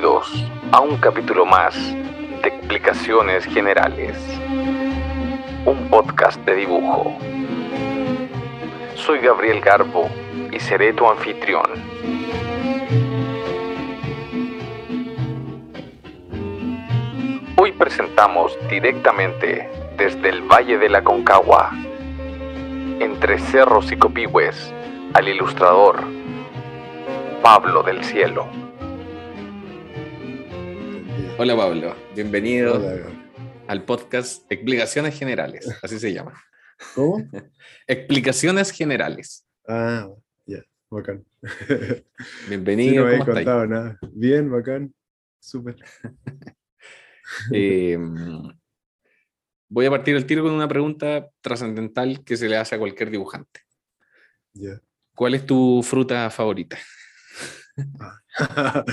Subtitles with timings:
[0.00, 4.16] Bienvenidos a un capítulo más de Explicaciones Generales,
[5.66, 7.18] un podcast de dibujo.
[8.94, 10.08] Soy Gabriel Garbo
[10.52, 11.66] y seré tu anfitrión.
[17.56, 21.72] Hoy presentamos directamente desde el Valle de la Concagua,
[23.00, 24.72] entre cerros y copihue,s
[25.14, 26.04] al ilustrador
[27.42, 28.67] Pablo del Cielo.
[31.40, 33.06] Hola Pablo, bienvenido Hola,
[33.68, 36.34] al podcast Explicaciones Generales, así se llama.
[36.96, 37.24] ¿Cómo?
[37.86, 39.46] Explicaciones Generales.
[39.68, 40.08] Ah,
[40.46, 41.24] ya, bacán.
[41.68, 42.04] Sí,
[42.48, 43.46] Bienvenido, no me había ¿cómo estáis?
[43.46, 43.98] contado nada.
[44.12, 44.92] Bien, bacán.
[45.38, 45.76] Súper.
[47.52, 47.98] Eh,
[49.68, 53.10] voy a partir el tiro con una pregunta trascendental que se le hace a cualquier
[53.10, 53.60] dibujante.
[54.54, 54.80] Ya.
[55.14, 56.78] ¿Cuál es tu fruta favorita?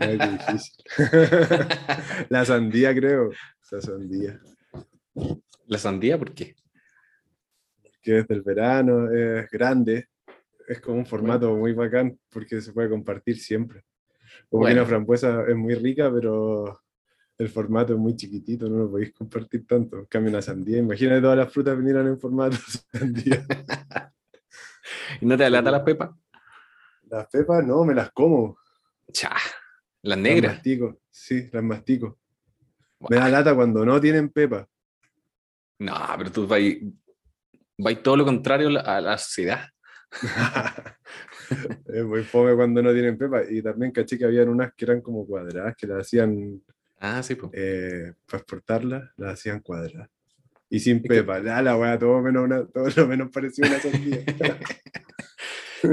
[0.00, 0.74] Difícil.
[2.28, 3.30] La sandía, creo.
[3.70, 4.40] La sandía.
[5.66, 6.18] ¿La sandía?
[6.18, 6.54] ¿Por qué?
[8.02, 10.08] Que es del verano, es grande.
[10.68, 13.82] Es como un formato muy bacán porque se puede compartir siempre.
[14.48, 14.82] Como que Bueno.
[14.82, 16.80] una frambuesa es muy rica, pero
[17.38, 19.98] el formato es muy chiquitito, no lo podéis compartir tanto.
[19.98, 22.56] En cambio, una sandía, imagínate todas las frutas vinieran en formato
[22.92, 23.44] sandía.
[25.20, 26.10] ¿Y no te alata las pepas?
[27.08, 28.58] Las pepas, no, me las como.
[29.12, 29.38] Cha, las
[30.02, 30.54] Las negras.
[30.54, 32.18] mastico, sí, las mastico.
[33.08, 34.66] Me da lata cuando no tienen pepa.
[35.78, 39.68] No, pero tú vas todo lo contrario a la, la sociedad.
[41.86, 43.42] es muy fome cuando no tienen pepa.
[43.48, 46.62] Y también caché que habían unas que eran como cuadradas, que las hacían
[46.98, 47.50] Ah, sí, pues.
[47.54, 50.08] eh, para exportarlas, las hacían cuadradas.
[50.70, 51.38] Y sin que- pepa.
[51.40, 54.24] La, la wea, todo, menos una, todo lo menos parecía una sandía.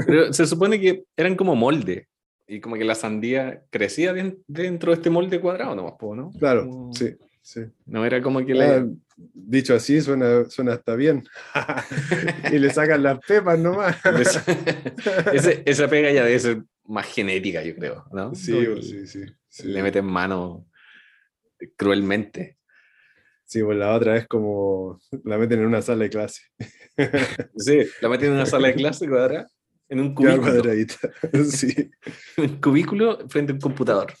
[0.06, 2.08] Pero se supone que eran como molde.
[2.46, 6.30] Y como que la sandía crecía den- dentro de este molde cuadrado nomás, ¿no?
[6.38, 7.60] claro, Como- sí, sí.
[7.86, 8.94] No era como que Ah, le...
[9.16, 11.22] dicho así, suena, suena hasta bien.
[12.52, 13.96] y le sacan las pepas nomás.
[15.32, 18.34] ese- esa pega ya debe ser más genética, yo creo, ¿no?
[18.34, 19.68] sí, sí, sí, sí.
[19.68, 20.66] Le meten mano
[21.76, 22.58] cruelmente.
[23.44, 26.42] Sí, pues la otra es como la meten en una sala de clase.
[27.56, 29.46] Sí, la meten en una sala de clase cuadrada,
[29.92, 30.96] en un cubículo, cuadradita.
[31.44, 31.90] Sí,
[32.38, 34.12] en un cubículo frente a un computador.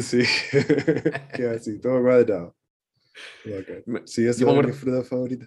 [0.00, 0.22] sí.
[1.34, 2.56] Queda así, todo cuadrado.
[3.44, 4.02] Bacán.
[4.06, 5.46] Sí, esa es mi fruta favorita.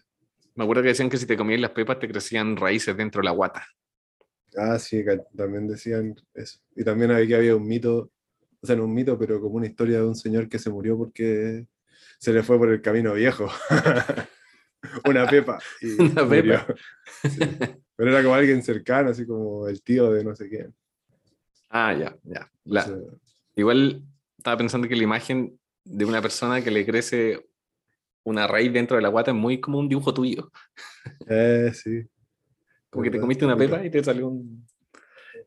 [0.55, 3.25] Me acuerdo que decían que si te comías las pepas te crecían raíces dentro de
[3.25, 3.65] la guata.
[4.55, 5.03] Ah, sí,
[5.35, 6.59] también decían eso.
[6.75, 8.11] Y también había que había un mito,
[8.61, 10.95] o sea, no un mito, pero como una historia de un señor que se murió
[10.97, 11.65] porque
[12.19, 13.49] se le fue por el camino viejo.
[15.05, 15.59] una pepa.
[15.81, 16.65] y Una murió.
[16.67, 16.75] pepa.
[17.29, 17.39] Sí.
[17.95, 20.73] Pero era como alguien cercano, así como el tío de no sé quién.
[21.69, 22.49] Ah, ya, ya.
[22.65, 22.81] La-
[23.55, 24.03] Igual
[24.37, 27.45] estaba pensando que la imagen de una persona que le crece
[28.23, 30.51] una raíz dentro de la guata es muy como un dibujo tuyo.
[31.27, 32.03] eh, sí.
[32.89, 34.65] Como que te comiste una pepa y te salió un...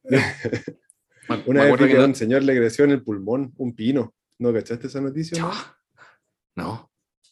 [1.47, 4.15] Una vez que que a no- un señor le creció en el pulmón un pino.
[4.39, 5.39] ¿No cachaste esa noticia?
[5.41, 5.51] no?
[6.55, 6.91] No.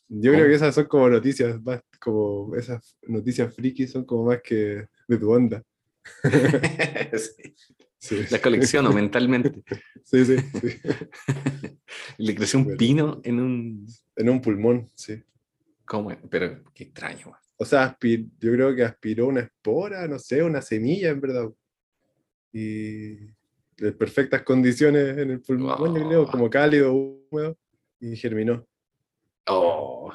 [0.09, 4.41] Yo creo que esas son como noticias, más como esas noticias frikis son como más
[4.43, 5.63] que de tu onda.
[7.19, 7.55] Sí,
[7.99, 9.63] Sí, Las colecciono mentalmente.
[10.05, 10.79] sí, sí, sí.
[12.19, 12.79] Le creció un Bueno.
[12.79, 13.87] pino en un...
[14.15, 15.23] En un pulmón, sí.
[15.87, 16.11] ¿Cómo?
[16.29, 17.31] Pero qué extraño.
[17.31, 17.41] man.
[17.57, 21.49] O sea, yo creo que aspiró una espora, no sé, una semilla en verdad.
[22.53, 23.13] Y
[23.79, 26.31] en perfectas condiciones en el pulmón, yo creo, Oh.
[26.31, 27.57] como cálido, húmedo,
[28.01, 28.67] y germinó.
[29.47, 30.13] Oh,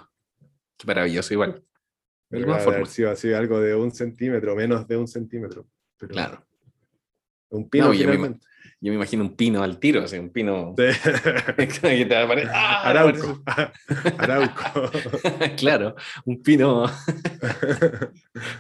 [0.78, 1.64] qué maravilloso igual.
[2.30, 2.86] De alguna forma.
[2.86, 5.68] sido así algo de un centímetro, menos de un centímetro.
[5.98, 6.46] Pero Claro.
[7.50, 8.40] Un pino No, yo me.
[8.82, 10.74] Yo me imagino un pino al tiro, así, un pino...
[10.78, 10.84] Sí.
[11.58, 12.16] que te
[12.54, 12.90] ¡Ah!
[12.90, 13.44] Arauco.
[14.18, 14.92] Arauco.
[15.58, 16.86] claro, un pino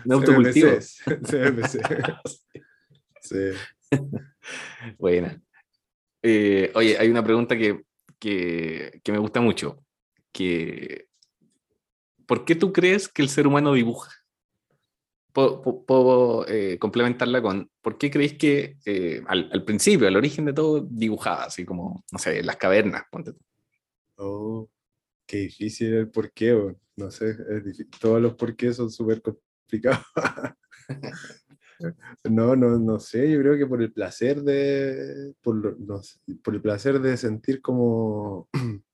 [0.04, 0.72] de autocultivo.
[0.72, 1.82] CMC.
[3.22, 3.52] Sí.
[4.98, 5.42] Buena.
[6.22, 7.84] Eh, oye, hay una pregunta que,
[8.20, 9.86] que, que me gusta mucho.
[10.40, 11.10] Que,
[12.26, 14.10] ¿Por qué tú crees que el ser humano dibuja?
[15.34, 20.16] Puedo, pu- puedo, eh, complementarla con, ¿por qué creéis que eh, al, al principio, al
[20.16, 21.44] origen de todo, dibujaba?
[21.44, 23.04] Así como, no sé, las cavernas.
[23.12, 23.40] ponte tú.
[24.16, 24.70] Oh,
[25.28, 26.80] qué difícil el porqué, weón.
[26.96, 27.90] no sé, es difícil.
[28.00, 30.00] todos los porqués son súper complicados.
[32.26, 36.54] No, no, no sé, yo creo que por el placer de, por, no sé, por
[36.54, 38.50] el placer de sentir como,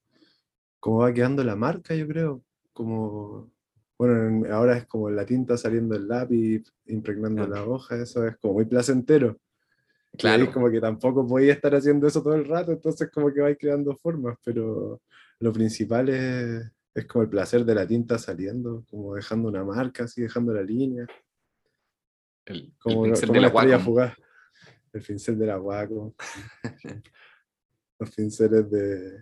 [0.86, 3.52] como va quedando la marca, yo creo, como,
[3.98, 8.38] bueno, en- ahora es como la tinta saliendo del lápiz, impregnando la hoja, eso es
[8.38, 9.36] como muy placentero.
[10.16, 10.44] Claro.
[10.44, 10.52] Claro.
[10.54, 13.96] como que tampoco podía estar haciendo eso todo el rato, entonces como que vais creando
[13.96, 15.02] formas, pero
[15.40, 20.04] lo principal es, es como el placer de la tinta saliendo, como dejando una marca,
[20.04, 21.08] así dejando la línea,
[22.46, 24.14] El, el como, pincel como de la la estrella fugaz.
[24.94, 26.14] El pincel de la Wacom.
[28.00, 29.18] Los pinceles de...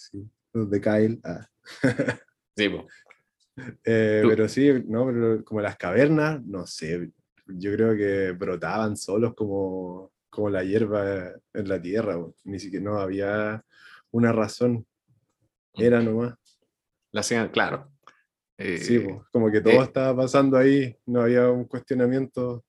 [0.00, 1.20] Sí, los de Kyle.
[1.24, 1.46] ah.
[2.56, 2.86] Sí, po.
[3.84, 7.10] Eh, pero sí, no, pero como las cavernas, no sé,
[7.46, 12.34] yo creo que brotaban solos como, como la hierba en la tierra, bo.
[12.44, 13.64] ni siquiera no había
[14.10, 14.86] una razón,
[15.74, 16.34] era nomás.
[17.12, 17.90] La hacían, claro.
[18.58, 22.64] Eh, Sí, bo, como que todo eh, estaba pasando ahí, no había un cuestionamiento,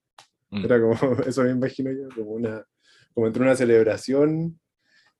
[0.49, 0.65] mm.
[0.65, 0.93] era como,
[1.27, 2.65] eso me imagino yo, como una,
[3.13, 4.59] como entre una celebración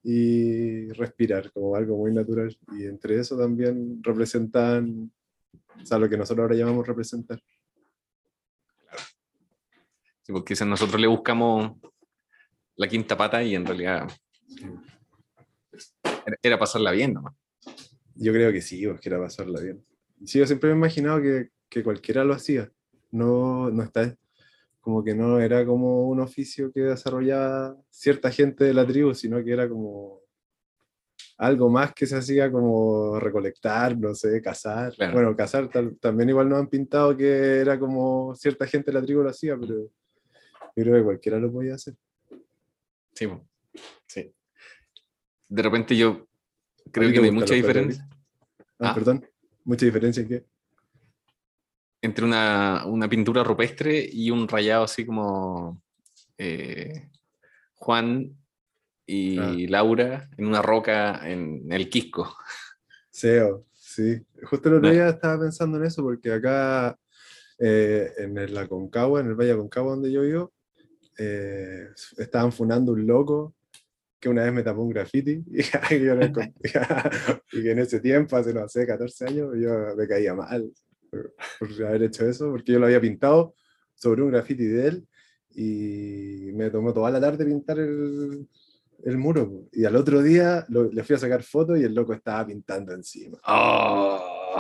[0.04, 2.56] y respirar, como algo muy natural.
[2.78, 5.12] Y entre eso también representan,
[5.82, 7.42] o sea, lo que nosotros ahora llamamos representar.
[10.22, 11.74] Sí, porque si nosotros le buscamos
[12.76, 14.08] la quinta pata y en realidad
[16.42, 17.36] era- pasarla bien nomás.
[18.16, 19.84] Yo creo que sí, pues que era pasarla bien.
[20.26, 22.72] Sí, yo siempre me he imaginado que, que cualquiera lo hacía.
[23.12, 24.16] No, no está,
[24.82, 29.44] como que no era como un oficio que desarrollaba cierta gente de la tribu, sino
[29.44, 30.20] que era como
[31.38, 34.94] algo más que se hacía como recolectar, no sé, cazar.
[34.96, 35.14] Claro.
[35.14, 39.06] Bueno, cazar tal- también igual nos han pintado que era como cierta gente de la
[39.06, 39.76] tribu lo hacía, pero
[40.76, 41.96] yo creo que cualquiera lo podía hacer.
[43.14, 43.28] Sí,
[44.08, 44.34] sí.
[45.50, 46.28] De repente yo
[46.88, 48.08] ¿A creo que no hay mucha diferencia
[48.80, 48.94] Ah, Ah.
[48.96, 49.24] perdón.
[49.64, 50.46] Mucha diferencia en qué.
[52.02, 55.82] Entre una, una pintura rupestre y un rayado así como
[56.38, 57.10] eh,
[57.76, 58.36] Juan
[59.06, 59.56] y Ah.
[59.70, 62.36] Laura en una roca en el Quisco.
[63.12, 64.22] SEO, sí.
[64.44, 66.98] Justo el otro día estaba pensando en eso porque acá
[67.60, 70.54] eh, en la Concagua, en el Valle Concagua donde yo vivo,
[71.18, 73.54] eh, estaban funando un loco
[74.20, 76.54] que una vez me tapó un graffiti y, que yo no encont-
[77.52, 80.72] y que en ese tiempo, hace no sé, 14 años, yo me caía mal
[81.12, 83.54] por, por haber hecho eso, porque yo lo había pintado
[83.94, 85.08] sobre un graffiti de él
[85.54, 88.48] y me tomó toda la tarde pintar el,
[89.04, 89.66] el muro.
[89.74, 92.94] Y al otro día lo- le fui a sacar fotos y el loco estaba pintando
[92.94, 93.38] encima.
[93.48, 94.58] ¡Oh!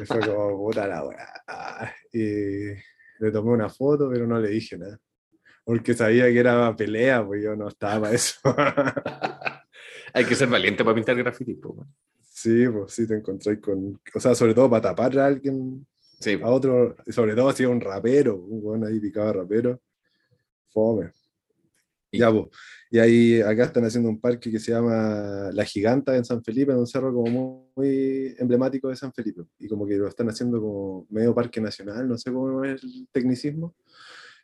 [0.00, 1.94] Y fue como puta la weá.
[2.12, 2.66] Y
[3.18, 4.98] le tomé una foto, pero no le dije nada.
[5.64, 8.38] Porque sabía que era pelea, pues yo no estaba para eso.
[10.14, 11.54] Hay que ser valiente para pintar graffiti.
[11.54, 11.86] po.
[12.42, 14.00] Sí, pues sí te encontré con.
[14.14, 15.86] O sea, sobre todo para tapar a alguien,
[16.20, 16.48] Sí, a po.
[16.50, 19.80] otro, sobre todo si era un rapero, un weón ahí picaba rapero.
[20.70, 21.10] Fome.
[22.12, 22.46] Ya, pues.
[22.90, 26.72] Y ahí, acá están haciendo un parque que se llama La Giganta en San Felipe,
[26.72, 29.42] en un cerro como muy, muy emblemático de San Felipe.
[29.58, 33.08] Y como que lo están haciendo como medio parque nacional, no sé cómo es el
[33.12, 33.76] tecnicismo,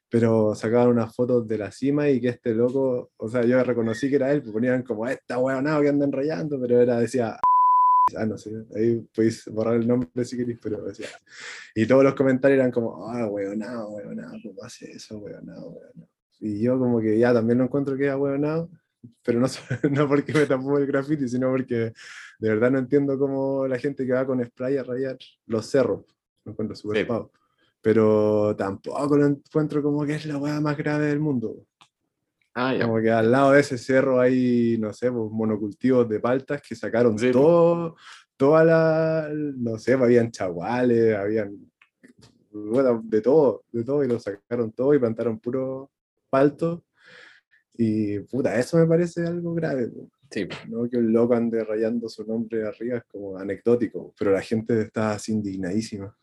[0.09, 4.09] pero sacaban unas fotos de la cima y que este loco, o sea, yo reconocí
[4.09, 7.37] que era él, pues ponían como esta huevonao que andan rayando, pero era, decía,
[8.17, 11.09] ah, no sé, ahí podéis borrar el nombre si queréis, pero decía.
[11.75, 16.09] Y todos los comentarios eran como, ah, huevonao, huevonao, ¿cómo hace eso, huevonao, huevonao?
[16.41, 18.71] Y yo como que ya también lo encuentro que era huevonao,
[19.23, 19.47] pero no,
[19.91, 21.93] no porque me tapó el graffiti, sino porque
[22.39, 26.05] de verdad no entiendo cómo la gente que va con spray a rayar los cerros,
[26.45, 27.05] lo encuentro súper Sí.
[27.05, 27.33] pavo.
[27.81, 31.67] Pero tampoco lo encuentro como que es la hueá más grave del mundo.
[32.59, 32.87] Ah, ya.
[32.87, 36.75] Como que al lado de ese cerro hay, no sé, pues, monocultivos de paltas que
[36.75, 37.97] sacaron Sí, todo,
[38.35, 41.55] toda la, no sé, pues, habían chaguales, habían,
[42.51, 45.91] bueno, de todo, de todo, y lo sacaron todo y plantaron puro
[46.31, 46.83] palto.
[47.77, 49.91] Y puta, eso me parece algo grave,
[50.31, 50.49] Sí.
[50.69, 50.89] ¿no?
[50.89, 55.13] Que un loco ande rayando su nombre arriba es como anecdótico, pero la gente está
[55.13, 56.17] así indignadísima.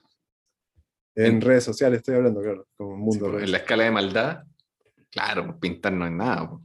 [1.16, 3.92] En En- redes sociales estoy hablando, claro, como Sí, mundo redes en la escala de
[3.92, 4.44] maldad,
[5.14, 6.50] claro, pintar no es nada.
[6.50, 6.62] po.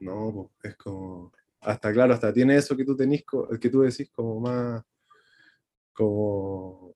[0.00, 1.32] No, po, es como.
[1.60, 4.82] Hasta claro, hasta tiene eso que tú tenís, co- que tú decís como más.
[5.92, 6.94] como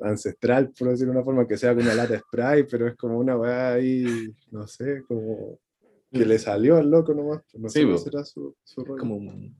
[0.00, 2.96] ancestral, por decirlo de una forma, que sea con una lata de spray, pero es
[2.96, 5.58] como una weá ahí, no sé, como
[6.10, 7.42] que le salió al loco nomás.
[7.54, 8.02] No Sí, sé cuál po.
[8.04, 8.98] será su, su rollo.
[9.00, 9.56] Como un,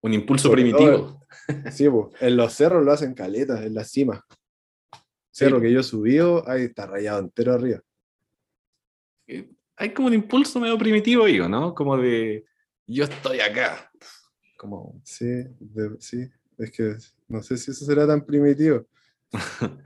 [0.00, 1.20] un impulso Sobre primitivo.
[1.70, 4.24] Sí, po, en los cerros lo hacen caletas, en la cima.
[5.30, 7.80] Cerro que yo he subido, ahí está rayado entero arriba.
[9.78, 11.74] Hay como un impulso medio primitivo ahí, ¿o ¿no?
[11.74, 12.44] Como de
[12.86, 13.90] yo estoy acá.
[14.56, 15.26] Como, Sí,
[15.60, 16.94] de- sí, es que
[17.28, 18.86] no sé si eso será tan primitivo.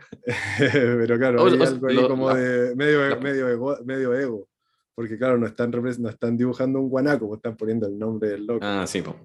[0.59, 4.15] Pero claro, hay o- algo ahí lo- como la- de medio, la- medio, ego, medio
[4.15, 4.49] ego.
[4.95, 8.47] Porque claro, no están, no están dibujando un guanaco, pues están poniendo el nombre del
[8.47, 8.61] loco.
[8.65, 9.17] ah, sí, po.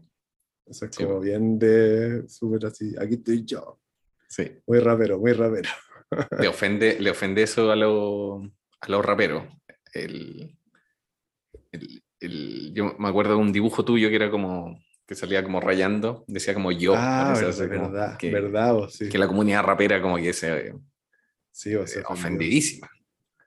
[0.66, 1.22] Eso es sí, como po.
[1.22, 2.96] bien de súper así.
[3.00, 3.80] Aquí estoy yo.
[4.28, 4.50] sí.
[4.66, 5.70] Muy rapero, muy rapero.
[6.40, 8.42] Le ofende, le ofende eso a los
[8.80, 9.44] a los raperos.
[10.04, 10.58] El,
[11.72, 15.60] el- el- yo me acuerdo de un dibujo tuyo que era como, que salía como
[15.62, 16.94] rayando, decía como yo.
[16.96, 19.10] ah, verdad, como verdad, que, verdad, vos, sí.
[19.10, 20.74] que la comunidad rapera como que se
[21.52, 22.04] sí, eh, ofendió.
[22.10, 22.90] ofendidísima.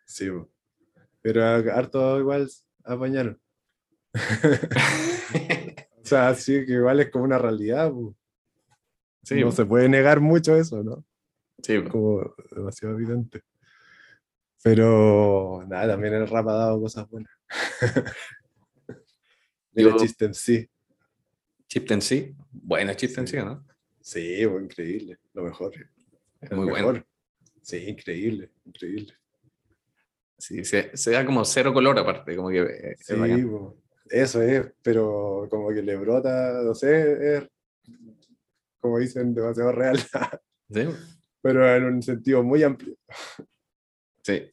[0.07, 0.49] Sí, vos.
[1.23, 2.49] pero harto igual
[2.85, 3.41] apañaron.
[6.03, 7.93] O sea, sí, que igual es como una realidad.
[9.23, 11.05] Sí, no se puede negar mucho eso, ¿no?
[11.63, 13.43] sí, Como demasiado evidente.
[14.63, 17.33] Pero nada, también el rap ha dado cosas buenas.
[19.73, 20.69] Mira, chiste en sí.
[21.67, 22.35] Chip en sí.
[22.51, 23.65] Bueno, Chip en sí, ¿no?
[24.01, 25.73] Sí, increíble, lo mejor.
[26.41, 26.83] Es muy mejor.
[26.83, 27.07] bueno.
[27.63, 29.15] Sí, increíble, increíble.
[30.37, 33.15] Sí, se, se da como cero color aparte, como que eh, Sí,
[34.09, 37.49] eso es, pero como que le brota, no sé, es,
[38.81, 39.99] como dicen, demasiado real,
[40.73, 40.89] Sí,
[41.43, 42.97] pero en un sentido muy amplio
[44.39, 44.51] sí,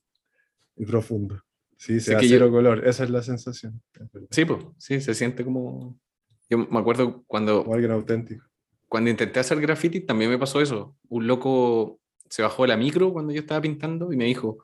[0.77, 1.43] y profundo.
[1.77, 3.81] Sí, Sí, se da que yo- color, esa es la sensación.
[4.31, 5.99] sí, pues, sí, se siente como...
[6.49, 8.45] Yo me acuerdo cuando, Como alguien auténtico.
[8.87, 10.95] cuando intenté hacer graffiti también me pasó eso.
[11.09, 14.57] Un loco se bajó de la micro cuando yo estaba pintando y me dijo,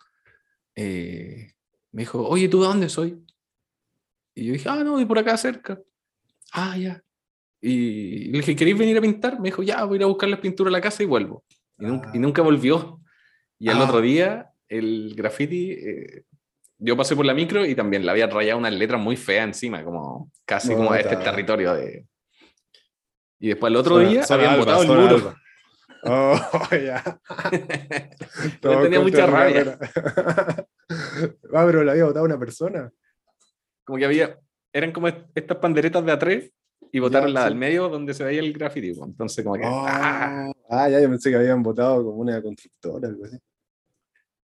[0.75, 1.53] eh,
[1.91, 3.21] me dijo, oye, ¿tú de dónde soy?
[4.35, 5.79] Y yo dije, ah, no, de por acá cerca.
[6.51, 7.03] Ah, ya.
[7.61, 9.39] Y le dije, ¿queréis venir a pintar?
[9.39, 11.43] Me dijo, ya, voy a ir a buscar las pinturas a la casa y vuelvo.
[11.77, 12.21] Y, nunca, y Ah.
[12.21, 13.01] nunca volvió.
[13.59, 13.85] Y al Ah.
[13.85, 16.23] otro día, el graffiti, eh,
[16.77, 19.83] yo pasé por la micro y también le había rayado unas letras muy feas encima,
[19.83, 21.31] como casi como este Puta.
[21.31, 22.05] territorio de...
[23.39, 25.15] Y después el otro Zona- día zona habían alba, botado el muro.
[25.15, 25.39] alba.
[26.05, 27.19] Oh, ya.
[28.61, 29.63] Yo tenía en mucha rabia.
[29.63, 30.67] de Rápera.
[31.53, 32.91] ah, pero la había votado una persona.
[33.85, 34.37] Como que había,
[34.73, 36.51] eran como est- estas panderetas de A3
[36.91, 37.49] y botaron Ya, la sí.
[37.49, 38.89] del medio donde se veía el graffiti.
[38.89, 43.07] Entonces como que, Oh, ah, ah, ya, yo pensé que habían votado como una constructora,
[43.07, 43.37] algo así.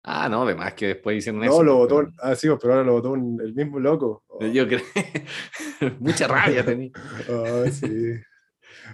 [0.04, 1.64] Ah, no, además que después hicieron No, eso.
[1.64, 4.24] lo votó, pero- ah, sí, pero ahora lo votó un- el mismo loco.
[4.28, 4.82] Oh, Yo creo,
[6.00, 6.92] mucha rabia tenía.
[7.30, 8.14] oh, sí.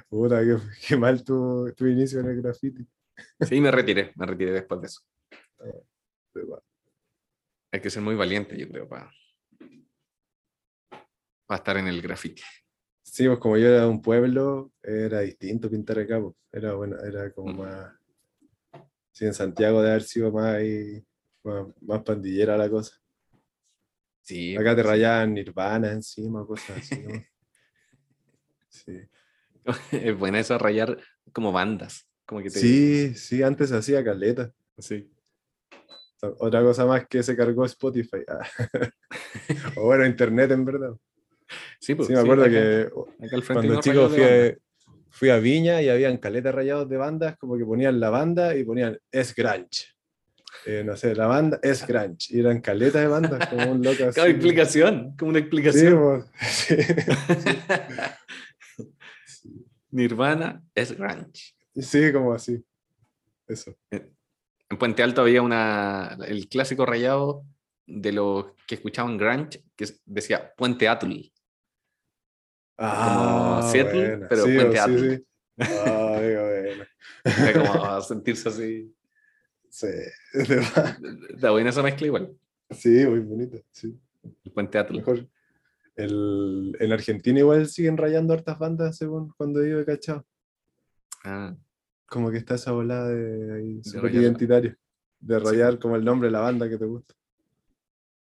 [0.10, 2.86] Puta, qué, qué mal tu, tu inicio en el graffiti.
[3.42, 5.02] Sí, me retiré, me retiré después de eso.
[6.34, 6.64] Pero,
[7.72, 9.12] Hay que ser muy valiente, yo creo, para,
[11.46, 12.42] para estar en el graffiti.
[13.04, 16.36] Sí, pues como yo era de un pueblo, era distinto pintar acá, pues.
[16.52, 17.58] Era bueno, era como Mm.
[17.58, 17.94] más.
[19.20, 21.04] Sí, en Santiago de haber sido más ahí,
[21.44, 22.96] más, más pandillera la cosa.
[24.22, 24.88] Sí, Acá te sí.
[24.88, 27.10] rayaban Nirvana encima, cosas así, ¿no?
[28.70, 28.98] Sí.
[29.92, 30.98] Es buena eso, rayar
[31.34, 32.08] como bandas.
[32.26, 34.54] Como que te, Sí, sí, antes hacía caleta.
[34.78, 35.12] sí.
[36.22, 38.20] Otra cosa más que se cargó Spotify.
[38.30, 38.48] Ah.
[39.76, 40.96] o bueno, internet en verdad.
[41.82, 44.58] Sí, pues, Sí, me sí, acuerdo acá- que acá al frente cuando chico fui a,
[45.12, 48.64] fui a Viña y habían caletas rayados de bandas, como que ponían la banda y
[48.64, 49.88] ponían es grunge.
[50.66, 52.28] Eh, no sé, la banda es grunge.
[52.36, 54.16] Y eran caletas de bandas, como un loco así.
[54.16, 56.00] Claro, explicación, como una Sí, explicación.
[56.00, 56.76] pues, sí.
[59.92, 61.54] Nirvana es grunge.
[61.76, 62.64] Sí, como así.
[63.48, 63.76] Eso.
[63.90, 67.44] En Puente Alto había una, el clásico rayado
[67.88, 71.32] de los que escuchaban grunge que decía Puente Atul.
[72.82, 74.28] Ah, Seattle, buena.
[74.30, 75.02] pero sí, Puente sí, Atlas.
[75.02, 75.26] sí.
[75.86, 76.84] Ay, bueno.
[77.74, 78.96] Como sentirse así.
[79.70, 79.88] Sí,
[80.34, 80.62] de.
[81.34, 82.34] Está buena esa mezcla igual.
[82.72, 83.58] sí, muy bonito.
[83.72, 84.00] Sí.
[84.46, 84.98] El Puente Atul.
[84.98, 85.28] Mejor.
[85.96, 90.26] El, en Argentina igual siguen rayando hartas bandas según cuando he cachado.
[91.26, 91.54] Ah,
[92.06, 94.24] Como que está esa volada de ahí, súper rayar.
[94.24, 94.78] identitaria.
[95.20, 95.46] De Sí.
[95.46, 97.14] rayar como el nombre de la banda que te gusta.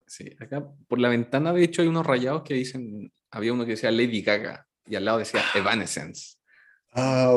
[0.06, 0.34] sí.
[0.40, 3.12] Acá por la ventana, de hecho, hay unos rayados que dicen.
[3.30, 6.36] Había uno que decía Lady Gaga y al lado decía Evanescence.
[6.92, 7.34] Ah.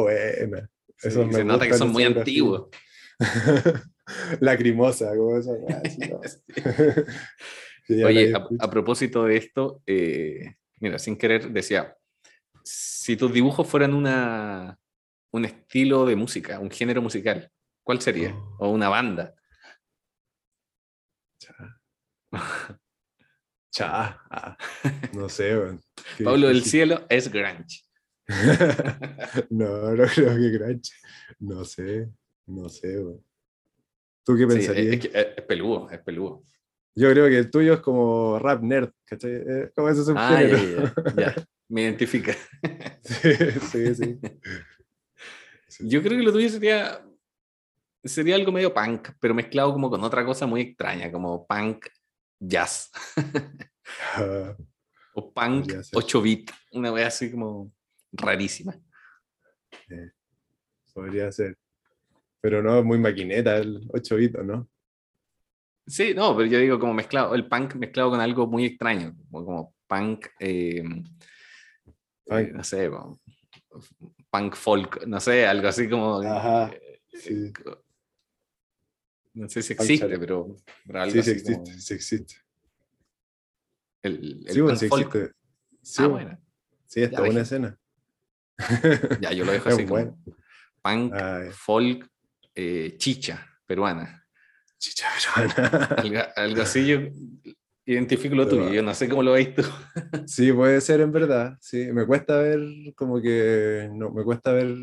[0.97, 2.69] Sí, Esos y me se nota que son muy antiguos.
[4.39, 5.39] Lacrimosa, como.
[5.39, 7.05] Que
[7.97, 11.95] ya Oye, a propósito de esto, eh, mira, sin querer decía,
[12.63, 14.77] si tus dibujos fueran una,
[15.31, 17.51] un estilo de música, un género musical,
[17.83, 18.33] ¿cuál sería?
[18.33, 18.67] Oh.
[18.67, 19.35] O una banda.
[23.71, 24.19] Cha.
[24.29, 24.57] ah,
[25.13, 25.81] no sé, weón.
[26.23, 26.63] Pablo del.
[26.63, 27.83] Cielo es grunge.
[29.49, 30.91] no, no creo que Grunge.
[31.39, 32.09] No sé,
[32.47, 33.23] no sé, weón.
[34.25, 34.93] ¿Tú qué Sí, pensarías?
[34.95, 36.43] es, que- es peludo, es peludo.
[36.95, 39.31] Yo creo que el tuyo es como rap nerd, ¿cachai?
[39.31, 41.35] Eh, Como ese es un Ah, ya, ya, ya,
[41.69, 42.33] me identifica.
[43.03, 43.29] Sí,
[43.71, 44.19] sí, sí.
[45.67, 45.87] Sí.
[45.87, 47.05] Yo creo que lo tuyo sería,
[48.03, 51.85] sería algo medio punk, pero mezclado como con otra cosa muy extraña, como punk
[52.39, 52.91] jazz.
[55.13, 55.97] O punk Podría ser.
[55.97, 57.71] 8 bit, una wea así como
[58.11, 58.75] rarísima.
[60.93, 61.57] podría ser.
[62.41, 64.69] Pero no, es muy maquineta el 8 bits, ¿no?
[65.85, 69.45] Sí, no, pero yo digo como mezclado, el punk mezclado con algo muy extraño, como,
[69.45, 70.83] como punk, eh,
[72.25, 72.39] Punk.
[72.39, 72.91] eh, no sé,
[74.29, 76.21] punk folk, no sé, algo así como...
[76.21, 77.51] Ajá, eh, sí.
[79.39, 80.55] No sé si Punk existe, pero,
[80.95, 82.35] algo Sí, sí como existe, sí existe.
[84.01, 85.15] el, el Sí, bueno, punk sí folk.
[85.15, 85.35] existe.
[85.81, 86.39] Sí, Ah, bueno.
[86.85, 87.79] Sí, es Ya, toda buena escena.
[89.21, 90.17] Ya, yo lo dejo así como bueno.
[90.81, 91.49] punk, Ay.
[91.53, 92.09] folk,
[92.53, 94.27] eh, chicha, peruana.
[94.77, 95.85] Chicha peruana.
[95.97, 96.99] Algo, algo así yo
[97.85, 99.63] identifico lo tuyo, yo no sé cómo lo veis tú.
[100.27, 101.57] Sí, puede ser en verdad.
[101.61, 102.59] Sí, me cuesta ver,
[102.95, 104.75] como que no, me cuesta ver.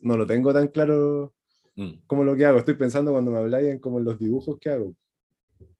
[0.00, 1.34] No lo tengo tan claro
[1.76, 2.58] Mm, como lo que hago.
[2.58, 4.94] Estoy pensando cuando me habláis en como en los dibujos que hago.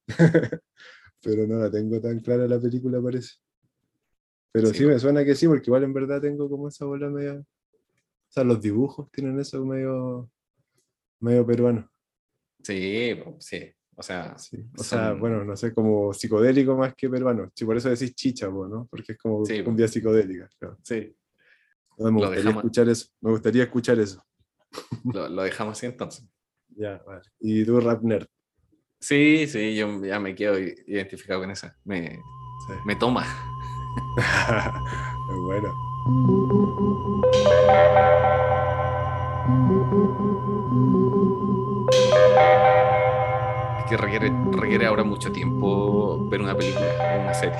[1.23, 3.35] Pero no la tengo tan clara la película, parece.
[4.53, 7.09] Pero Sí, sí, me suena que sí, porque igual en verdad tengo como esa bola
[7.09, 7.35] media.
[7.35, 10.31] O sea, los dibujos tienen eso medio,
[11.21, 11.91] medio peruano.
[12.63, 13.71] Sí, po, sí.
[13.97, 14.57] O sea, Sí.
[14.79, 17.51] O sea, Son- bueno, no sé, como psicodélico más que peruano.
[17.55, 18.87] Sí, por eso decís chicha, ¿no?
[18.91, 20.49] Porque es como Sí, cumbia psicodélica.
[20.59, 20.79] claro.
[20.83, 21.15] sí,
[21.99, 23.07] No, me gustaría dejamos- escuchar eso.
[23.21, 24.25] Me gustaría escuchar eso.
[25.13, 26.27] lo, lo dejamos así entonces.
[26.77, 27.23] Ya, vale.
[27.41, 28.27] Y tú, rap nerd.
[29.01, 31.77] Sí, sí, yo ya me quedo identificado con esa.
[31.85, 32.21] Me,
[32.67, 32.75] Sí.
[32.85, 33.25] me toma.
[35.31, 35.73] Es bueno.
[43.79, 46.87] Es que requiere, requiere ahora mucho tiempo ver una película
[47.17, 47.59] o una serie.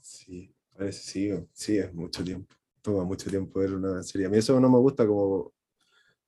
[0.00, 2.54] Sí, parece, sí, sí, es mucho tiempo.
[2.86, 4.28] Toma mucho tiempo ver una serie.
[4.28, 5.52] A mí eso no me gusta como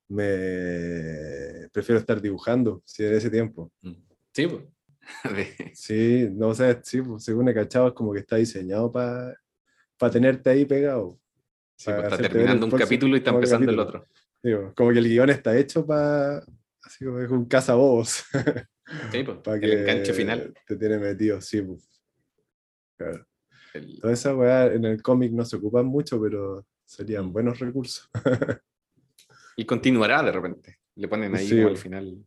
[0.09, 3.71] me prefiero estar dibujando, si en ese tiempo.
[3.81, 3.93] Mm.
[4.33, 4.63] Sí, pues.
[5.73, 10.49] Sí, no sé, sí, pues, según he cachado, es como que está diseñado para tenerte
[10.49, 11.17] ahí pegado.
[11.77, 14.01] sí, pues, está terminando el un capítulo y está empezando el capítulo.
[14.01, 14.13] otro.
[14.43, 16.43] Digo, como que el guion está hecho para.
[16.83, 18.25] Así como es un cazabobos.
[19.13, 20.53] Sí, pues, para el que enganche final.
[20.67, 21.61] te tiene metido, sí.
[21.61, 21.89] pues.
[22.97, 23.25] Claro.
[23.73, 27.33] El- Toda esa weá en el cómic no se ocupan mucho, pero serían Mm.
[27.33, 28.09] buenos recursos.
[29.55, 30.79] y continuará de repente.
[30.95, 32.25] Le ponen ahí Sí, como al final.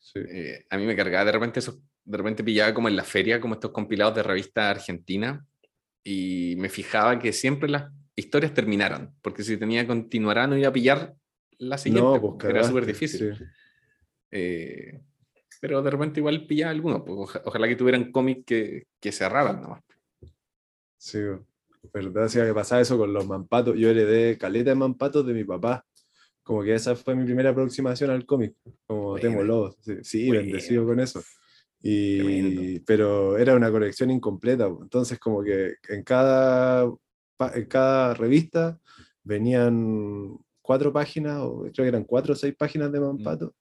[0.00, 0.20] Sí.
[0.28, 3.40] eh, a mí me cargaba de repente eso, de repente pillaba como en la feria,
[3.40, 5.44] como estos compilados de revista argentina,
[6.04, 10.72] y me fijaba que siempre las historias terminaran, porque si tenía continuará no iba a
[10.72, 11.14] pillar
[11.58, 13.34] la siguiente, no, pues era súper difícil.
[13.36, 13.44] sí.
[14.30, 15.00] Eh,
[15.60, 19.60] pero de repente igual pillaba alguno, pues, oja- ojalá que tuvieran cómics que, que cerraran
[19.62, 19.82] nomás.
[20.98, 21.18] Sí,
[21.92, 23.76] verdad, sí, me pasaba eso con los mampatos.
[23.76, 25.84] Yo heredé caleta de mampatos de mi papá.
[26.42, 28.54] Como que esa fue mi primera aproximación al cómic.
[28.86, 29.28] Como Buena.
[29.28, 29.76] Temo Lobos.
[29.80, 30.42] Sí, sí, Buena.
[30.42, 31.22] bendecido con eso.
[31.82, 34.66] Y, pero era una colección incompleta.
[34.66, 36.90] Entonces, como que en cada,
[37.54, 38.80] en cada revista
[39.22, 43.54] venían cuatro páginas, o creo que eran cuatro o seis páginas de mampato.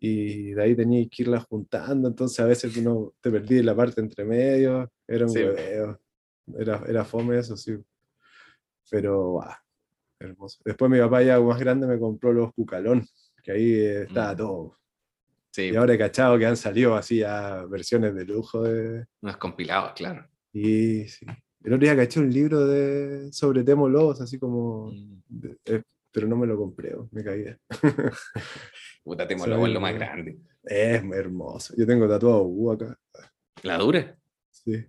[0.00, 2.08] Y de ahí tenías que irlas juntando.
[2.08, 4.90] Entonces, a veces uno te perdí la parte entre medio.
[5.06, 5.38] Era un Sí.
[5.42, 6.00] hueveo.
[6.58, 7.76] Era, era fome eso, sí.
[8.90, 9.50] Pero, guau,
[10.20, 10.60] hermoso.
[10.64, 13.06] Después mi papá ya más grande me compró los Cucalón,
[13.42, 14.36] que ahí eh, estaba Mm.
[14.36, 14.78] todo.
[15.50, 19.06] Sí, Y ahora he cachado que han salido así a versiones de lujo de...
[19.22, 20.28] unos compilados, claro.
[20.52, 21.26] Y sí.
[21.64, 24.92] El otro día caché un libro de sobre Temo Lobos, así como...
[24.92, 25.22] Mm.
[25.28, 27.44] de- eh, pero no me lo compré, oh, me caí.
[29.04, 30.38] Puta, te Sí, moló es lo más grande.
[30.64, 31.74] Es hermoso.
[31.76, 32.98] Yo tengo tatuado U acá.
[33.62, 34.16] ¿La dura?
[34.50, 34.84] Sí,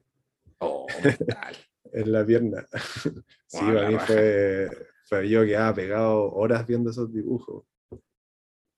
[0.59, 0.87] Oh,
[1.93, 2.67] en la pierna.
[3.47, 4.05] sí, para mí raja.
[4.07, 4.69] fue,
[5.05, 7.65] fue yo que ha pegado horas viendo esos dibujos.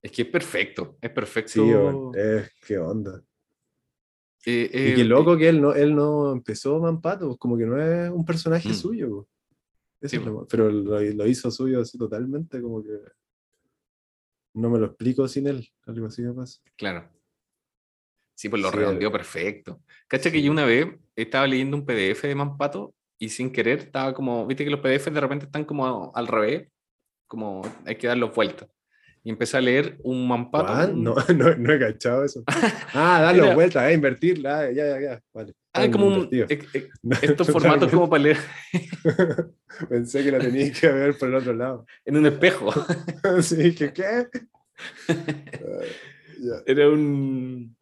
[0.03, 1.51] Es que es perfecto, es perfecto.
[1.51, 1.59] Sí,
[2.65, 3.21] qué onda.
[4.43, 7.79] Eh, Y eh, qué loco que él no, él no empezó Mampato, como que no
[7.79, 8.73] es un personaje Mm.
[8.73, 9.09] suyo.
[9.09, 9.29] po.
[10.01, 10.39] Eso Sí, es lo po.
[10.39, 12.97] más- pero lo, lo hizo suyo así totalmente, como que
[14.55, 16.59] no me lo explico sin él, algo así me pasa.
[16.75, 17.07] Claro.
[18.35, 19.83] Sí, pues lo Sí, redondeó perfecto.
[20.07, 20.87] Cacha que yo una vez
[21.23, 25.13] estaba leyendo un PDF de Mampato y sin querer estaba como, viste que los PDFs
[25.13, 26.67] de repente están como al revés,
[27.27, 28.67] como hay que darlos vueltas.
[29.23, 30.91] Y empecé a leer un Mampato.
[30.91, 32.43] Un- No, no, no he cachado eso.
[32.93, 35.53] Ah, darlo Era- vuelta, eh, invertirla, ah, ya, ya, ya, vale.
[35.73, 36.89] Ah, como un, eh, eh,
[37.21, 38.37] estos formatos como para leer
[39.87, 41.85] Pensé que la tenías que ver por el otro lado.
[42.03, 42.73] en un espejo.
[43.41, 44.27] sí, que qué.
[45.07, 45.13] Ah,
[46.39, 46.53] ya.
[46.65, 47.75] Era un...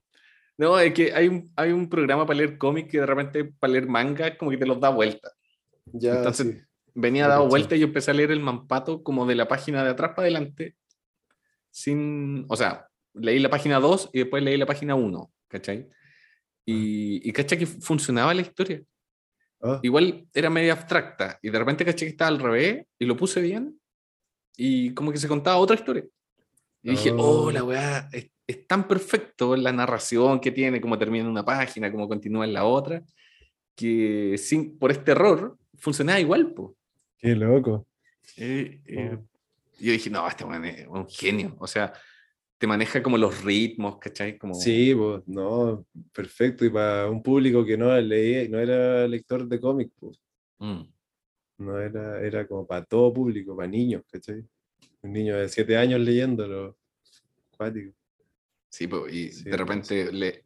[0.59, 3.71] No, es que hay un, hay un programa para leer cómics que de repente para
[3.73, 5.31] leer manga como que te los da vuelta.
[5.85, 6.61] Ya, Entonces, sí.
[6.93, 7.49] venía dado caché.
[7.49, 10.23] vuelta y yo empecé a leer el mampato como de la página de atrás para
[10.23, 10.75] adelante,
[11.71, 15.87] sin, o sea, leí la página 2 y después leí la página 1, ¿cachai?
[16.65, 18.83] Y, y caché que funcionaba la historia.
[19.61, 23.17] Ah, Igual era media abstracta y de repente caché que estaba al revés y lo
[23.17, 23.79] puse bien
[24.57, 26.05] y como que se contaba otra historia.
[26.81, 27.51] Y dije, oh, Oh.
[27.51, 31.91] la weá, es, es tan perfecto la narración que tiene, cómo termina en una página,
[31.91, 33.03] cómo continúa en la otra,
[33.75, 36.75] que sin, por este error funcionaba igual, po.
[37.17, 37.87] Qué loco.
[38.37, 39.25] Eh, eh, Oh.
[39.81, 41.55] Yo dije, no, este weón es un genio.
[41.59, 41.93] O sea,
[42.57, 44.37] te maneja como los ritmos, ¿cachai?
[44.37, 46.65] Como, Sí, pues, no, perfecto.
[46.65, 50.19] Y para un público que no leía, no era lector de cómics, pues,
[50.59, 50.81] Mm.
[51.59, 54.43] no era, era como para todo público, para niños, ¿cachai?
[55.01, 56.77] Un niño de siete años leyéndolo.
[57.57, 57.93] Cuático.
[58.69, 60.45] Sí, po, y Sí, de repente, le,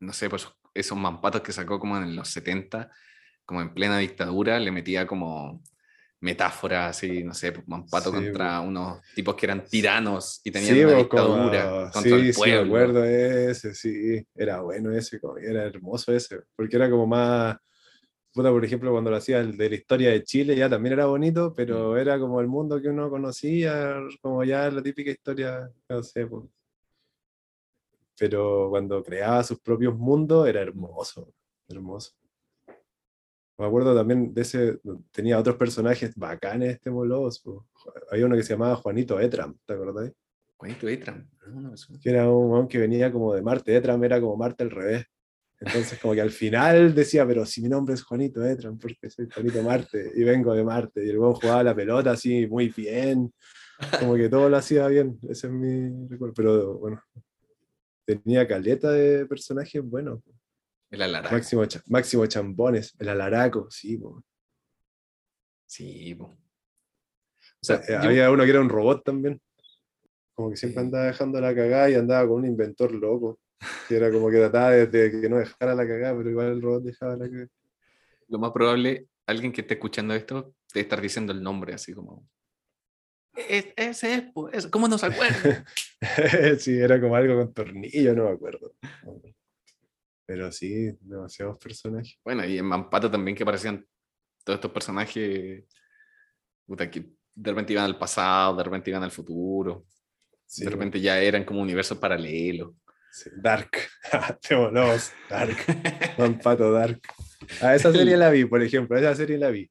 [0.00, 2.90] no sé, pues esos mampatos que sacó como en los 70,
[3.44, 5.62] como en plena dictadura, le metía como
[6.20, 10.74] metáforas así, no sé, pues, mampato Sí, contra unos tipos que eran tiranos y tenían
[10.76, 12.60] Sí, una pues, como- dictadura contra sí, el sí, me pueblo.
[12.66, 17.56] acuerdo ese, sí, era bueno ese, era hermoso ese, porque era como más,
[18.32, 21.06] puta, por ejemplo, cuando lo hacía el de la historia de Chile, ya también era
[21.06, 26.02] bonito, pero era como el mundo que uno conocía, como ya la típica historia, no
[26.02, 26.44] sé, pues.
[28.18, 31.32] Pero cuando creaba sus propios mundos, era hermoso,
[31.68, 32.12] hermoso.
[33.58, 37.58] Me acuerdo también de ese, tenía otros personajes bacanes este Molos, pues.
[38.10, 40.12] Había uno que se llamaba Juanito Etram, ¿te acordás?
[40.56, 40.86] Juanito
[41.46, 42.00] no, no suena.
[42.02, 45.06] que era un weón que venía como de Marte, Etram era como Marte al revés.
[45.60, 49.28] Entonces como que al final decía, pero si mi nombre es Juanito Etram, porque soy
[49.30, 51.04] Juanito Marte y vengo de Marte.
[51.04, 53.30] Y el weón jugaba la pelota así muy bien,
[53.98, 56.32] como que todo lo hacía bien, ese es mi recuerdo.
[56.34, 57.02] Pero bueno,
[58.06, 60.20] tenía caleta de personajes buenos.
[60.90, 61.34] El Alaraco.
[61.34, 63.98] Máximo, Máximo Chambones, el Alaraco, sí.
[63.98, 64.24] po.
[65.66, 66.24] Sí, po.
[66.24, 66.38] O
[67.62, 69.40] sea, eh, yo- había uno que era un robot también.
[70.34, 73.38] Como que siempre andaba dejando la cagada y andaba con un inventor loco.
[73.88, 76.62] Que era como que trataba de, de que no dejara la cagada, pero igual el
[76.62, 77.48] robot dejaba la cagada.
[78.28, 82.26] lo más probable, alguien que esté escuchando esto, debe estar diciendo el nombre así como...
[83.34, 85.64] "Es- ese es, po, es- ¿cómo no se acuerda?
[86.58, 88.74] sí, era como algo con tornillo, no me acuerdo.
[90.26, 92.18] Pero sí, demasiados personajes.
[92.24, 93.84] Bueno, y en Mampato también que aparecían
[94.44, 95.64] todos estos personajes
[96.66, 97.00] puta, que
[97.34, 99.86] de repente iban al pasado, de repente iban al futuro,
[100.46, 102.72] Sí, de repente ya eran como universos paralelos.
[103.12, 103.70] Sí, Dark.
[104.50, 105.12] Volamos.
[105.28, 105.56] Dark.
[106.18, 107.00] Mampato Dark.
[107.62, 108.96] A esa serie la vi, por ejemplo.
[108.96, 109.70] Esa serie la vi.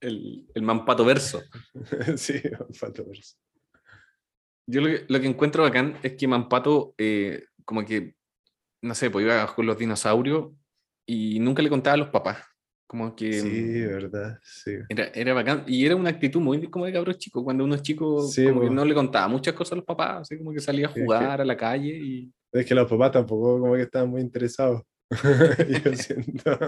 [0.00, 1.42] El, el Mampato verso.
[2.16, 3.36] sí, Mampato verso.
[4.66, 8.14] Yo lo que, lo que encuentro bacán es que Mampato, eh, como que,
[8.82, 10.52] no sé, pues iba con los dinosaurios
[11.06, 12.38] y nunca le contaba a los papás.
[12.86, 14.38] Como que Sí, mm, verdad.
[14.42, 14.72] Sí.
[14.88, 15.64] era, era bacán.
[15.66, 17.42] Y era una actitud muy como de cabros chico.
[17.42, 18.72] Cuando uno es chico, Sí, como que po.
[18.74, 20.20] no le contaba muchas cosas a los papás.
[20.22, 22.32] Así como que salía a Es que- jugar a la calle y.
[22.52, 24.82] Es que los papás tampoco como que estaban muy interesados.
[25.84, 26.58] Yo siento.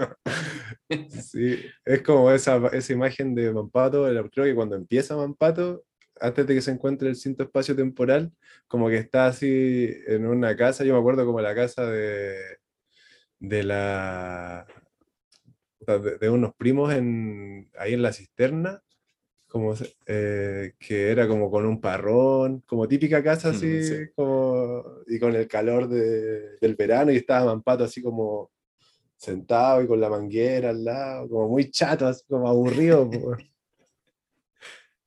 [1.09, 5.83] Sí, es como esa, esa imagen de Mampato, creo que cuando empieza Mampato,
[6.19, 8.31] antes de que se encuentre el cinto espacio temporal,
[8.67, 12.37] como que está así en una casa, yo me acuerdo como la casa de,
[13.39, 14.67] de la
[15.79, 18.81] de, de unos primos en, ahí en la cisterna,
[19.55, 19.73] como
[20.05, 23.95] eh, que era como con un parrón, como típica casa así, Mm, sí.
[24.13, 28.51] como, y con el calor de- del verano, y estaba Mampato así como
[29.15, 33.09] sentado y con la manguera al lado, como muy chato, así como aburrido.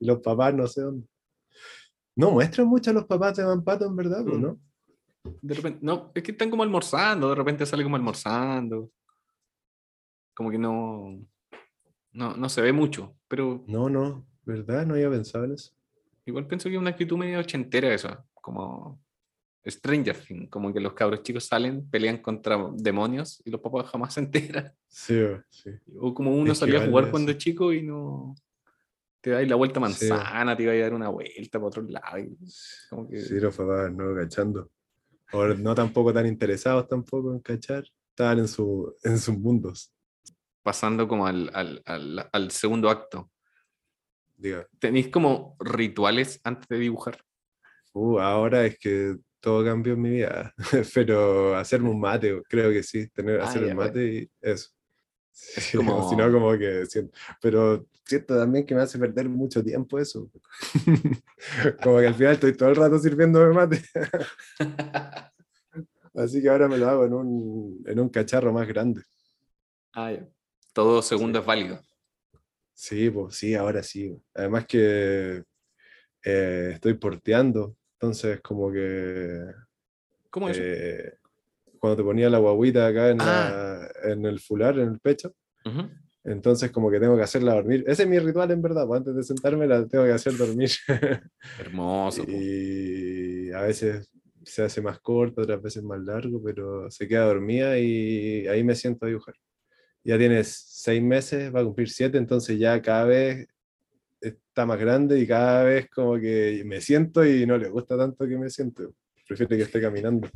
[0.01, 1.07] y los papás no sé dónde.
[2.17, 4.41] No muestran mucho a los papás de Mampato, en verdad, Mm.
[4.41, 4.59] ¿no?
[5.43, 8.91] De repente, no, es que están como almorzando, de repente sale como almorzando.
[10.35, 11.21] Como que no,
[12.13, 14.87] no, no se ve mucho, pero No, no, ¿verdad?
[14.87, 15.73] No había pensado en eso.
[16.27, 19.01] igual pienso que es una actitud medio ochentera eso, como
[19.67, 24.15] Stranger Things, como que los cabros chicos salen, pelean contra demonios y los papás jamás
[24.15, 24.73] se enteran.
[24.89, 25.19] Sí,
[25.51, 25.71] sí.
[26.01, 28.35] O como uno Es salía a jugar cuando es chico y no
[29.21, 32.19] te dais la vuelta manzana, te iba a dar una vuelta para otro lado.
[32.19, 32.37] y
[32.89, 34.71] como que- Sí, los papás no cachando.
[35.33, 37.85] O no tampoco tan interesados tampoco en cachar.
[38.11, 39.93] Estaban en, su, en sus mundos.
[40.63, 43.31] pasando como al, al, al, al segundo acto.
[44.39, 47.19] Diga, ¿Tenéis como rituales antes de dibujar?
[47.93, 50.55] uh, ahora es que todo cambió en mi vida.
[50.95, 53.09] Pero hacerme un mate, creo que sí.
[53.11, 54.71] Tener, Ah, hacer ya, el mate y eso.
[55.33, 57.13] Sí, como- Si no, como que siento.
[57.43, 60.31] Pero siento también que me hace perder mucho tiempo eso.
[61.83, 63.83] como que al final estoy todo el rato sirviéndome mate.
[66.15, 69.03] Así que ahora me lo hago en un, en un cacharro más grande.
[69.93, 70.27] Ah, ya.
[70.73, 71.81] Todo segundo es válido.
[72.81, 74.17] Sí, pues sí, ahora sí.
[74.35, 75.43] Además que
[76.25, 79.41] eh, estoy porteando, entonces como que
[80.31, 81.15] ¿Cómo es eh,
[81.81, 83.89] cuando te ponía la guaguita acá en, Ah.
[84.05, 85.35] la- en el fular, en el pecho,
[86.23, 87.83] entonces como que tengo que hacerla dormir.
[87.89, 90.71] Ese es mi ritual en verdad, pues antes de sentarme la tengo que hacer dormir.
[91.59, 92.23] Hermoso.
[92.29, 94.09] y a veces
[94.45, 98.77] se hace más corto, otras veces más largo, pero se queda dormida y ahí me
[98.77, 99.35] siento a dibujar.
[100.09, 103.47] Ya tienes seis meses, va a cumplir siete, entonces ya cada vez
[104.19, 108.27] está más grande y cada vez como que me siento y no le gusta tanto
[108.27, 108.95] que me siento.
[109.27, 110.27] Prefiero que esté caminando.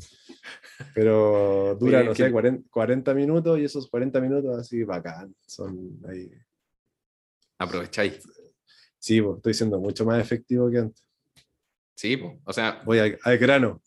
[0.94, 5.34] Pero dura, Oye, no que- sé, 40, 40 minutos y esos 40 minutos así bacán.
[5.46, 6.30] Son ahí.
[7.58, 8.20] Aprovecháis.
[8.98, 11.02] Sí, pues, estoy siendo mucho más efectivo que antes.
[11.94, 12.38] Sí, po.
[12.44, 13.80] o sea, Voy al, al grano.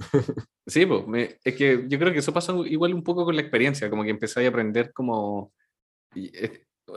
[0.65, 3.41] sí, po, me- es que yo creo que eso pasa igual un poco con la
[3.41, 5.53] experiencia, como que empezáis a aprender como...
[6.15, 6.31] y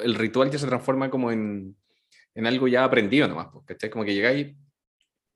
[0.03, 1.77] el ritual ya se transforma como en,
[2.35, 3.91] en algo ya aprendido nomás, po, ¿cachai?
[3.91, 4.55] Como que llegáis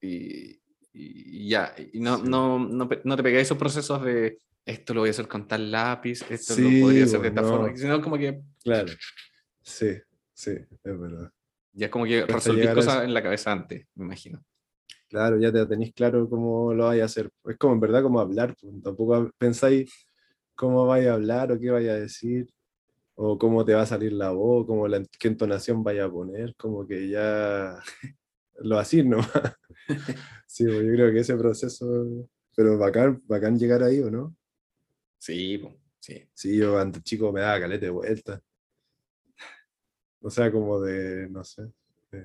[0.01, 0.61] y,
[0.92, 2.23] y ya, y no, Sí.
[2.29, 5.71] no, no, no te pegáis esos procesos de esto lo voy a hacer con tal
[5.73, 8.92] lápiz, esto Sí, lo podría hacer de esta forma, sino como que Claro.
[9.62, 9.97] Sí,
[10.35, 10.51] sí,
[10.85, 11.31] es verdad.
[11.73, 13.03] ya es como que Cuesta resolví llegar a cosas eso.
[13.05, 14.42] en la cabeza antes, me imagino.
[15.09, 17.31] Claro, ya te tenéis claro cómo lo vais a hacer.
[17.45, 18.57] Es como en verdad como hablar.
[18.61, 19.92] pues, Tampoco pensáis
[20.55, 22.47] cómo vais a hablar o qué vais a decir,
[23.14, 26.55] o cómo te va a salir la voz, cómo la, qué entonación vaya a poner,
[26.57, 27.79] como que ya
[28.61, 29.31] lo así nomás.
[30.46, 34.37] Sí, pues, yo creo que ese proceso, pero bacán, bacán llegar ahí, ¿o no?
[35.18, 36.29] Sí, po, sí.
[36.35, 38.42] Sí, yo antes chico me daba caleta de vuelta.
[40.20, 41.62] O sea, como de, no sé.
[42.11, 42.25] de-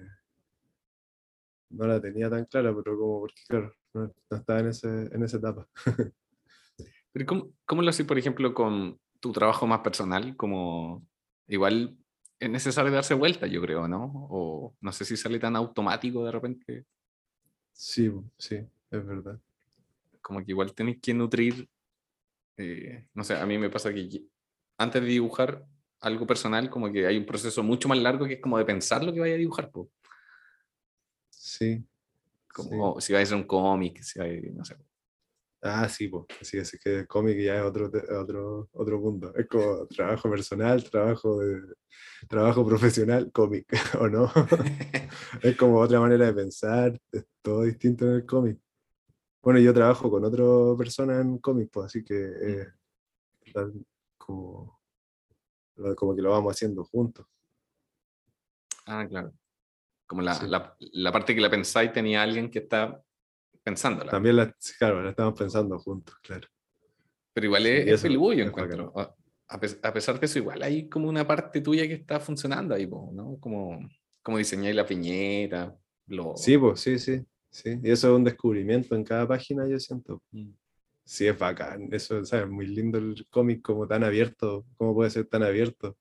[1.69, 5.37] no la tenía tan clara, pero como porque, claro, no, estaba en, ese, en esa
[5.37, 5.67] etapa.
[7.11, 10.35] Pero ¿cómo, cómo lo haces, por ejemplo, con tu trabajo más personal?
[10.35, 11.05] Como
[11.47, 11.97] igual
[12.39, 14.11] es necesario darse vuelta, yo creo, ¿no?
[14.29, 16.85] O no sé si sale tan automático de repente,
[17.71, 19.39] Sí, sí, es verdad.
[20.21, 21.69] como que igual tenéis que nutrir,
[22.57, 24.23] eh, no sé, a mí me pasa que
[24.79, 25.63] antes de dibujar
[26.01, 29.03] algo personal, como que hay un proceso mucho más largo que es como de pensar
[29.03, 29.89] lo que vaya a dibujar, po.
[31.29, 31.83] Sí.
[32.53, 34.75] como si vais a hacer un cómic, si hay, no sé.
[35.67, 36.25] Ah, sí, pues.
[36.41, 39.35] Sí, es que el cómic ya es otro, otro, otro punto.
[39.35, 41.61] Es como trabajo personal, trabajo de
[42.27, 43.67] trabajo profesional, cómic,
[43.99, 44.31] ¿o no?
[45.41, 48.59] es como otra manera de pensar, es todo distinto en el cómic.
[49.41, 50.43] Bueno, yo trabajo con otra
[50.77, 52.67] persona en cómic, pues, así que eh,
[53.53, 53.73] tal
[54.17, 54.79] como,
[55.95, 57.25] como que lo vamos haciendo juntos.
[58.85, 59.33] Ah, claro.
[60.05, 60.47] Como la, Sí.
[60.47, 63.03] la, la parte que la pensáis tenía alguien que está
[63.67, 64.11] pensándola.
[64.11, 66.47] También la, sí, claro, la estamos pensando juntos, claro.
[67.33, 68.93] Pero igual Sí, es, y es peludo, yo es encuentro.
[68.97, 69.13] A,
[69.49, 72.73] a pes- a pesar de eso, igual hay como una parte tuya que está funcionando
[72.73, 73.37] ahí, ¿no?
[73.39, 73.79] Como,
[74.23, 75.75] como diseñáis la piñeta,
[76.07, 76.35] lo...
[76.37, 77.77] Sí, pues, sí, sí, sí.
[77.83, 80.23] Y eso es un descubrimiento en cada página, yo siento.
[80.31, 80.51] Mm.
[81.03, 81.87] Sí, es bacán.
[81.91, 82.49] Eso, ¿sabes?
[82.49, 84.65] Muy lindo el cómic como tan abierto.
[84.77, 85.97] ¿Cómo puede ser tan abierto?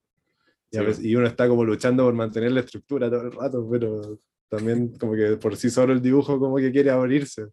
[0.71, 3.31] Y, a Sí, veces- y uno está como luchando por mantener la estructura todo el
[3.31, 7.47] rato, pero también como que por sí solo el dibujo como que quiere abrirse.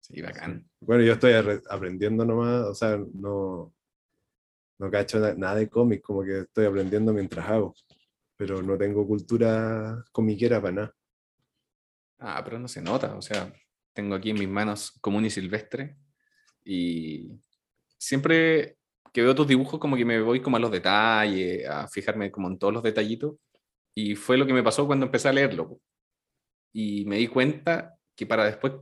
[0.00, 0.68] Sí, bacán.
[0.80, 1.32] Bueno, yo estoy
[1.68, 3.72] aprendiendo nomás, o sea, no,
[4.78, 7.74] no cacho na- nada de cómic, como que estoy aprendiendo mientras hago,
[8.36, 10.94] pero no tengo cultura comiquera para nada.
[12.18, 13.52] Ah, pero no se nota, o sea,
[13.92, 15.96] tengo aquí en mis manos común y silvestre
[16.64, 17.30] y
[17.96, 18.76] siempre
[19.12, 22.48] que veo tus dibujos como que me voy como a los detalles, a fijarme como
[22.48, 23.36] en todos los detallitos
[23.94, 25.80] y fue lo que me pasó cuando empecé a leerlo.
[26.72, 28.74] Y me di cuenta que para después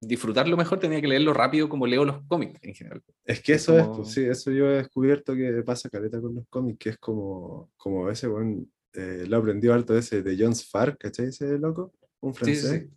[0.00, 3.02] disfrutarlo mejor tenía que leerlo rápido como leo los cómics en general.
[3.24, 6.20] Es que Es eso es, como- pues, sí, eso yo he descubierto que pasa caleta
[6.20, 10.36] con los cómics, que es como, como ese, bueno, lo he aprendido harto ese de
[10.38, 11.26] John Farr, ¿cachai?
[11.26, 12.90] Ese loco, un francés, sí, sí.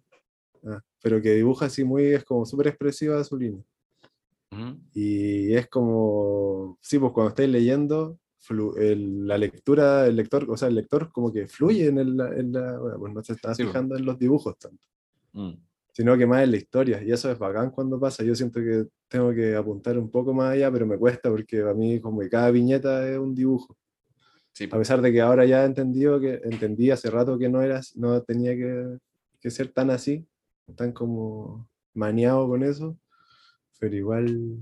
[0.65, 3.63] Ah, pero que dibuja así muy, es como súper expresiva su línea.
[4.51, 4.79] Ujú.
[4.93, 10.55] Y es como, sí, pues cuando estáis leyendo, flu- el- la lectura, el lector, o
[10.57, 13.53] sea, el lector como que fluye en, el, en la, bueno, pues no se está
[13.53, 13.69] Sí, pues.
[13.73, 14.83] fijando en los dibujos tanto,
[15.33, 15.53] Mm.
[15.93, 17.03] sino que más en la historia.
[17.03, 18.23] Y eso es bacán cuando pasa.
[18.23, 21.73] Yo siento que tengo que apuntar un poco más allá, pero me cuesta porque a
[21.73, 23.75] mí como que cada viñeta es un dibujo.
[24.53, 27.61] Sí, A pesar de que ahora ya he entendido que entendí hace rato que no
[27.61, 28.97] era, no tenía que,
[29.39, 30.25] que ser tan así,
[30.75, 32.97] tan como maniado con eso,
[33.79, 34.57] pero igual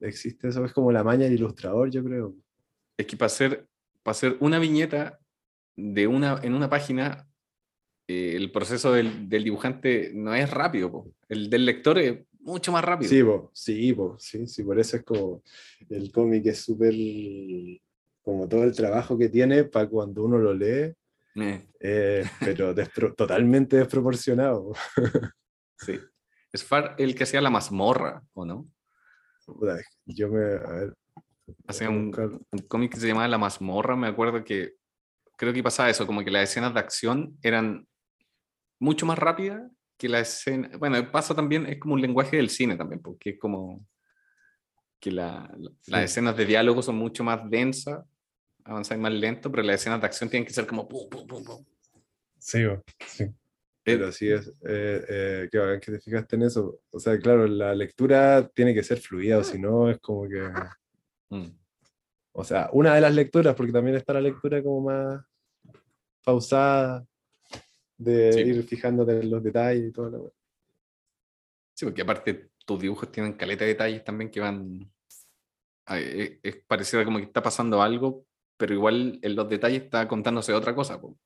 [0.00, 2.34] existe eso, es como la maña del ilustrador, yo creo.
[2.96, 3.66] es que para hacer,
[4.02, 5.18] para hacer una viñeta
[5.76, 7.26] de una, en una página,
[8.08, 11.14] eh, el proceso del, del dibujante no es rápido, po.
[11.28, 13.08] el del lector es mucho más rápido.
[13.10, 15.42] Sí, po, sí, po, sí, sí, por eso es como
[15.88, 16.94] el cómic es súper,
[18.22, 20.92] como todo el trabajo que tiene para cuando uno lo lee,
[21.36, 24.72] Eh, eh, pero despro- totalmente desproporcionado.
[25.78, 25.98] sí.
[26.52, 28.66] Es Far el que hacía la mazmorra, ¿o no?
[30.06, 30.94] Yo me, a ver,
[31.66, 32.12] Hacía un,
[32.52, 34.74] un cómic que se llamaba La mazmorra, me acuerdo que
[35.36, 37.86] creo que pasaba eso, como que las escenas de acción eran
[38.78, 39.62] mucho más rápidas
[39.96, 43.38] que la escena, bueno, pasa también, es como un lenguaje del cine también, porque es
[43.38, 43.86] como
[44.98, 48.04] que la- la- las escenas de diálogo son mucho más densas,
[48.64, 51.44] avanzan más lento, pero las escenas de acción tienen que ser como pum, pum, pum,
[51.44, 51.64] pum.
[52.38, 52.62] Sí,
[53.06, 53.24] sí.
[53.98, 56.80] Pero sí es, eh, eh, qué bacán que te fijaste en eso.
[56.90, 60.48] O sea, claro, la lectura tiene que ser fluida, o si no es como que...
[61.30, 61.48] mm,
[62.32, 65.24] O sea, una de las lecturas, porque también está la lectura como más
[66.24, 67.04] pausada,
[67.98, 68.40] de Sí.
[68.40, 70.32] ir fijándote en los detalles y todo lo.
[71.74, 74.90] Sí, porque aparte tus dibujos tienen caleta de detalles también que van.
[75.86, 78.24] a- Es, es pareciera como que está pasando algo,
[78.56, 81.00] pero igual en los detalles está contándose otra cosa.
[81.00, 81.16] po.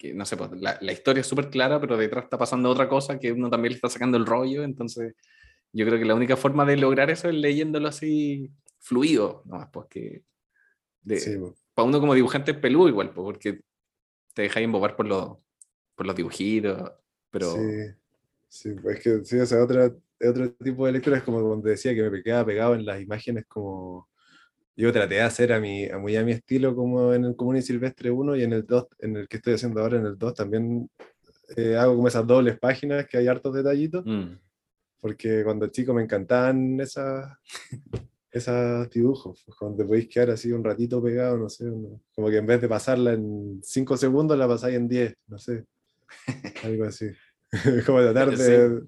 [0.00, 2.88] Que no sé, pues, la, la historia es súper clara, pero detrás está pasando otra
[2.88, 4.62] cosa que uno también le está sacando el rollo.
[4.64, 5.14] Entonces,
[5.72, 9.86] yo creo que la única forma de lograr eso es leyéndolo así fluido, nomás, pues
[9.90, 10.22] que.
[11.02, 11.54] de- Sí, bo.
[11.74, 13.60] Para uno como dibujante es peludo igual, pues, porque
[14.32, 15.36] te dejáis embobar por los,
[15.94, 16.92] por los dibujitos,
[17.30, 17.54] pero.
[17.56, 17.94] Sí,
[18.48, 21.68] sí, pues es que sí, o sea, otra, otro tipo de lectura es como cuando
[21.68, 24.08] decía que me quedaba pegado en las imágenes como
[24.80, 27.56] yo traté de hacer a mi, a muy a mi estilo como en el Común
[27.56, 30.16] y Silvestre 1 y en el 2, en el que estoy haciendo ahora en el
[30.18, 30.88] 2 también
[31.56, 34.36] eh, hago como esas dobles páginas que hay hartos detallitos, mm,
[35.00, 37.36] porque cuando chico me encantaban esas
[38.32, 41.64] esos dibujos, pues, te podéis quedar así un ratito pegado, no sé,
[42.14, 45.64] como que en vez de pasarla en 5 segundos la pasáis en 10, no sé,
[46.64, 47.06] algo así.
[47.86, 48.42] como tratar Sí.
[48.44, 48.80] de,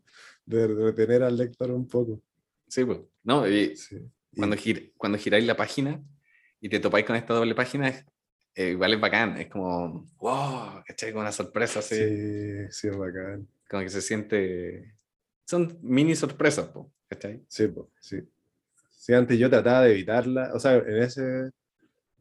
[0.47, 2.21] de retener al lector un poco.
[2.69, 3.01] sí, pues.
[3.25, 3.99] No, y- Sí.
[4.37, 6.03] Cuando, gir- cuando giráis la página
[6.61, 8.05] y te topáis con esta doble página, es,
[8.55, 11.11] eh, igual es bacán, es como, wow, ¿cachai?
[11.13, 13.47] Como una sorpresa, así, sí, sí, es bacán.
[13.69, 14.95] como que se siente,
[15.45, 17.45] son mini sorpresas, po, ¿cachai?
[17.49, 18.21] Sí, po, sí.
[18.91, 21.51] Sí, antes yo trataba de evitarla, o sea, en ese,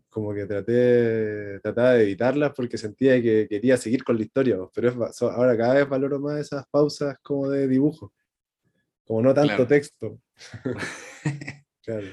[0.10, 4.90] como que traté, trataba de evitarlas porque sentía que quería seguir con la historia, pero
[4.90, 8.12] es ahora cada vez valoro más esas pausas como de dibujo,
[9.06, 9.68] como no tanto Claro.
[9.68, 10.20] texto.
[11.84, 12.08] Claro.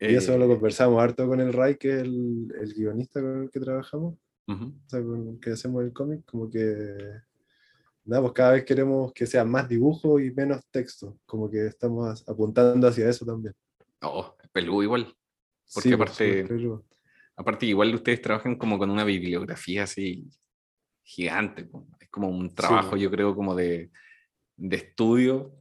[0.00, 3.42] Y eso Eh, lo conversamos harto con el Ray, que es el, el guionista con
[3.42, 4.64] el que trabajamos, ujú.
[4.64, 6.96] o sea, con el que hacemos el cómic, como que
[8.04, 12.26] nada, pues cada vez queremos que sea más dibujo y menos texto, como que estamos
[12.26, 13.54] apuntando hacia eso también.
[14.00, 15.14] Oh, peludo igual.
[15.72, 16.48] Porque Sí, pues, aparte-.
[17.36, 20.28] Aparte, igual ustedes trabajan como con una bibliografía así
[21.02, 21.68] gigante.
[22.00, 22.96] Es como un trabajo, po.
[22.96, 23.90] yo creo, como de,
[24.56, 25.59] de estudio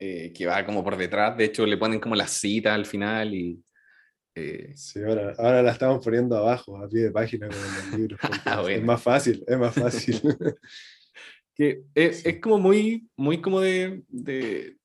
[0.00, 1.36] eh, que va como por detrás.
[1.36, 3.62] De hecho, le ponen como las citas al final y...
[4.34, 8.18] eh, Sí, ahora, ahora la estamos poniendo abajo, a pie de página con los libros.
[8.22, 8.86] Ah, es- Es bueno.
[8.86, 10.20] más fácil, es más fácil.
[11.54, 12.28] que es, Sí.
[12.30, 14.76] es como muy, muy como de, de-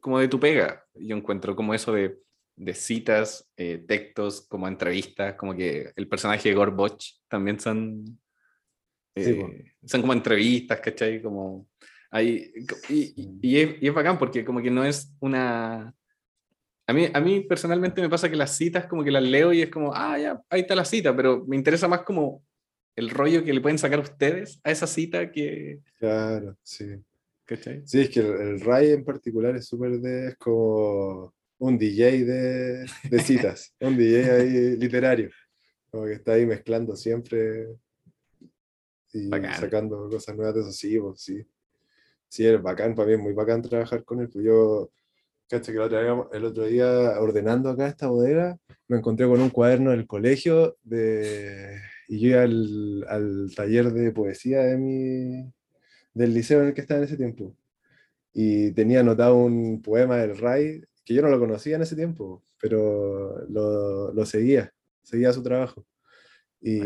[0.00, 0.84] como de tu pega.
[0.94, 2.18] Yo encuentro como eso de,
[2.56, 8.18] de citas, eh, textos, como entrevistas, como que el personaje de Gorboch también son,
[9.16, 9.48] Sí, po.
[9.48, 11.20] eh, son como entrevistas, ¿cachai?
[11.20, 11.68] Como
[12.20, 12.52] y,
[12.90, 15.94] y- y es, y es bacán porque como que no es una...
[16.86, 19.62] A mí, a mí personalmente me pasa que las citas como que las leo y
[19.62, 22.44] es como, ah, ya, ahí está la cita, pero me interesa más como
[22.96, 25.78] el rollo que le pueden sacar ustedes a esa cita que...
[25.98, 26.86] Claro, sí.
[27.46, 27.82] ¿Cachai?
[27.86, 32.24] Sí, es que el, el Ray en particular es súper de, es como un DJ
[32.24, 35.30] de, de citas, un DJ ahí literario,
[35.90, 37.68] como que está ahí mezclando siempre
[39.12, 39.54] y Bacán.
[39.60, 41.22] sacando cosas nuevas de esos sí, pues,
[42.32, 42.46] sí.
[42.46, 44.90] Es bacán, para mí es muy bacán trabajar con él, pues yo,
[45.48, 49.40] caché que el otro, día, el otro día ordenando acá esta bodega, me encontré con
[49.40, 55.52] un cuaderno del colegio de, y yo iba al, al taller de poesía de mi,
[56.14, 57.54] del liceo en el que estaba en ese tiempo.
[58.32, 62.42] Y tenía anotado un poema del Ray, que yo no lo conocía en ese tiempo,
[62.60, 65.86] pero lo, lo seguía, seguía su trabajo.
[66.60, 66.80] Y,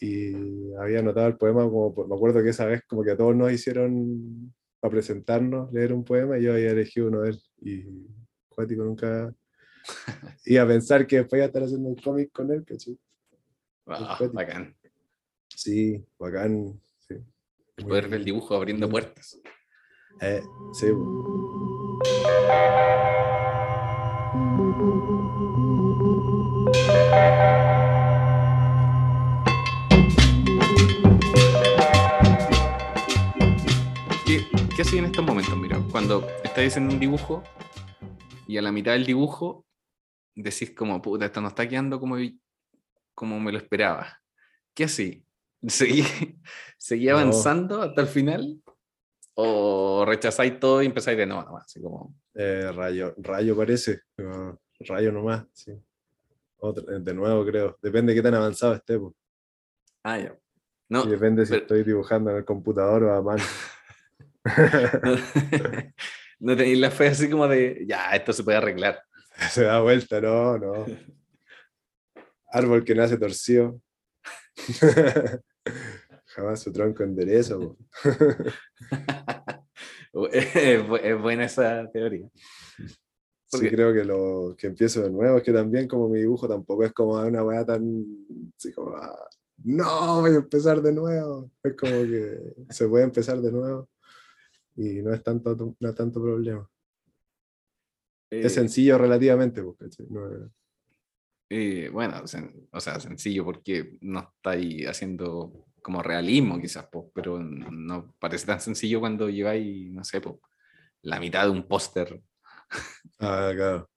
[0.00, 3.34] y había anotado el poema, como, me acuerdo que esa vez como que a todos
[3.36, 7.42] nos hicieron para presentarnos, leer un poema, y yo había elegido uno de él.
[7.62, 7.84] Y
[8.48, 9.32] Cuático nunca
[10.46, 12.98] iba a pensar que después iba a estar haciendo un cómic con él, ¿cachai?
[13.86, 14.34] Ah, Perfecto.
[14.34, 14.76] bacán.
[15.48, 16.80] Sí, bacán.
[17.00, 17.14] Sí.
[17.76, 19.40] El poder del dibujo abriendo puertas.
[20.20, 20.86] Eh, sí,
[34.90, 34.96] po.
[34.96, 35.56] ¿Qué, qué hacía en estos momentos?
[35.56, 37.42] Mira, cuando estáis haciendo un dibujo
[38.46, 39.64] y a la mitad del dibujo
[40.34, 42.16] decís como, puta, esto no está quedando como,
[43.14, 44.20] como me lo esperaba.
[44.74, 45.24] ¿Qué así?
[45.66, 46.04] ¿Seguí,
[46.78, 47.12] seguí No.
[47.18, 48.60] avanzando hasta el final?
[49.34, 51.42] ¿O rechazáis todo y empezáis de nuevo?
[51.44, 51.64] nomás?
[51.66, 54.00] Así como, Eh, rayo, rayo parece.
[54.80, 55.72] rayo nomás, sí.
[55.72, 57.78] Eh, de nuevo creo.
[57.80, 58.98] Depende de qué tan avanzado esté.
[58.98, 59.14] po.
[60.04, 60.36] ah, ya.
[60.88, 63.42] No, y depende si pero- estoy dibujando en el computador o a mano.
[66.40, 69.02] no tenéis la fe así como de, ya, esto se puede arreglar.
[69.50, 70.86] Se da vuelta, no, no.
[72.52, 73.80] Árbol que nace torcido.
[76.26, 77.56] Jamás su tronco endereza.
[77.56, 77.76] po.
[80.32, 82.28] es bu- es buena esa teoría.
[83.46, 86.84] Sí, creo que lo que empiezo de nuevo es que también como mi dibujo tampoco
[86.84, 88.04] es como una weá tan
[88.56, 89.28] así como ah,
[89.64, 91.50] no voy a empezar de nuevo.
[91.62, 92.38] Es como que
[92.68, 93.88] se puede empezar de nuevo
[94.82, 96.68] y no es tanto, no es tanto problema.
[98.30, 100.06] Eh, Es sencillo relativamente, pues, ¿cachai?
[100.08, 100.50] No
[101.52, 107.40] eh, bueno, sen- o sea, sencillo porque no estáis haciendo como realismo quizás, po, pero
[107.40, 110.40] no parece tan sencillo cuando lleváis, no sé, po,
[111.02, 112.22] la mitad de un póster.
[113.18, 113.90] Ah, claro.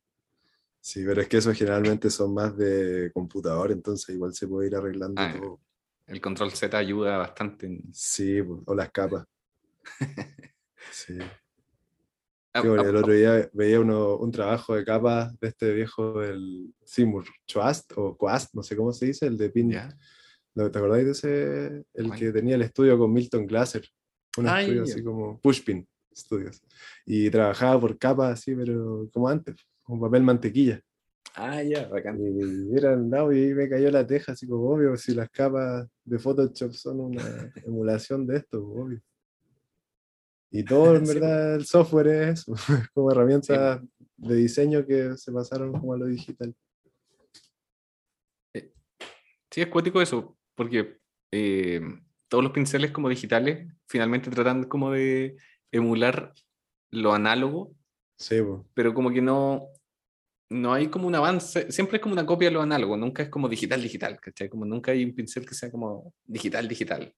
[0.81, 4.75] Sí, pero es que esos generalmente son más de computador, entonces igual se puede ir
[4.75, 5.59] arreglando Ah, todo.
[6.07, 7.67] El control Z ayuda bastante.
[7.67, 9.25] en- Sí, pues, o las capas.
[10.91, 11.17] Sí.
[12.55, 15.73] Ah, Sí, bueno, ah, el otro día veía uno, un trabajo de capas de este
[15.73, 19.71] viejo, el Seymour Choast o Quast, no sé cómo se dice, el de Pin.
[19.71, 19.89] ya.
[20.55, 21.85] ¿Lo- ¿Te acordáis de ese?
[21.95, 23.83] El que tenía el estudio con Milton Glaser.
[24.37, 26.61] Un Ah, estudio así como Pushpin Studios.
[27.07, 30.79] Y trabajaba por capas así, pero como antes, con papel mantequilla.
[31.35, 32.19] Ah, ya, bacán.
[32.21, 35.87] Y era al lado y me cayó la teja, así como obvio, si las capas
[36.05, 37.23] de Photoshop son una
[37.67, 39.01] emulación de esto, obvio.
[40.55, 42.53] Y todo, en verdad, el software es eso,
[42.93, 43.81] como herramientas
[44.15, 46.55] de diseño que se pasaron como a lo digital.
[48.53, 50.99] Sí, es cuático eso, porque
[51.31, 51.81] eh,
[52.27, 55.35] todos los pinceles como digitales finalmente tratan como de
[55.71, 56.33] emular
[56.91, 57.75] lo análogo,
[58.17, 58.61] Sí, pues.
[58.75, 59.67] pero como que no,
[60.49, 63.29] no hay como un avance, siempre es como una copia de lo análogo, nunca es
[63.29, 64.49] como digital, digital, ¿cachai?
[64.49, 67.13] Como nunca hay un pincel que sea como digital, digital.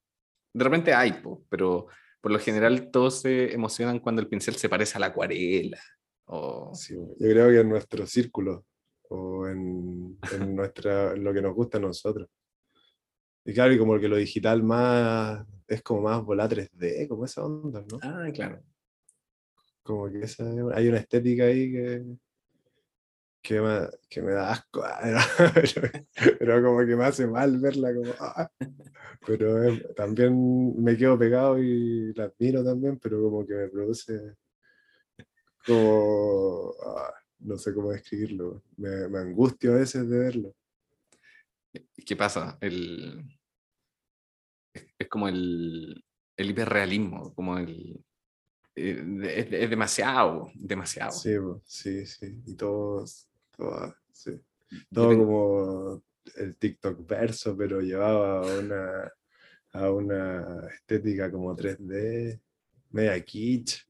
[0.54, 1.88] De repente hay, po, pero
[2.26, 5.78] por lo general todos se emocionan cuando el pincel se parece a la acuarela.
[6.24, 6.74] O...
[6.74, 8.66] Sí, yo creo que en nuestro círculo
[9.10, 12.28] o en, en nuestra, en lo que nos gusta a nosotros.
[13.44, 17.44] Y claro, y como que lo digital más es como más volar 3D, como esa
[17.44, 18.00] onda, ¿no?
[18.02, 18.60] Ah, claro.
[19.84, 22.04] Como que esa, hay una estética ahí que,
[23.46, 24.82] que, me, que me da asco,
[25.54, 25.90] pero,
[26.38, 28.12] pero como que me hace mal verla como...
[28.18, 28.50] ah.
[29.24, 34.36] Pero eh, también me quedo pegado y la admiro también, pero como que me produce
[35.64, 36.74] como...
[36.84, 38.62] ah, no sé cómo describirlo.
[38.76, 40.54] Me, me angustio a veces de verlo.
[41.72, 42.58] ¿Y ¿Qué pasa?
[42.60, 43.22] El,
[44.72, 46.04] es, es como el,
[46.36, 48.04] el hiperrealismo, como el...
[48.74, 49.04] eh,
[49.36, 51.12] Es, es demasiado, demasiado.
[51.12, 51.34] Sí,
[51.64, 52.42] sí, sí.
[52.46, 53.04] Y todo,
[53.56, 54.40] todo, sí.
[54.94, 56.02] Como
[56.36, 59.12] el TikTok verso, pero llevado a una,
[59.72, 62.40] a una estética como 3D,
[62.90, 63.86] media kitsch.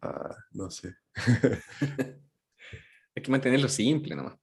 [0.00, 0.94] Ah, no sé.
[3.14, 4.38] Hay que mantenerlo simple nomás.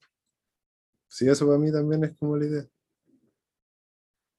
[1.07, 2.67] Sí, eso para mí también es como la idea.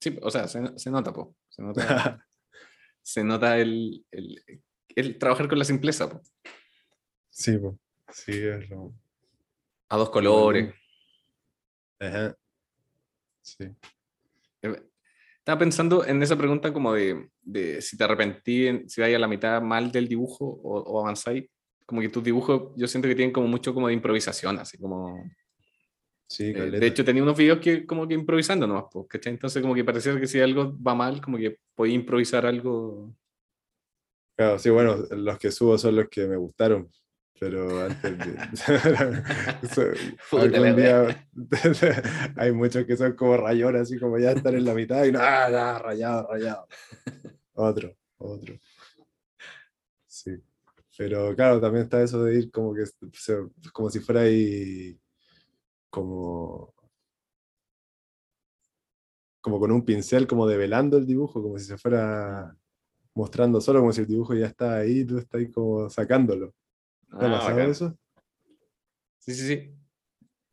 [0.01, 1.35] Sí, o sea, se, se nota, po.
[1.49, 2.25] Se nota,
[3.03, 4.63] se nota el, el,
[4.95, 6.23] el trabajar con la simpleza, po.
[7.31, 7.79] Sí, po,
[8.13, 8.95] sí, es lo.
[9.89, 10.75] A dos colores.
[11.99, 12.37] Ajá.
[13.43, 13.65] Sí.
[14.63, 14.83] Eh,
[15.39, 19.19] Estaba pensando en esa pregunta como de, de si te arrepentí, en- si vais a
[19.19, 21.49] la mitad mal del dibujo o, o avanzáis.
[21.87, 25.25] Como que tus dibujos yo siento que tienen como mucho como de improvisación, así como...
[26.29, 29.33] Sí, eh, de hecho tenía unos videos que como que improvisando nomás, ¿cachai?
[29.33, 33.15] Entonces como que parecía que si algo va mal, como que podía improvisar algo...
[34.37, 36.91] Claro, sí, bueno, los que subo son los que me gustaron,
[37.39, 38.37] pero antes de...
[40.33, 41.29] algún día
[42.37, 45.49] hay muchos que son como rayones, así como ya están en la mitad y nada,
[45.51, 46.67] nada, rayado, rayado.
[47.55, 48.55] Otro, otro.
[50.07, 50.33] Sí.
[50.97, 52.83] Pero claro, también está eso de ir como que
[53.73, 54.99] como si fuera ahí
[55.91, 56.75] como
[59.41, 62.57] como con un pincel como develando el dibujo, como si se fuera
[63.15, 66.55] mostrando solo, como si el dibujo ya está ahí, tú estás ahí como sacándolo.
[67.11, 67.71] ¿Te ha Ah, pasado bacán.
[67.71, 67.99] eso?
[69.19, 69.75] Sí, sí, sí.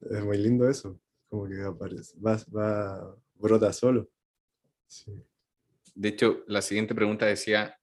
[0.10, 1.00] Es muy lindo eso.
[1.30, 4.10] Como que aparece, va, va, brota solo.
[4.88, 5.12] Sí.
[5.96, 7.78] De hecho, la siguiente pregunta decía,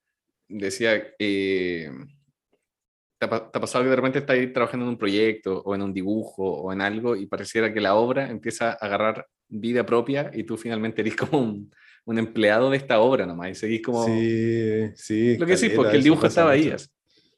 [0.48, 1.90] decía, eh,
[3.18, 5.60] ¿te, ha, pa- te ha pasado que de repente estás ahí trabajando en un proyecto
[5.62, 9.26] o en un dibujo o en algo y pareciera que la obra empieza a agarrar
[9.48, 11.70] vida propia y tú finalmente eres como un,
[12.04, 14.04] un empleado de esta obra nomás y seguís como...
[14.04, 15.36] Sí, sí.
[15.38, 16.64] lo que sí, porque el dibujo estaba ahí.
[16.64, 16.76] mucho.
[16.76, 16.88] así.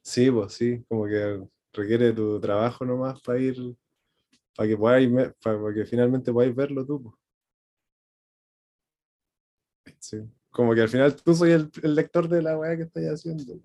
[0.05, 1.42] Sí, pues sí, como que
[1.72, 3.57] requiere tu trabajo nomás para ir,
[4.55, 5.11] para que podáis,
[5.42, 7.02] para, que finalmente podáis verlo tú.
[7.02, 7.14] pues.
[9.98, 10.18] Sí,
[10.50, 13.59] Como que al final tú soy el, el lector de la weá que estoy haciendo.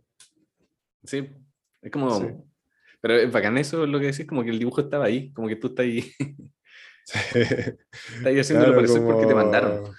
[1.04, 1.30] Sí,
[1.82, 2.10] es como...
[2.20, 2.28] Sí.
[3.02, 5.56] Pero es bacán eso, lo que decís, como que el dibujo estaba ahí, como que
[5.56, 6.02] tú estás ahí,
[7.06, 7.18] Sí.
[7.40, 9.94] estás ahí haciéndolo Claro, parecer porque te como- mandaron.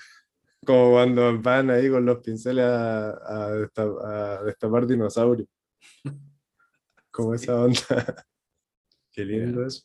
[0.64, 5.48] Como cuando van ahí con los pinceles a, a desta- a destapar dinosaurios.
[7.20, 7.80] Como esa onda.
[9.12, 9.82] Qué lindo eso.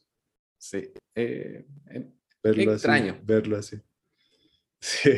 [0.57, 0.91] Sí.
[1.15, 2.11] eh, eh,
[2.43, 3.13] Verlo extraño.
[3.13, 3.21] así.
[3.25, 3.77] Verlo así.
[4.79, 5.09] Sí,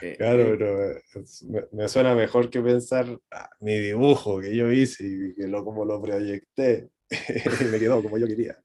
[0.00, 4.70] eh, claro, eh, pero me, me suena mejor que pensar "Ah, mi dibujo que yo
[4.70, 8.56] hice y que lo, como lo proyecté y me quedó como yo quería.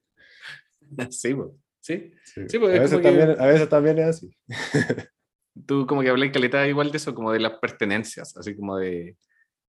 [1.10, 2.14] Sí, po, sí.
[2.24, 2.42] Sí.
[2.48, 4.38] Sí, porque a, es veces que- también, a veces también es así.
[5.66, 9.18] Tú como que hablas caleta igual de eso, como de las pertenencias, así como de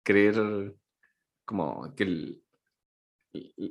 [0.03, 0.73] creer
[1.45, 2.42] como que el-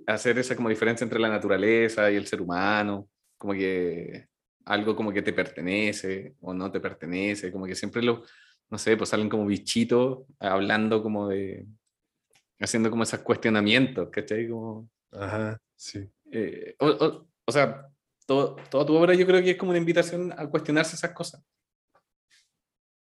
[0.06, 3.08] hacer esa como diferencia entre la naturaleza y el ser humano,
[3.38, 4.26] como que
[4.64, 8.24] algo como que te pertenece o no te pertenece, como que siempre lo,
[8.70, 11.66] no sé, pues salen como bichitos hablando como de,
[12.60, 14.48] haciendo como esos cuestionamientos, ¿cachai?
[14.48, 16.08] Como, Ajá, sí.
[16.30, 17.88] eh, o, o- o sea,
[18.26, 21.42] todo, toda tu obra yo creo que es como una invitación a cuestionarse esas cosas.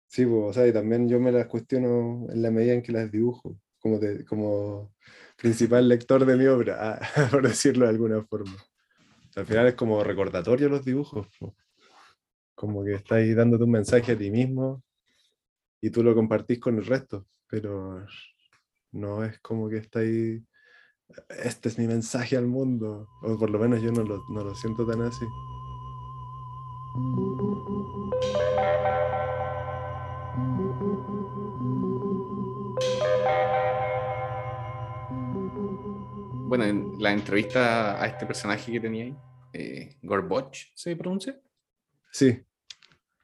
[0.07, 2.91] Sí, pues, o sea, y también yo me las cuestiono en la medida en que
[2.91, 4.93] las dibujo, como, de- como
[5.37, 6.99] principal lector de mi obra, ah,
[7.31, 8.55] por decirlo de alguna forma.
[9.35, 11.27] Al final es como recordatorio los dibujos,
[12.55, 14.83] como que estás ahí dándote un mensaje a ti mismo
[15.81, 18.05] y tú lo compartís con el resto, pero
[18.91, 20.43] no es como que está ahí,
[21.43, 24.53] este es mi mensaje al mundo, o por lo menos yo no lo, no lo
[24.53, 25.25] siento tan así.
[36.51, 39.15] Bueno, en la entrevista a este personaje que tenía ahí,
[39.53, 41.39] eh, Gorboch, ¿se pronuncia?
[42.11, 42.43] Sí,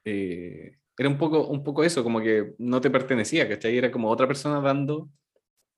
[0.02, 3.76] Eh, era un poco, un poco eso, como que no te pertenecía, ¿cachai?
[3.76, 5.10] Era como otra persona dando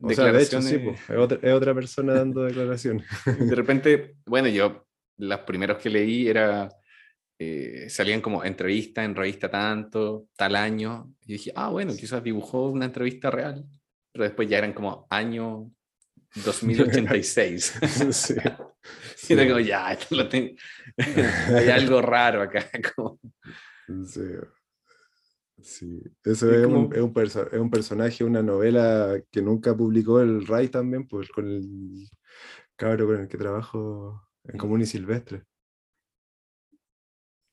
[0.00, 0.68] o sea, de hecho declaraciones.
[0.68, 3.04] sí, po, es otra, es otra persona dando declaraciones.
[3.26, 4.86] de repente, bueno, yo
[5.16, 6.68] las primeros que leí era,
[7.36, 12.70] eh, salían como entrevista en revista tanto, tal año, y dije, ah, bueno, quizás dibujó
[12.70, 13.66] una entrevista real,
[14.12, 15.72] pero después ya eran como año
[16.34, 17.74] 2086.
[18.12, 18.34] sí.
[19.28, 20.54] Y era como, ya, esto lo tengo-
[21.56, 22.66] hay algo raro acá.
[22.96, 23.20] como-
[24.06, 24.22] Sí.
[25.62, 26.00] Sí.
[26.24, 30.20] Eso es, como- un, es, un perso- es un personaje, una novela que nunca publicó
[30.20, 32.08] el Ray también, pues con el
[32.76, 34.56] cabro con el que trabajo en.
[34.58, 35.44] Común y Silvestre.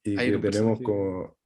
[0.03, 1.37] Y que tenemos personaje- como.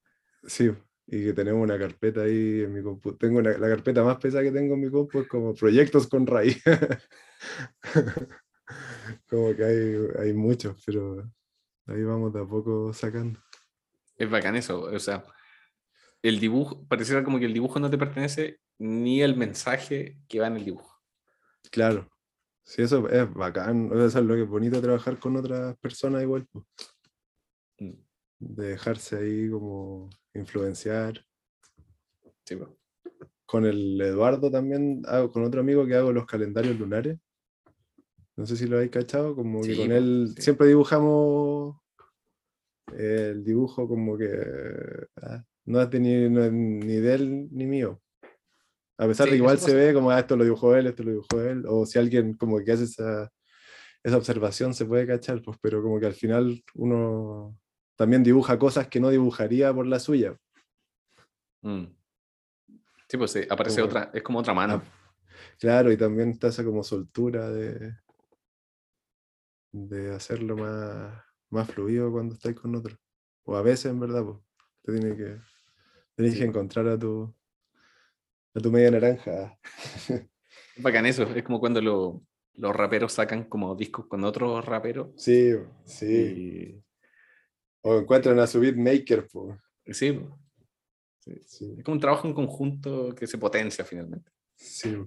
[0.45, 0.71] Sí,
[1.13, 3.13] y que tenemos una carpeta ahí en mi compu.
[3.17, 6.25] Tengo una- la carpeta más pesada que tengo en mi compu es como proyectos con
[6.25, 6.55] Ray.
[9.27, 11.29] como que hay, hay muchos, pero
[11.87, 13.39] ahí vamos de a poco sacando.
[14.15, 15.23] Es bacán eso, o sea,
[16.21, 20.47] el dibujo, pareciera como que el dibujo no te pertenece ni el mensaje que va
[20.47, 20.97] en el dibujo.
[21.71, 22.07] Claro.
[22.63, 23.91] Sí, eso es bacán.
[23.91, 26.47] o sea, Eso es lo que es bonito trabajar con otras personas igual.
[26.53, 26.59] Mm,
[28.41, 31.23] De dejarse ahí como influenciar.
[32.45, 32.57] sí.
[33.45, 37.19] Con el Eduardo también, hago, con otro amigo que hago los calendarios lunares.
[38.37, 40.41] No sé si lo habéis cachado, como que con él sí.
[40.41, 41.75] siempre dibujamos
[42.97, 44.27] el dibujo como que
[45.21, 48.01] ah, no es de ni, no es ni de él ni mío.
[48.97, 51.03] A pesar Sí, de que igual se ve como ah, esto lo dibujó él, esto
[51.03, 53.29] lo dibujó él, o si alguien como que hace esa,
[54.03, 57.59] esa observación se puede cachar, pues, pero como que al final uno
[58.01, 60.35] también dibuja cosas que no dibujaría por la suya.
[61.61, 61.83] Mm.
[63.07, 64.81] Sí, pues sí, aparece Como- otra, es como otra mano.
[64.83, 64.97] Ah,
[65.59, 67.93] Claro, y también está esa como soltura de,
[69.71, 72.97] de hacerlo más, más fluido cuando estáis con otro.
[73.43, 74.37] O a veces, en verdad, pues,
[74.83, 75.37] te tiene que,
[76.15, 77.31] tenés Sí, que encontrar a tu,
[78.55, 79.57] a tu media naranja.
[80.75, 82.23] Es bacán eso, es como cuando lo-
[82.55, 85.09] los raperos sacan como discos con otros raperos.
[85.17, 85.53] Sí,
[85.85, 86.05] sí.
[86.77, 86.83] Y,
[87.81, 89.59] O encuentran a su beatmaker, pues.
[89.85, 90.37] sí, po.
[91.19, 94.31] Sí, Sí, es como un trabajo en conjunto que se potencia finalmente.
[94.55, 94.97] sí.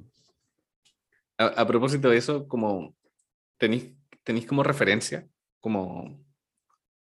[1.37, 2.95] A, a propósito de eso, como
[3.59, 6.25] tenéis, tenéis como referencia, como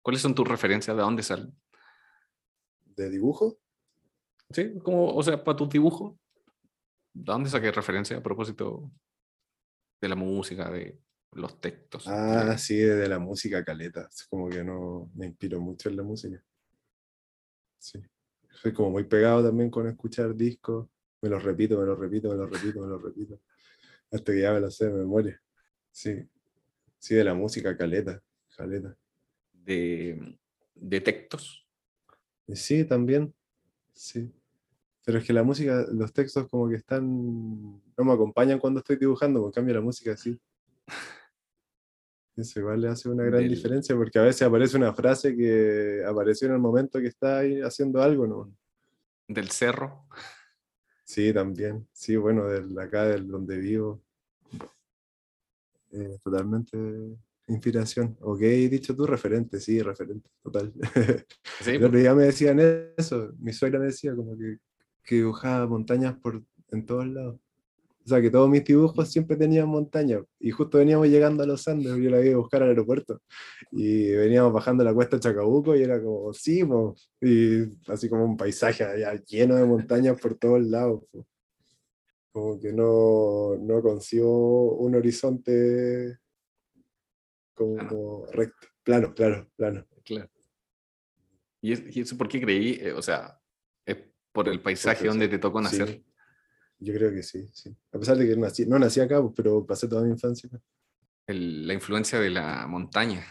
[0.02, 0.96] ¿cuáles son tus referencias?
[0.96, 1.56] ¿De dónde salen?
[2.84, 3.58] ¿De dibujo?
[4.50, 6.16] Sí, como, o sea, para tus dibujos,
[7.12, 8.90] ¿de dónde saqué referencia a propósito
[10.00, 10.98] de la música, de
[11.34, 12.06] los textos?
[12.06, 14.08] Ah, sí, de la música caleta.
[14.12, 16.42] Es como que no me inspiro mucho en la música.
[17.78, 18.00] Sí.
[18.50, 20.88] Soy como muy pegado también con escuchar discos.
[21.20, 23.40] Me los repito, me los repito, me los repito, me los repito.
[24.10, 25.40] Hasta que ya me los sé de memoria.
[25.90, 26.28] Sí.
[26.98, 28.22] Sí, de la música caleta.
[28.56, 28.96] Caleta.
[29.52, 30.38] de,
[30.74, 31.66] de textos.
[32.48, 33.34] Sí, también.
[33.92, 34.32] Sí.
[35.04, 38.96] Pero es que la música, los textos como que están, no me acompañan cuando estoy
[38.96, 40.38] dibujando, en cambio la música sí.
[42.36, 46.02] Eso igual le hace una gran Del- diferencia porque a veces aparece una frase que
[46.06, 48.52] apareció en el momento que está ahí haciendo algo, ¿no?
[49.28, 50.06] Del cerro.
[51.04, 51.86] Sí, también.
[51.92, 54.02] Sí, bueno, del acá, del donde vivo.
[55.92, 56.76] Eh, totalmente
[57.46, 58.16] inspiración.
[58.20, 60.72] Ok, dicho tú, referente, sí, referente, total.
[61.60, 62.58] Sí, El otro día me decían
[62.96, 64.58] eso, mi suegra me decía como que,
[65.04, 67.38] que dibujaba montañas por, en todos lados.
[68.04, 70.22] O sea, que todos mis dibujos siempre tenían montañas.
[70.38, 73.22] Y justo veníamos llegando a los Andes, yo la iba a buscar al aeropuerto.
[73.72, 78.36] Y veníamos bajando la cuesta Chacabuco y era como, sí, po", y así como un
[78.36, 81.02] paisaje allá lleno de montañas por todos lados.
[81.10, 81.26] po.
[82.32, 86.18] Como que no, no consigo un horizonte
[87.54, 88.66] como recto.
[88.82, 89.86] Plano, claro, plano.
[90.04, 90.28] Claro.
[91.62, 92.78] ¿Y, es- y eso por qué creí?
[92.82, 93.40] Eh, o sea,
[93.86, 93.96] ¿es
[94.32, 96.02] por el paisaje Porque, donde te tocó sí, nacer?
[96.84, 97.74] Yo creo que sí, sí.
[97.92, 100.48] A pesar de que nací, no nací acá, pues, pero pasé toda mi infancia.
[101.26, 103.24] El- la influencia de la montaña.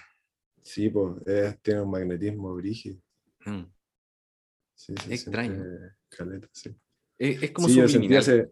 [0.62, 2.98] Sí, pues, es- tiene un magnetismo brígido.
[3.46, 3.64] Mm.
[4.76, 5.54] Sí, sí, Extraño.
[5.64, 6.76] siempre caleta, sí.
[7.18, 8.20] Es, es como Sí, subliminal.
[8.20, 8.52] ese-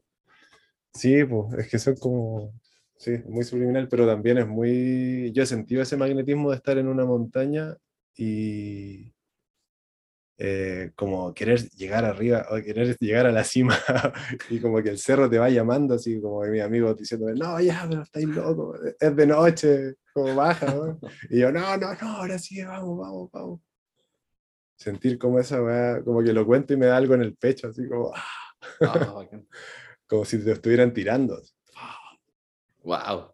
[0.93, 2.53] Sí, pues, es que son como,
[2.97, 6.87] sí, muy subliminal, pero también es muy, yo he sentido ese magnetismo de estar en
[6.87, 7.75] una montaña
[8.17, 9.13] y
[10.43, 13.77] eh, como querer llegar arriba, o querer llegar a la cima,
[14.49, 17.85] y como que el cerro te va llamando, así como mi amigo diciéndome, no, ya,
[17.87, 20.99] pero estáis loco, es de noche, como baja, ¿no?".
[21.29, 23.61] Y yo, no, no, no, ahora sí, vamos, vamos, vamos.
[24.75, 27.67] Sentir como esa weá, como que lo cuento y me da algo en el pecho,
[27.67, 28.41] así como, ah,
[28.81, 29.23] Ah,
[30.07, 31.39] como si te estuvieran tirando.
[32.83, 33.31] Wow.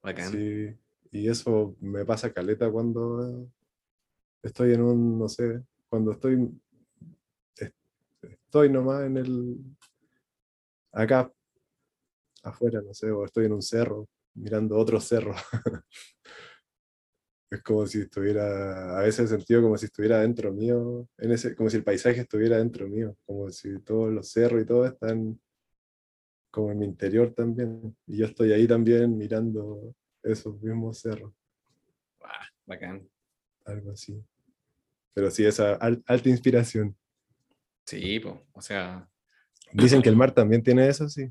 [0.00, 0.30] Bacán.
[0.30, 0.72] Sí,
[1.10, 3.48] y eso me pasa caleta cuando
[4.40, 5.64] estoy en un, no sé,
[5.94, 6.50] cuando estoy,
[7.56, 7.72] es-
[8.20, 9.56] estoy nomás en el,
[10.90, 11.32] acá,
[12.42, 15.34] afuera, no sé, o estoy en un cerro, mirando otro cerro.
[17.48, 21.54] Es como si estuviera, a veces he sentido como si estuviera dentro mío, en ese,
[21.54, 25.40] como si el paisaje estuviera dentro mío, como si todos los cerros y todo están
[26.50, 27.96] como en mi interior también.
[28.08, 31.32] Y yo estoy ahí también mirando esos mismos cerros,
[32.66, 33.08] Bacán.
[33.66, 34.20] algo así.
[35.14, 36.96] Pero sí, esa al- alta inspiración.
[37.86, 39.08] Sí, po, o sea,
[39.72, 41.30] Dicen que el mar también tiene eso, sí.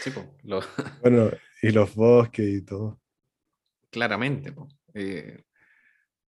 [0.00, 0.60] sí, po, lo-
[1.02, 1.30] Bueno,
[1.60, 3.00] y los bosques y todo.
[3.90, 4.68] claramente, po.
[4.94, 5.44] Eh,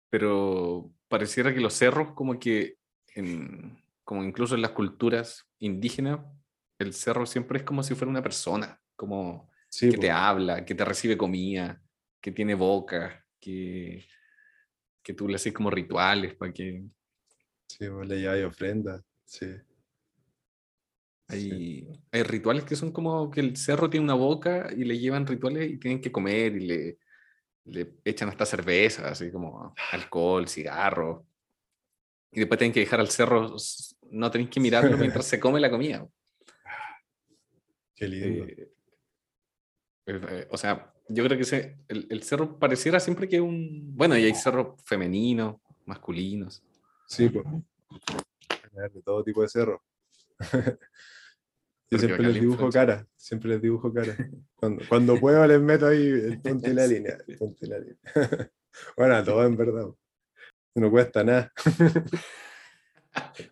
[0.10, 2.78] pero pareciera que los cerros, como que,
[3.16, 6.20] en- como incluso en las culturas indígenas,
[6.80, 10.76] el cerro siempre es como si fuera una persona, como Sí, que te habla, que
[10.76, 11.82] te recibe comida,
[12.22, 14.06] que tiene boca, que,
[15.04, 16.84] que tú le haces como rituales para que
[17.68, 19.04] sí, po, le lleváis ofrendas.
[19.26, 19.48] Sí.
[21.28, 25.28] hay, hay rituales que son como que el cerro tiene una boca y le llevan
[25.28, 26.98] rituales y tienen que comer y le,
[27.66, 31.26] le echan hasta cerveza, así como alcohol, cigarro.
[32.32, 33.56] Y después tienen que dejar al cerro,
[34.10, 36.08] no tenéis que mirarlo mientras se come la comida.
[37.96, 38.46] Qué lindo.
[38.46, 38.73] Eh,
[40.06, 43.96] eh, o sea, yo creo que ese, el, el cerro pareciera siempre que un...
[43.96, 46.64] Bueno, y hay cerros femeninos, masculinos.
[47.08, 47.46] Sí, pues.
[48.94, 49.84] De todo tipo de cerro.
[51.92, 52.82] Yo siempre les dibujo influencia.
[52.82, 54.18] cara, siempre les dibujo cara.
[54.56, 57.18] Cuando, cuando puedo les meto ahí el punto y la línea.
[57.28, 57.98] el punto y la línea.
[58.98, 59.86] Bueno, a todo en verdad.
[60.74, 61.54] No cuesta nada.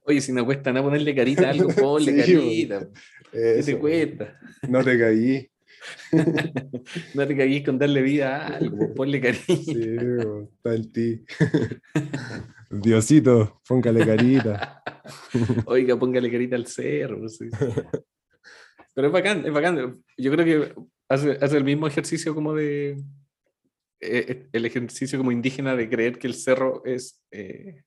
[0.03, 2.89] Oye, si no cuesta nada ponerle carita a algo, ponle Sí, carita.
[3.31, 4.39] ¿Qué Eso, te cuesta?
[4.67, 5.51] No te caí.
[7.13, 9.43] No te cagues con darle vida a algo, ponle carita.
[9.55, 9.95] Sí,
[10.55, 11.25] está en ti.
[12.69, 14.84] Diosito, póngale carita.
[15.65, 17.27] Oiga, póngale carita al cerro.
[17.29, 17.49] sí.
[18.93, 20.03] Pero es bacán, es bacán.
[20.17, 20.75] Yo creo que
[21.09, 22.91] hace, hace el mismo ejercicio como de.
[22.91, 27.21] eh, eh, el ejercicio como indígena de creer que el cerro es.
[27.32, 27.84] eh,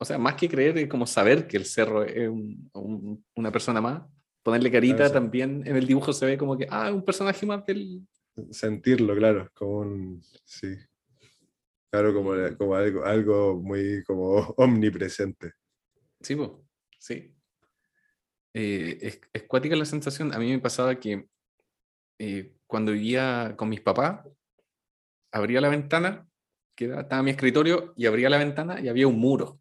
[0.00, 3.52] o sea, más que creer, es como saber que el cerro es un- un- una
[3.52, 4.02] persona más.
[4.44, 5.14] Ponerle carita Claro, sí.
[5.14, 8.06] también en el dibujo se ve como que, ah, un personaje más del.
[8.50, 10.22] Sentirlo, claro, como un.
[10.44, 10.76] Sí.
[11.90, 15.52] Claro, como, como algo, algo muy como omnipresente.
[16.20, 16.64] Sí, po,
[16.98, 17.34] sí.
[18.52, 20.32] Eh, es, es cuática la sensación.
[20.34, 21.28] A mí me pasaba que
[22.18, 24.26] eh, cuando vivía con mis papás,
[25.32, 26.28] abría la ventana,
[26.76, 29.60] que era- estaba mi escritorio, y abría la ventana y había un muro.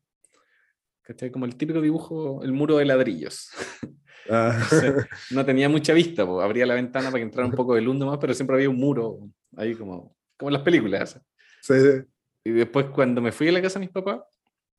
[1.03, 1.31] ¿Cachai?
[1.31, 3.49] Como el típico dibujo, el muro de ladrillos.
[4.29, 6.41] Ah, Entonces, no tenía mucha vista, po.
[6.41, 8.77] abría la ventana para que entrara un poco de luz nomás, pero siempre había un
[8.77, 9.19] muro
[9.57, 11.19] ahí como, como en las películas.
[11.61, 12.03] sí, sí.
[12.45, 14.21] Y después cuando me fui a la casa de mis papás,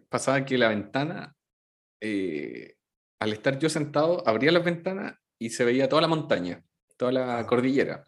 [0.09, 1.35] pasaba que la ventana
[2.01, 2.77] eh,
[3.21, 6.63] al estar yo sentado, abría las ventanas y se veía toda la montaña,
[6.99, 7.47] toda la Ah.
[7.47, 8.05] cordillera.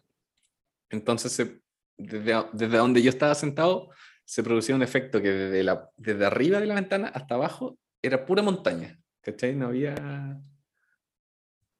[0.89, 1.61] Entonces, se-
[1.97, 3.89] desde, desde donde yo estaba sentado,
[4.25, 8.25] se producía un efecto que desde, la, desde arriba de la ventana hasta abajo era
[8.25, 8.99] pura montaña.
[9.21, 9.55] ¿Cachai?
[9.55, 10.39] No había...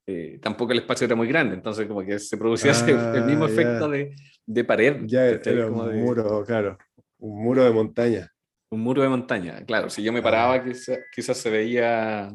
[0.07, 3.45] eh, tampoco el espacio era muy grande, entonces como que se producía ese- el mismo
[3.45, 5.01] Ah, efecto de, de pared.
[5.05, 5.53] Ya ¿cachai?
[5.53, 6.77] era Como un de- muro, claro.
[7.19, 8.31] Un muro de montaña.
[8.69, 9.89] un muro de montaña, claro.
[9.89, 10.63] Si yo me paraba, Ah.
[10.63, 12.33] quizá- quizás se veía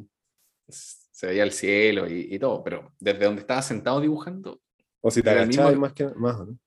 [0.68, 4.60] se veía el cielo y, y todo, pero desde donde estaba sentado dibujando,
[5.00, 6.58] O si te agachabas mismo- más que más, ¿o ¿no?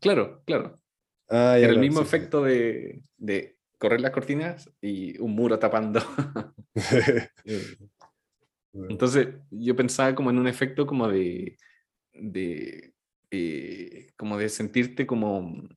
[0.00, 0.80] claro, claro.
[1.28, 2.16] Ah, Era el mismo sí, sí.
[2.16, 6.00] efecto de, de correr las cortinas y un muro tapando.
[8.72, 11.56] Entonces yo pensaba como en un efecto como de,
[12.12, 12.94] de
[13.30, 15.68] eh, como de sentirte como,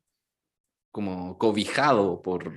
[0.91, 2.51] como cobijado por,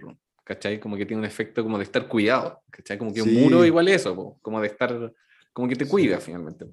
[0.45, 0.79] ¿cachai?
[0.79, 2.99] Como que tiene un efecto como de estar cuidado, ¿cachai?
[2.99, 3.35] Como que un Sí.
[3.39, 5.13] muro igual eso, po, como de estar,
[5.53, 5.91] como que te Sí.
[5.91, 6.67] cuida finalmente.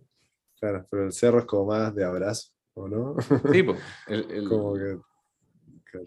[0.59, 3.15] Claro, pero el cerro es como más de abrazo, ¿o no?
[3.51, 3.75] Sí, po,
[4.07, 4.97] el- el- como que.
[5.85, 6.05] claro.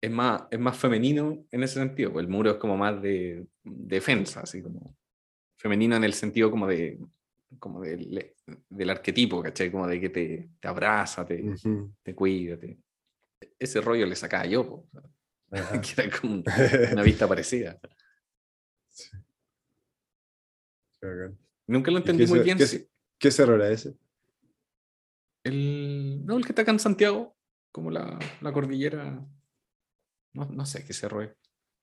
[0.00, 3.46] es, más, es más femenino en ese sentido, po, el muro es como más de,
[3.64, 4.96] defensa, así como
[5.62, 6.98] femenino en el sentido como de
[7.58, 8.32] como del,
[8.68, 9.70] del arquetipo, ¿cachai?
[9.70, 11.44] Como de que te, te abraza, te,
[12.02, 12.58] te cuida.
[12.58, 12.78] te-
[13.58, 14.88] Ese rollo le sacaba yo, po,
[15.94, 16.42] que era como
[16.92, 17.78] una vista parecida.
[18.90, 19.10] Sí.
[21.66, 22.58] Nunca lo ¿Y entendí muy bien.
[22.58, 22.88] qué ce-
[23.18, 23.94] ¿Qué cerro era ese?
[25.44, 27.36] El, no, el que está acá en Santiago,
[27.70, 29.24] como la, la cordillera.
[30.32, 31.30] No, no sé qué cerro es.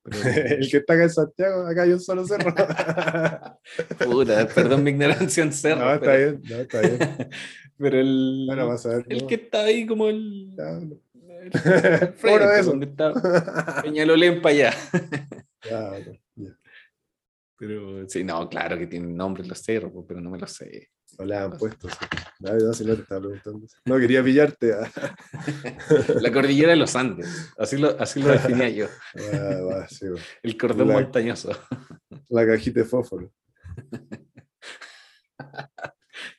[0.04, 2.54] Pero, el que está acá en Santiago, acá hay un solo cerro.
[4.06, 5.82] puta, perdón mi ignorancia en cerro.
[5.86, 7.00] no, está pero, bien, no, está bien.
[7.78, 9.06] pero el, Bueno, vas a ver.
[9.10, 9.28] el ¿no?
[9.28, 10.56] que está ahí como el.
[10.56, 10.78] No.
[10.80, 11.02] el-
[11.42, 12.66] al frente, de esos.
[12.68, 13.14] donde está
[13.84, 14.74] Peñalolén para allá.
[15.70, 15.98] Ya, no,
[16.36, 16.58] ya.
[17.60, 20.90] Pero sí, no, claro que tienen nombres los cerros, pero no me lo sé.
[21.18, 21.90] No le han puesto.
[21.90, 21.96] Sí.
[22.86, 23.68] Te estaba preguntando.
[23.86, 24.74] No quería pillarte.
[24.74, 24.90] ah.
[26.22, 28.88] La cordillera de los Andes, así lo, así lo definía yo.
[29.34, 30.20] Ah, va, sí, va.
[30.42, 31.52] El cordón La- montañoso.
[32.30, 33.32] La cajita de fósforo.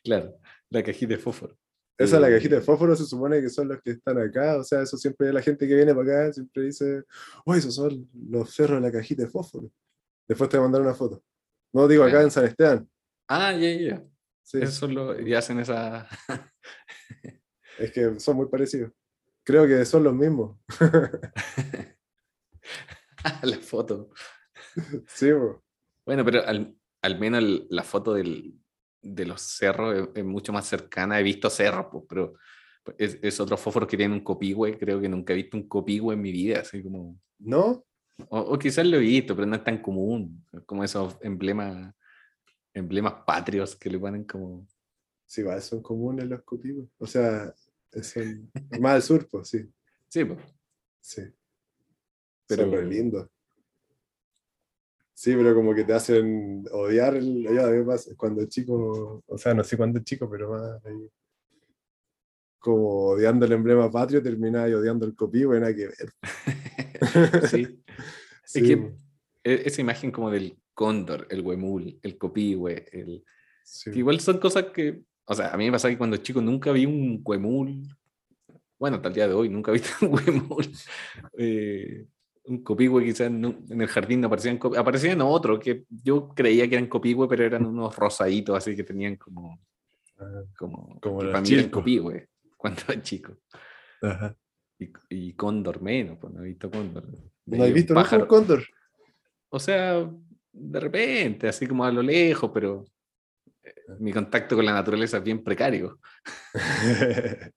[0.05, 0.35] Claro,
[0.71, 1.57] la cajita de fósforo.
[1.99, 4.57] Esa es la Eh, cajita de fósforo, se supone que son los que están acá.
[4.59, 7.03] O sea, eso siempre la gente que viene para acá siempre dice,
[7.45, 9.71] oh, esos son los cerros de la cajita de fósforo.
[10.31, 11.25] Después te voy a mandar una foto.
[11.73, 12.89] No digo acá en San Esteban.
[13.27, 14.05] Ah, ya, ya.
[14.45, 16.09] Sí, Esos son los, y hacen esa.
[17.77, 18.93] es que son muy parecidos.
[19.43, 20.57] Creo que son los mismos.
[23.43, 24.11] la foto.
[25.09, 25.65] Sí, bo.
[26.07, 28.55] Bueno, pero al, al menos el- la foto del,
[29.03, 31.19] de los cerros es, es mucho más cercana.
[31.19, 32.35] He visto cerros, pues, pero
[32.99, 34.79] es, es otro fósforo que tiene un copihue.
[34.79, 37.19] Creo que nunca he visto un copihue en mi vida, así como.
[37.41, 37.85] ¿No?
[38.29, 40.45] O, o quizás lo he visto, pero no es tan común.
[40.67, 41.95] Como esos emblemas,
[42.75, 44.67] emblemas patrios que le ponen como.
[45.27, 46.89] Sí, va, son comunes los copivos.
[46.99, 47.55] O sea,
[47.93, 48.49] es el-
[48.81, 49.69] más al sur, pues sí.
[50.09, 50.39] Sí, pues.
[51.01, 51.23] Sí.
[52.47, 53.29] Pero- Pero lindos.
[55.15, 57.85] Sí, pero como que te hacen odiar el, yo, a mí
[58.17, 61.11] cuando chico, o sea, no sé cuándo es chico, pero más ahí,
[62.61, 66.13] como odiando el emblema patrio, terminaba y odiando el copivo, y nada que ver.
[67.51, 67.67] sí.
[67.67, 67.79] Sí,
[68.55, 68.93] Es que
[69.45, 73.25] e- esa imagen como del cóndor, el huemul, el copihue, el,
[73.63, 73.91] sí.
[73.95, 76.85] igual son cosas que, o sea, a mí me pasa que cuando chico nunca vi
[76.87, 77.83] un huemul,
[78.79, 80.69] bueno, hasta el día de hoy nunca he visto un huemul,
[81.39, 82.07] eh,
[82.45, 86.75] un copihue quizás no- en el jardín no aparecían, aparecían otros que yo creía que
[86.77, 89.59] eran copihue, pero eran unos rosaditos así que tenían como,
[90.19, 91.81] Ah, como, Como que para mí eran chilcos.
[91.81, 92.29] copihue
[92.61, 93.39] cuando era chico.
[94.03, 94.37] Ajá.
[94.79, 97.07] Y, y cóndor menos, pues no he visto cóndor.
[97.47, 98.65] ¿No un visto nunca un cóndor?
[99.51, 100.09] O sea,
[100.53, 102.85] de repente, así como a lo lejos, pero
[103.63, 105.99] eh, mi contacto con la naturaleza es bien precario.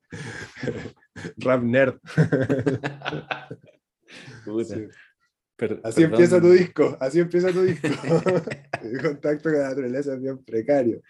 [1.38, 2.00] Rap nerd.
[4.46, 4.88] Sí.
[5.84, 6.12] Así perdón.
[6.12, 7.88] empieza tu disco, así empieza tu disco.
[8.84, 11.02] El contacto con la naturaleza es bien precario.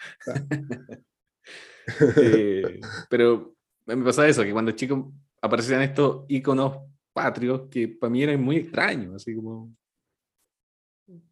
[2.18, 2.80] Eh,
[3.10, 3.56] pero
[3.86, 6.78] me pasaba eso, que cuando chico aparecían estos iconos
[7.12, 9.76] patrios que para mí eran muy extraños, así como,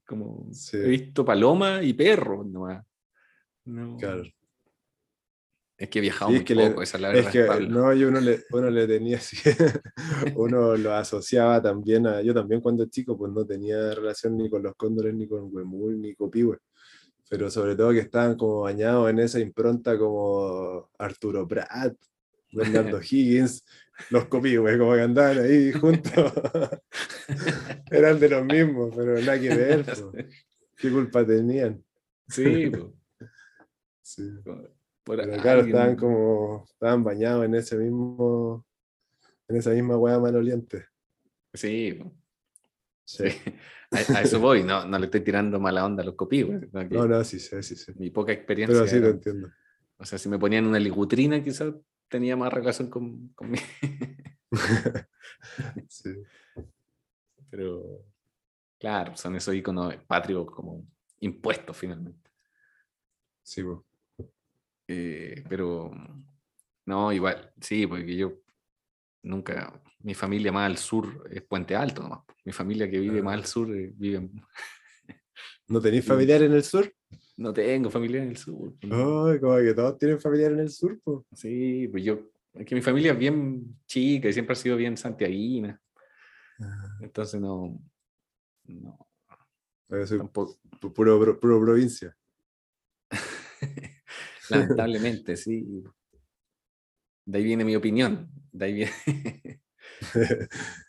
[0.06, 0.78] como Sí.
[0.78, 2.84] he visto paloma y perro nomás.
[3.66, 3.98] No.
[3.98, 4.24] Claro.
[5.78, 7.32] Es que he viajado Sí, muy es que le- poco, esa es la Es verdad.
[7.32, 7.70] que Pablo.
[7.70, 9.38] no, y uno le, uno le tenía así,
[10.36, 14.62] uno lo asociaba también a, yo también cuando chico pues no tenía relación ni con
[14.62, 16.60] los cóndores, ni con Huemul, ni Copihue,
[17.30, 21.96] pero sobre todo que estaban como bañados en esa impronta como Arturo Prat,
[22.52, 23.66] Bernardo Higgins,
[24.10, 26.34] los Copihue, como que andaban ahí juntos,
[27.92, 30.04] eran de los mismos, pero nada que ver, pues.
[30.78, 31.84] ¿qué culpa tenían?
[32.28, 32.72] Sí.
[34.02, 34.30] Sí.
[35.04, 38.66] Por Pero claro, estaban como, estaban bañados en ese mismo,
[39.48, 40.86] en esa misma hueá maloliente.
[41.54, 42.00] Sí.
[43.06, 43.24] Sí.
[43.92, 46.16] a, a eso voy, no, no le estoy tirando mala onda a los
[46.72, 47.94] sino que No, no, sí sé, sí sé.
[47.96, 48.76] Mi poca experiencia.
[48.76, 49.50] Pero sí te era- entiendo.
[49.98, 51.74] o sea, si me ponían una ligutrina, quizás
[52.12, 53.64] tenía más relación con, conmigo.
[55.88, 56.10] Sí.
[57.50, 58.06] Pero,
[58.80, 60.86] claro, son esos iconos patrios como
[61.22, 62.30] impuestos finalmente.
[63.42, 63.86] Sí, po.
[64.88, 65.90] Eh, pero,
[66.86, 68.34] no, igual, sí, porque yo
[69.24, 72.20] nunca, mi familia más al sur es Puente Alto nomás.
[72.44, 73.48] Mi familia que vive más al Ah.
[73.48, 74.30] sur eh, vive,
[75.68, 76.94] ¿No tenéis familiar en el sur?
[77.38, 78.74] No tengo familia en el sur.
[78.80, 81.26] pues, Ay, como que todos tienen familiar en el sur, po.
[81.34, 82.20] Sí, pues yo,
[82.54, 85.82] es que mi familia es bien chica y siempre ha sido bien santiaguina,
[87.02, 87.80] entonces no,
[88.66, 89.08] no,
[90.06, 92.16] soy tampoco, pu- puro, puro, puro provincia.
[94.50, 95.84] lamentablemente, sí.
[97.26, 98.92] De ahí viene mi opinión, de ahí viene.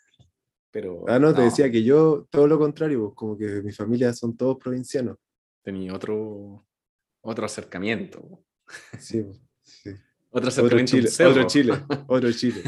[0.71, 4.11] Pero Ah, no, te decía que yo, todo lo contrario, pues, como que mi familia
[4.13, 5.17] son todos provincianos.
[5.63, 6.65] Tenía otro,
[7.21, 8.43] otro acercamiento,
[8.99, 9.23] Sí,
[9.61, 9.89] sí.
[10.29, 11.73] otro Otro acercamiento a un Chile, cerro, otro Chile,
[12.07, 12.61] otro Chile.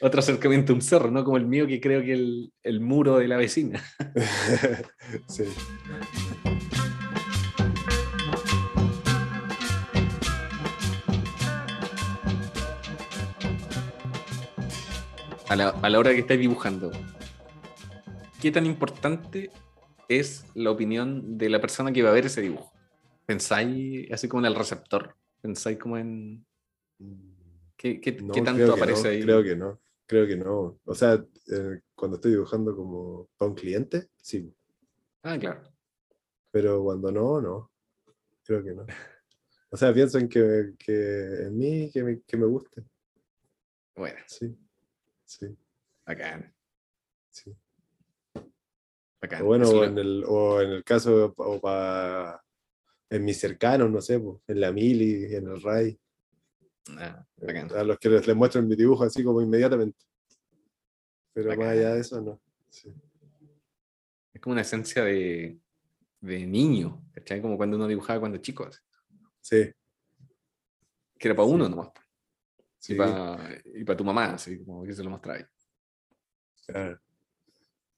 [0.00, 3.18] otro acercamiento a un cerro, no como el mío que creo que el, el muro
[3.18, 3.82] de la vecina.
[5.28, 5.44] sí.
[15.48, 16.90] a la, a la hora que estáis dibujando,
[18.40, 19.50] ¿qué tan importante
[20.08, 22.72] es la opinión de la persona que va a ver ese dibujo?
[23.26, 25.14] ¿Pensáis así como en el receptor?
[25.40, 26.44] ¿Pensáis como en
[27.76, 29.22] qué, qué- No, qué tanto aparece no, ahí?
[29.22, 30.80] Creo que no, creo que no.
[30.84, 34.52] O sea, eh, cuando estoy dibujando como para un cliente, sí.
[35.22, 35.62] Ah, claro.
[36.50, 37.70] Pero cuando no, no.
[38.44, 38.86] Creo que no.
[39.70, 42.82] O sea, pienso en que, que en mí, que me, que me guste.
[43.94, 44.56] Bueno, Sí.
[45.24, 45.46] Sí,
[46.06, 46.54] bacán,
[47.28, 47.54] sí.
[49.20, 49.44] Bacán.
[49.44, 52.42] Bueno, o en el, o en el caso, o para
[53.10, 55.98] en mis cercanos, no sé, pues, en la Mili, en el RAI,
[56.98, 57.24] ah,
[57.76, 59.98] a los que les, les muestro mi dibujo así como inmediatamente.
[61.32, 62.40] Pero más allá de eso, no.
[62.68, 62.92] Sí.
[64.34, 65.58] Es como una esencia de,
[66.20, 67.40] de niño, ¿cachai?
[67.40, 68.80] Como cuando uno dibujaba cuando chico, así,
[69.40, 69.72] Sí,
[71.18, 71.54] que era para Sí.
[71.54, 71.88] uno nomás.
[72.78, 72.94] sí,
[73.74, 75.48] Y para tu mamá, así como que se lo mostraba.
[76.66, 77.00] claro.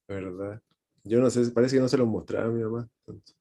[0.07, 0.62] La verdad.
[1.05, 2.88] Yo no sé, parece que no se los mostraba a mi mamá.
[3.07, 3.32] tanto.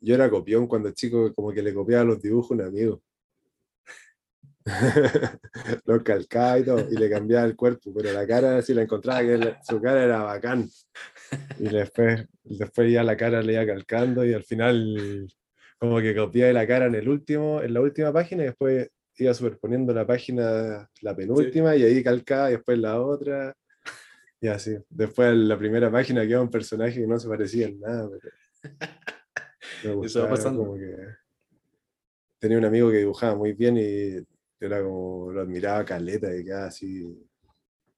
[0.00, 3.02] Yo era copión cuando chico, como que le copiaba los dibujos a un amigo.
[5.84, 9.20] los calcaba y todo, y le cambiaba el cuerpo, pero la cara, si la encontraba,
[9.20, 10.68] que la- su cara era bacán.
[11.58, 15.26] Y después, después ya la cara le iba calcando y al final
[15.78, 19.32] como que copiaba la cara en el último, en la última página y después iba
[19.34, 23.54] superponiendo la página, la penúltima, y ahí calcaba y después la otra.
[24.40, 24.76] Y así.
[24.90, 28.08] Después en la primera página quedaba un personaje que no se parecía en nada.
[29.82, 30.60] Pero me Eso va pasando.
[30.64, 30.96] como que
[32.38, 34.24] tenía un amigo que dibujaba muy bien y
[34.60, 37.04] era como, lo admiraba caleta y quedaba así.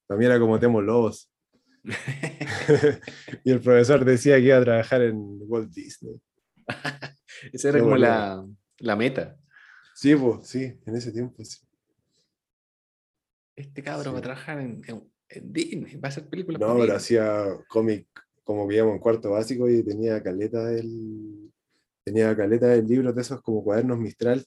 [0.07, 1.32] Para mí era como Temo Lobos.
[3.45, 6.20] y el profesor decía que iba a trabajar en Walt Disney.
[7.53, 8.07] Esa era Qué como bueno.
[8.07, 8.47] la,
[8.78, 9.37] la meta.
[9.95, 11.59] Sí, pues, sí, en ese tiempo sí.
[13.57, 14.24] Este cabro va a Sí.
[14.24, 16.60] trabajar en, en- en Disney, va a hacer películas.
[16.60, 18.06] No, pero hacía cómic
[18.44, 21.50] como que íbamos en cuarto básico y tenía caleta del.
[22.04, 24.44] Tenía caleta de libros de esos como cuadernos Mistral,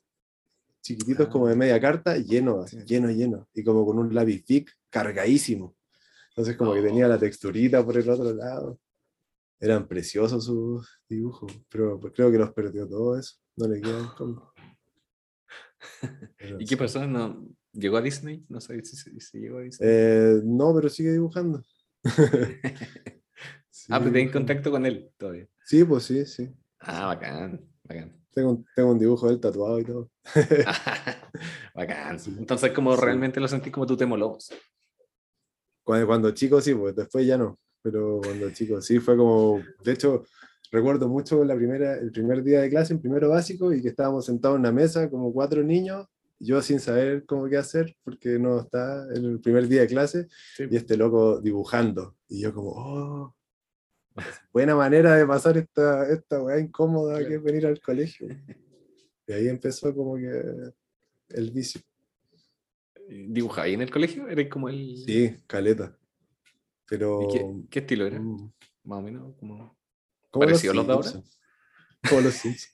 [0.82, 1.57] chiquititos como de Ah.
[1.57, 2.86] media carta, lleno, así, Sí.
[2.86, 3.47] lleno, lleno.
[3.53, 4.45] Y como con un lápiz
[4.89, 5.75] cargadísimo.
[6.30, 7.19] Entonces como que tenía la Oh.
[7.19, 8.80] texturita por el otro lado.
[9.59, 13.36] Eran preciosos sus dibujos, pero pues creo que los perdió todo eso.
[13.57, 14.53] No le quedan como.
[16.59, 17.05] ¿Y qué pasó?
[17.05, 18.43] ¿No, ¿Llegó a Disney?
[18.49, 19.89] No sé si, si- si llegó a Disney.
[19.91, 21.63] Eh, no, pero sigue dibujando.
[22.03, 22.13] ah,
[22.63, 25.47] pero Sigue tenés contacto con él todavía.
[25.65, 26.49] Sí, pues sí, sí.
[26.80, 28.15] Ah, bacán, bacán.
[28.32, 30.11] Tengo, un- tengo un dibujo de él tatuado y todo.
[31.76, 32.20] bacán.
[32.20, 32.36] Sí.
[32.38, 33.01] Entonces, como Sí.
[33.03, 34.51] realmente lo sentí como tu temo lobos.
[35.84, 37.57] Cuando, cuando chico sí, pues después ya no.
[37.82, 39.61] Pero cuando chico sí fue como.
[39.84, 40.24] De hecho,
[40.72, 44.26] recuerdo mucho la primera, el primer día de clase, en primero básico, y que estábamos
[44.28, 46.05] sentados en una mesa como cuatro niños,
[46.40, 50.28] yo sin saber cómo qué hacer, porque no está en el primer día de clase,
[50.58, 52.16] y este loco dibujando.
[52.28, 53.36] Y yo como, oh,
[54.52, 58.28] buena manera de pasar esta, esta weá incómoda que es venir al colegio.
[59.28, 60.72] Y ahí empezó como que
[61.30, 61.82] el vicio.
[63.08, 64.28] ¿Dibujaba ahí en el colegio?
[64.28, 64.98] ¿Eres como el...?
[65.06, 65.98] Sí, caleta.
[66.88, 67.24] Pero.
[67.24, 68.20] ¿Y qué, qué estilo era?
[68.20, 68.52] mm,
[68.84, 69.78] Más o menos, como...
[70.32, 71.10] como ¿Parecido a los de ahora?
[72.08, 72.74] Como los Simpsons.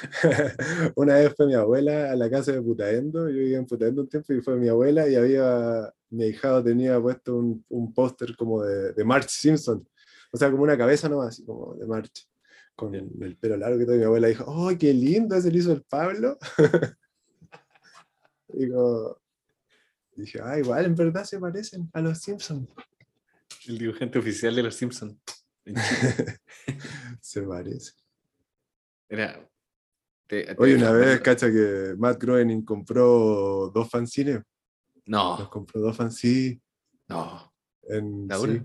[0.96, 4.08] Una vez fue mi abuela a la casa de Putaendo, yo vivía en Putaendo un
[4.08, 8.62] tiempo y fue mi abuela y había, mi hijado tenía puesto un, un póster como
[8.62, 9.86] de, de March Simpson,
[10.32, 12.28] o sea, como una cabeza nomás, así como de March,
[12.74, 13.94] con el pelo largo y todo.
[13.94, 15.36] Y mi abuela dijo, ¡oh, qué lindo!
[15.36, 16.36] Ese lo hizo el Pablo.
[18.48, 19.16] y como,
[20.16, 22.68] dije, ah, igual en verdad se parecen a los Simpsons.
[23.66, 25.16] El dibujante oficial de los Simpsons.
[27.20, 28.03] se parecen.
[29.08, 29.48] Era.
[30.26, 34.40] te- te Oye, una vez, cacha, que Matt Groening compró dos fanzines.
[35.06, 36.58] Nos No, compró dos fanzines
[37.08, 37.52] no.
[37.82, 38.26] en.
[38.28, 38.62] ¿La sí,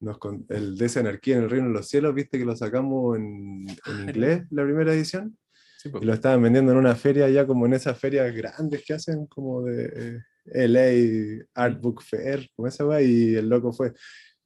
[0.00, 2.54] nos con- el de esa anarquía en el reino de los cielos, viste que lo
[2.54, 5.38] sacamos en, en inglés, la primera edición,
[5.78, 8.94] Sí, y lo estaban vendiendo en una feria ya como en esas ferias grandes que
[8.94, 10.20] hacen, como de eh,
[10.68, 13.92] LA Art Book Fair, como esa va, y el loco fue.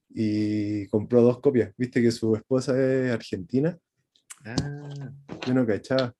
[0.08, 3.76] Y compró dos copias, viste que su esposa es argentina,
[4.45, 5.12] Ah,
[5.47, 6.14] yo no cachaba.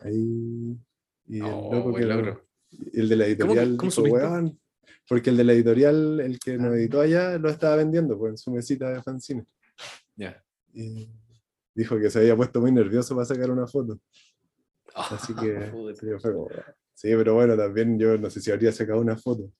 [0.00, 0.76] Ahí.
[1.26, 2.40] Y el no, loco que lo-
[2.92, 3.76] el de la editorial
[5.08, 6.76] porque el de la editorial, el que nos Ah.
[6.76, 9.44] editó allá, lo estaba vendiendo pues, en su mesita de fanzine.
[10.16, 10.42] Ya.
[10.72, 11.08] Y
[11.74, 13.98] dijo que se había puesto muy nervioso para sacar una foto.
[14.94, 15.72] Así que
[16.94, 19.50] sí, pero bueno, también yo no sé si habría sacado una foto.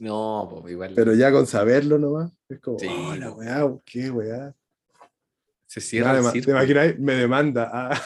[0.00, 0.92] No, po, igual.
[0.96, 3.36] Pero ya con saberlo nomás, es como, Sí, oh, la po.
[3.36, 4.54] weá, qué weá.
[5.72, 6.98] Se cierra el además, ¿Te imaginas?
[6.98, 7.70] Me demanda.
[7.72, 7.98] ah.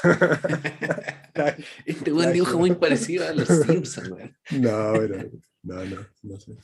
[1.85, 4.37] Este buen dibuja muy parecido a los Simpsons, weón.
[4.53, 5.31] no, pero,
[5.65, 6.57] no, no, no sé.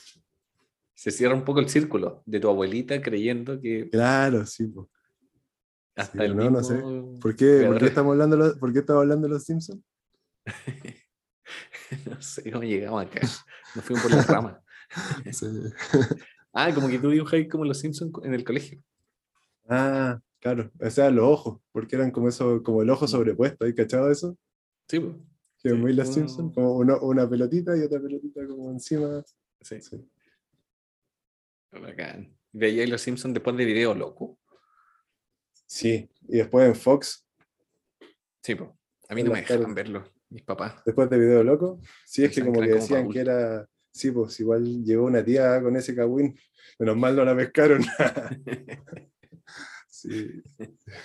[0.95, 4.89] Se cierra un poco el círculo de tu abuelita creyendo que Claro, sí, po.
[5.97, 6.59] hasta Sí, el no, mismo...
[6.59, 7.21] no sé.
[7.21, 9.83] ¿Por qué, ¿Por qué estamos hablando de los, ¿por qué estamos hablando de los Simpsons?
[12.09, 13.21] no sé cómo llegamos acá.
[13.75, 14.63] Nos fuimos por la rama.
[15.33, 15.47] Sí.
[16.53, 18.79] Ah, como que tú dibujáis como los Simpsons en el colegio.
[19.69, 20.71] Ah, claro.
[20.79, 24.37] O sea, los ojos, porque eran como eso, como el ojo sobrepuesto, ¿hay cachado eso?
[24.89, 25.15] Sí, pues.
[25.63, 29.23] Que Sí, muy los uno- Simpsons, como uno- una pelotita y otra pelotita como encima.
[29.61, 30.05] Sí, Sí.
[31.71, 32.37] bacán.
[32.53, 34.39] Veía los Simpsons después de video loco.
[35.67, 37.25] Sí, y después en Fox,
[38.43, 38.69] Sí, pues.
[39.09, 40.83] A mí no me dejaban verlo, mis papás.
[40.85, 43.69] después de Video Loco, sí, es que como que que eran como decían que era,
[43.93, 46.37] sí, pues igual llegó una tía con ese cagüín,
[46.81, 47.83] menos mal no la pescaron.
[50.09, 50.43] sí,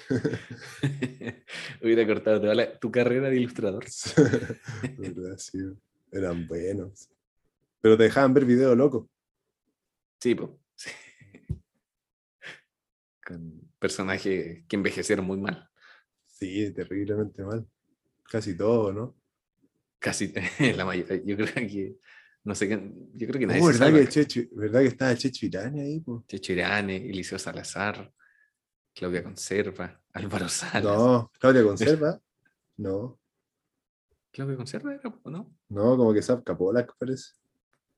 [1.81, 3.85] Hubiera cortado toda la- tu carrera de ilustrador.
[4.97, 5.59] verdad, sí,
[6.11, 7.09] eran buenos.
[7.81, 9.09] Pero te dejaban ver Video Loco.
[10.19, 10.49] Sí, pues.
[10.75, 10.89] Sí.
[13.25, 15.69] Con personajes que envejecieron muy mal.
[16.25, 17.65] Sí, terriblemente mal.
[18.29, 19.15] Casi todo, ¿no?
[19.99, 20.33] Casi
[20.75, 21.21] la mayoría.
[21.25, 21.97] Yo creo que.
[22.43, 22.75] No sé qué.
[23.15, 23.99] Yo creo que nadie Oh, se ¿verdad, salva.
[23.99, 25.99] que Checho, ¿Verdad que estaba Checho Irane ahí?
[25.99, 26.23] po?
[26.27, 28.13] Checho Irane, Eliseo Salazar,
[28.97, 30.83] Claudia Conserva, Álvaro Salas.
[30.83, 32.19] No, Claudia Conserva.
[32.77, 33.19] No,
[34.31, 35.55] ¿Claudia Conserva era, o no?
[35.69, 37.33] no, como que Zap Polak parece.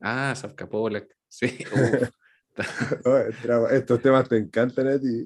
[0.01, 1.15] Ah, Safka Polak.
[1.27, 1.57] Sí.
[3.05, 3.17] Oh,
[3.69, 5.25] estos temas te encantan a ti.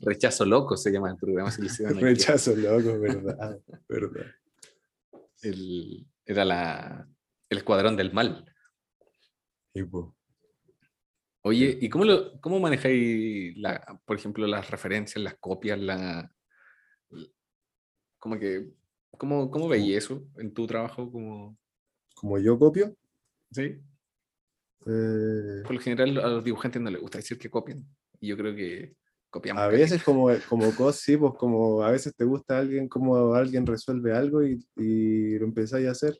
[0.00, 1.50] Rechazo Loco se llama el programa.
[1.68, 1.86] se.
[2.00, 4.26] Rechazo loco, verdad, verdad.
[5.42, 7.06] El- era la,
[7.50, 8.50] el escuadrón del mal.
[9.74, 10.16] Y, po,
[11.48, 16.30] Oye, ¿y cómo, lo, cómo manejáis, la, por ejemplo, las referencias, las copias, la...
[18.18, 18.68] Como que,
[19.12, 21.10] ¿cómo, cómo veis eso en tu trabajo?
[21.10, 21.56] Como,
[22.14, 22.94] como yo copio,
[23.50, 23.62] ¿sí?
[24.86, 27.82] eh, Por lo general a los dibujantes no les gusta decir que copian.
[28.20, 28.94] Y yo creo que
[29.30, 29.62] copiamos.
[29.62, 33.64] a veces como, como cosas, sí, pues como a veces te gusta alguien, como alguien
[33.64, 36.18] resuelve algo y, y lo empezáis a hacer,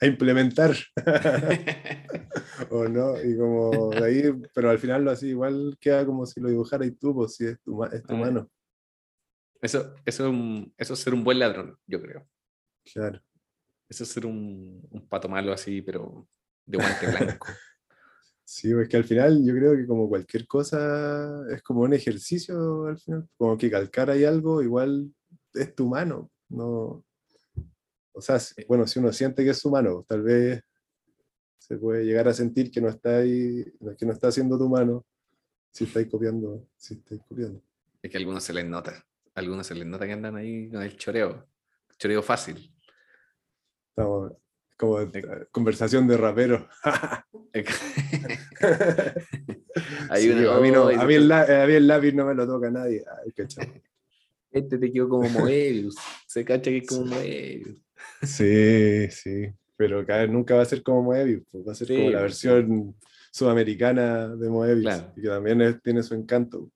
[0.00, 0.74] a implementar.
[2.70, 4.22] o no, y como de ahí,
[4.54, 7.60] pero al final lo así igual queda como si lo dibujaras tú, pues si es
[7.60, 8.50] tu, es tu Ah, mano.
[9.60, 12.28] Eso, eso, es eso es ser un buen ladrón, yo creo.
[12.92, 13.20] Claro.
[13.88, 16.28] Eso es ser un, un pato malo así, pero
[16.66, 17.46] de guante blanco.
[18.50, 22.86] Sí, pues que al final yo creo que como cualquier cosa es como un ejercicio
[22.86, 25.12] al final, como que calcar ahí algo, igual
[25.52, 27.04] es tu mano, no.
[28.18, 30.60] O sea, bueno, si uno siente que es su mano, tal vez
[31.58, 33.64] se puede llegar a sentir que no está ahí,
[33.96, 35.06] que no está haciendo tu mano,
[35.70, 37.62] si estáis copiando, si estáis copiando.
[38.02, 38.92] Es que a algunos se les nota.
[39.34, 41.46] A algunos se les nota que andan ahí con el choreo.
[41.96, 42.74] Choreo fácil.
[43.90, 44.32] Estamos
[44.76, 44.98] como
[45.52, 46.68] conversación de rapero.
[50.10, 52.24] Hay Sí, uno, a, mí no- "Ay, a mí el, a mí el lápiz no
[52.26, 53.04] me lo toca nadie.
[53.24, 53.32] Ay.
[54.50, 55.94] Este te quedó como Moebius.
[56.26, 57.82] Se cacha que es como Moebius.
[58.22, 59.46] Sí, sí,
[59.76, 62.10] pero cada vez nunca va a ser como Moebius, pues, va a ser Sí, como
[62.10, 62.48] la pues, sí.
[62.48, 62.96] versión
[63.30, 65.12] sudamericana de Moebius, Claro.
[65.16, 66.70] y que también es- tiene su encanto.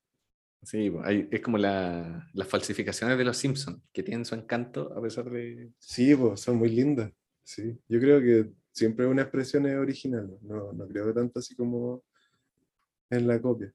[0.63, 4.93] Sí, pues, hay- es como la- las falsificaciones de los Simpsons, que tienen su encanto
[4.97, 5.73] a pesar de...
[5.79, 7.11] Sí, pues, son muy lindas.
[7.43, 10.31] Sí, yo creo que siempre una expresión es original.
[10.43, 12.05] No, no creo que tanto así como
[13.11, 13.73] en la copia.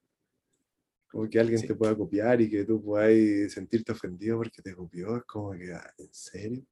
[1.12, 1.68] Como que alguien Sí.
[1.68, 5.18] te pueda copiar y que tú puedas sentirte ofendido porque te copió.
[5.18, 6.64] Es como que, ah, ¿en serio?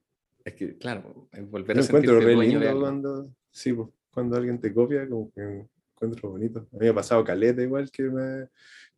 [0.46, 2.82] Es que, claro, es volver Yo a encuentro re dueño de lindo algo.
[2.82, 5.66] cuando, sí, pues, cuando alguien te copia, como que
[5.96, 6.60] encuentro bonito.
[6.60, 8.48] A mí me ha pasado caleta igual que me,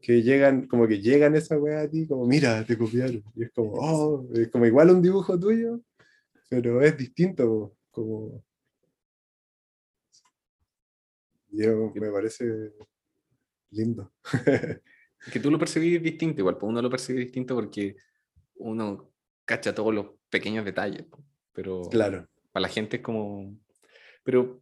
[0.02, 3.24] que llegan, como que llegan esa weá a ti, como mira, te copiaron.
[3.34, 5.80] Y es como, oh, es como igual un dibujo tuyo,
[6.50, 8.44] pero es distinto, como.
[11.50, 12.74] Yo, me parece
[13.72, 14.12] lindo.
[15.32, 17.98] Que tú lo percibís distinto, igual, pues uno lo percibe distinto porque
[18.58, 19.12] uno
[19.44, 21.06] cacha todos los pequeños detalles,
[21.58, 23.52] pero Claro, para la gente es como...
[24.24, 24.62] Pero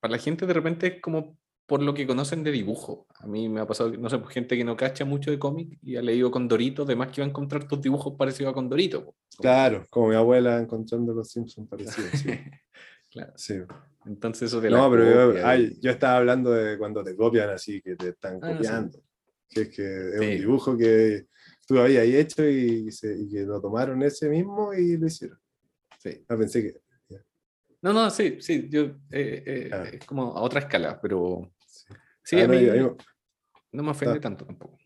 [0.00, 1.36] para la gente de repente es como
[1.66, 3.06] por lo que conocen de dibujo.
[3.18, 5.78] A mí me ha pasado, no sé, pues, gente que no cacha mucho de cómic
[5.82, 9.04] y ha leído Condorito, además que va a encontrar tus dibujos parecidos a Condorito.
[9.04, 9.16] po.
[9.38, 12.10] Claro, como mi abuela encontrando los Simpsons parecidos.
[12.12, 12.28] Sí.
[13.10, 13.32] Claro.
[13.36, 13.54] sí.
[14.04, 17.48] Entonces eso de la No, pero yo, ay, yo estaba hablando de cuando te copian
[17.48, 18.98] así, que te están Ah, copiando.
[19.48, 20.24] Que es que es Sí.
[20.26, 21.26] un dibujo que
[21.66, 25.38] tú habías hecho y, se- y que lo tomaron ese mismo y lo hicieron.
[26.12, 26.24] Sí.
[26.28, 26.80] Ah, pensé que.
[27.82, 29.84] No, no, sí, sí, yo, eh, eh, Ah.
[29.92, 31.84] es como a otra escala, pero Sí.
[32.24, 32.90] sí, Ah, a no, mí y- a mí-
[33.72, 34.20] no me ofende Ah.
[34.20, 34.78] tanto tampoco.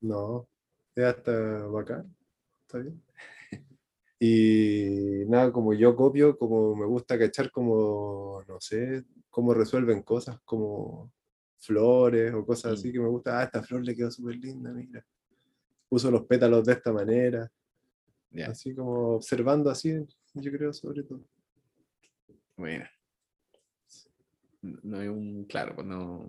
[0.00, 0.48] No,
[0.94, 2.14] es hasta bacán.
[2.62, 3.02] Está bien.
[4.20, 10.40] Y nada, como yo copio, como me gusta cachar como, no sé, cómo resuelven cosas,
[10.44, 11.12] como
[11.58, 12.74] flores o cosas Mm.
[12.74, 13.38] así que me gusta.
[13.40, 15.04] Ah, esta flor le quedó súper linda, mira.
[15.88, 17.48] Puso los pétalos de esta manera.
[18.30, 20.04] Ya, Así como observando así,
[20.34, 21.20] yo creo, sobre todo.
[22.56, 22.84] bueno.
[24.62, 26.28] No hay un, claro, pues no.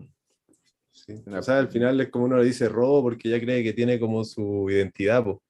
[0.91, 1.13] Sí.
[1.25, 3.99] O sea, al final es como uno le dice robo porque ya cree que tiene
[3.99, 5.41] como su identidad, po.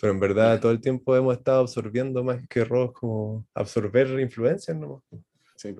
[0.00, 4.76] Pero en verdad todo el tiempo hemos estado absorbiendo más que robos, como absorber influencias,
[4.76, 5.02] ¿no?
[5.56, 5.74] Sí.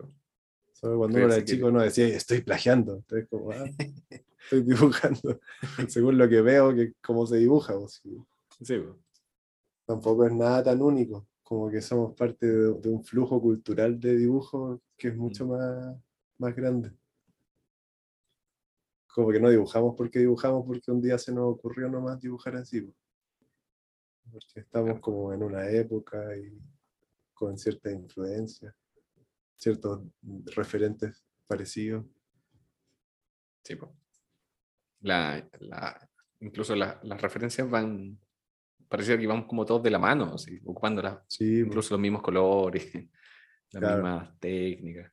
[0.72, 2.96] Solo cuando uno era Creerse que- chico uno decía, estoy plagiando.
[2.96, 3.64] Entonces, como, ah,
[4.44, 5.40] estoy dibujando.
[5.88, 7.74] Según lo que veo, que cómo se dibuja.
[7.74, 8.16] po, sí.
[8.62, 8.82] Sí.
[9.84, 11.26] Tampoco es nada tan único.
[11.48, 15.96] Como que somos parte de, de un flujo cultural de dibujo que es mucho más,
[16.38, 16.90] más grande.
[19.06, 22.80] Como que no dibujamos porque dibujamos, porque un día se nos ocurrió nomás dibujar así.
[22.82, 22.92] po.
[24.32, 26.60] Porque estamos como en una época y
[27.32, 28.74] con cierta influencia,
[29.56, 30.02] ciertos
[30.46, 32.04] referentes parecidos.
[33.62, 33.92] Sí, pues.
[35.00, 38.18] La, la, incluso la- las referencias van,
[38.88, 42.22] parecía que van como todos de la mano, así, ocupando las- Sí, incluso los mismos
[42.22, 42.86] colores,
[43.72, 43.96] las Claro.
[44.02, 45.12] mismas técnicas.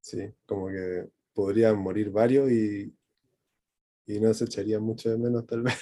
[0.00, 2.92] sí, como que podrían morir varios y,
[4.06, 5.78] y no se echarían mucho de menos tal vez.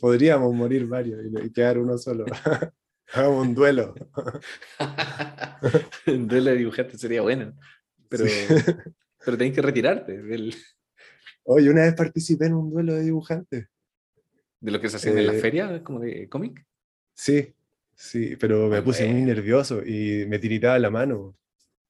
[0.00, 2.24] Podríamos morir varios y, quedar uno solo.
[3.12, 3.94] Hagamos un duelo.
[6.06, 7.56] El duelo de dibujante sería bueno,
[8.08, 8.46] pero, Sí.
[9.24, 10.54] pero tenés que retirarte del-
[11.44, 13.68] Oye, una vez participé en un duelo de dibujantes.
[14.60, 16.64] De lo que se hacían en la Eh, feria, como de cómic.
[17.14, 17.54] Sí,
[17.94, 21.36] sí, pero me puse muy nervioso y me tiritaba la mano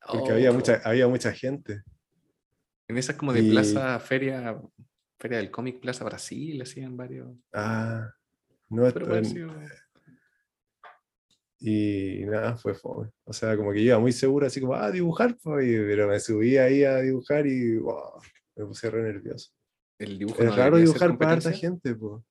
[0.09, 1.83] porque había, Oh, mucha, había mucha gente.
[2.89, 4.61] En esas como de y- plaza, feria,
[5.19, 7.29] feria del cómic, Plaza Brasil, hacían varios.
[7.53, 8.13] Ah,
[8.69, 9.07] no, Pero
[11.59, 13.11] y nada, fue fome.
[13.25, 16.57] O sea, como que iba muy seguro, así como, ah, dibujar, pues, pero me subí
[16.59, 18.21] ahí a dibujar y wow,
[18.57, 19.51] me puse re nervioso.
[19.99, 22.23] el dibujo Es no raro dibujar para harta gente, pues.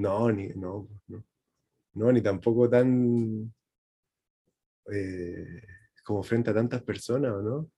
[0.00, 1.24] No, ni, no, no.
[1.94, 3.52] No, ni tampoco tan
[4.92, 5.62] eh,
[6.04, 7.70] como frente a tantas personas, ¿o ¿no?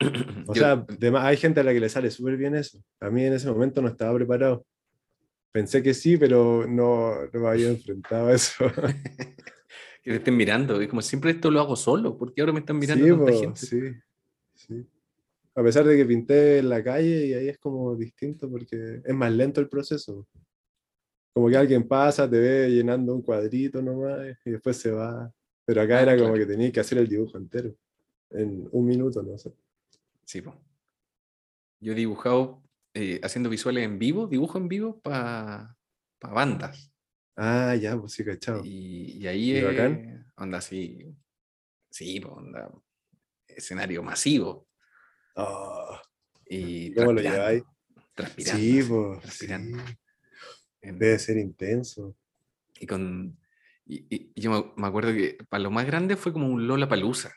[0.46, 2.78] O Yo- sea, de ma- hay gente a la que le sale súper bien eso.
[3.00, 4.66] A mí en ese momento no estaba preparado.
[5.52, 8.64] Pensé que sí, pero no, no me había enfrentado a eso.
[10.02, 12.78] que te estén mirando, y como siempre esto lo hago solo, porque ahora me están
[12.78, 13.60] mirando sí, tanta po, gente.
[13.60, 13.80] sí,
[14.54, 14.86] sí.
[15.54, 19.14] A pesar de que pinté en la calle y ahí es como distinto porque es
[19.14, 20.26] más lento el proceso.
[21.34, 25.30] Como que alguien pasa, te ve llenando un cuadrito nomás y después se va.
[25.66, 27.74] Pero acá Ah, era como que tenías que hacer el dibujo entero.
[28.30, 29.52] En un minuto, no sé.
[30.24, 30.54] Sí, po.
[31.80, 32.62] Yo he dibujado
[32.94, 35.76] eh, haciendo visuales en vivo, dibujo en vivo para
[36.20, 36.92] bandas.
[37.36, 38.62] Ah, ya, pues sí, cachado.
[38.64, 41.14] Y, y ahí ¿Y es onda así.
[41.90, 42.70] Sí, po, onda.
[43.48, 44.68] Escenario masivo.
[45.34, 46.00] Ah,
[46.46, 47.64] Y ¿Cómo lo lleváis?
[48.14, 48.60] Transpirando.
[48.62, 49.20] sí, pues.
[49.22, 49.78] transpirando.
[49.86, 49.94] sí.
[50.84, 52.16] En- Debe ser intenso.
[52.80, 53.38] y con.
[53.86, 56.66] Y, y- y yo me, me acuerdo que para lo más grande fue como un
[56.66, 57.32] Lola Palusa.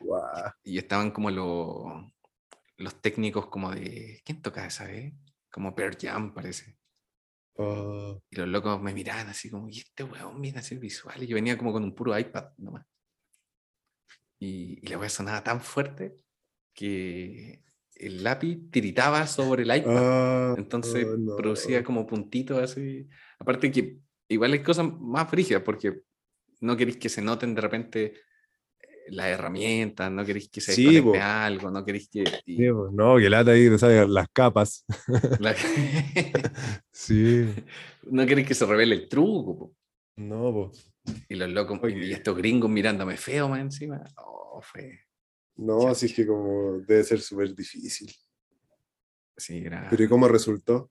[0.00, 0.50] Guau.
[0.64, 2.12] Y estaban como los,
[2.76, 4.20] los técnicos como de.
[4.24, 5.12] ¿Quién toca esa vez?
[5.52, 6.76] como Pearl Jam, parece.
[7.54, 11.20] Oh, Y los locos me miraban así como, y este weón viene a hacer visual.
[11.22, 12.86] Y yo venía como con un puro iPad nomás.
[14.38, 16.16] Y, y la weá sonaba tan fuerte
[16.72, 17.62] que
[18.00, 19.94] el lápiz tiritaba sobre el iPad.
[19.96, 21.36] ah, Entonces oh, no.
[21.36, 23.08] producía como puntitos así.
[23.38, 23.98] Aparte que
[24.28, 26.00] igual hay cosas más frígidas porque
[26.60, 31.00] no queréis que se noten de repente eh, las herramientas, no queréis que se Sí,
[31.00, 31.14] po.
[31.20, 32.24] algo, no queréis que...
[32.46, 34.84] y Sí, no, que lata ahí, salen las capas.
[35.40, 35.54] la-
[36.92, 37.46] Sí,
[38.10, 39.58] no queréis que se revele el truco.
[39.58, 39.74] po.
[40.16, 40.86] no, pues.
[41.28, 44.02] Y los locos, y estos gringos mirándome feo más encima.
[44.18, 45.00] Oh, fue...
[45.60, 48.10] No, así es que como debe ser súper difícil.
[49.36, 49.86] Sí, era...
[49.90, 50.90] Pero ¿y cómo resultó?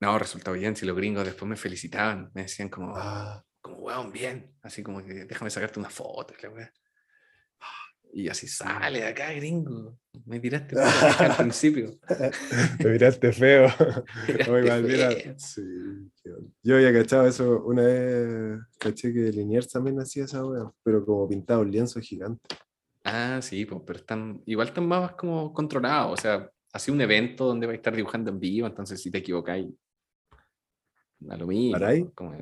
[0.00, 0.74] No, resultó bien.
[0.76, 4.52] Si los gringos después me felicitaban, me decían como, Ah, como weón, bien.
[4.62, 6.34] Así como que déjame sacarte una foto.
[6.38, 6.72] y la wea.
[8.10, 9.98] Y así sale de acá, gringo.
[10.24, 11.98] Me tiraste al principio.
[12.82, 13.68] me miraste feo.
[14.48, 15.34] Miraste mira, feo.
[15.38, 15.62] sí.
[16.62, 21.28] Yo había cachado eso una vez, caché que Liniers también hacía esa wea, pero como
[21.28, 22.56] pintado un lienzo gigante.
[23.10, 26.12] Ah, sí, pues, pero están, igual están más como controlados.
[26.12, 29.18] O sea, así un evento donde vais a estar dibujando en vivo, entonces si te
[29.18, 29.66] equivocáis,
[31.28, 32.12] a lo mismo.
[32.14, 32.34] Como-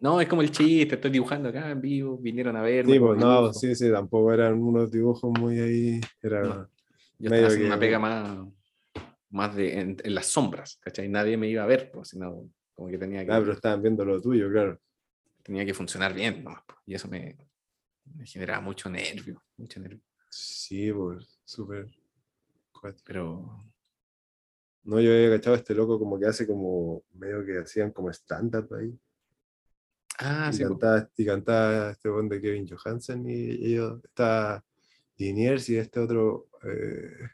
[0.00, 2.94] no, es como el chiste, estoy dibujando acá en vivo, vinieron a verme.
[2.94, 6.42] Sí, pues no, sí, sí, tampoco eran unos dibujos muy ahí, era...
[6.42, 6.68] No.
[7.18, 8.38] Yo medio estaba que- una pega más,
[9.30, 11.08] más de, en, en las sombras, ¿cachai?
[11.08, 14.04] Nadie me iba a ver, pues, sino como que tenía que, Ah, pero estaban viendo
[14.04, 14.78] lo tuyo, claro.
[15.42, 16.56] tenía que funcionar bien, pues,
[16.86, 17.36] y eso me,
[18.14, 20.00] me generaba mucho nervio, mucho nervio.
[20.30, 21.86] Sí, pues, súper...
[23.04, 23.64] Pero
[24.84, 28.10] No, yo había cachado a este loco como que hace como, medio que hacían como
[28.10, 28.96] stand-up ahí.
[30.18, 30.62] Ah, y, sí,
[31.16, 34.64] y cantaba este buen de Kevin Johansen y ellos, está
[35.18, 37.28] Liniers y este otro, eh,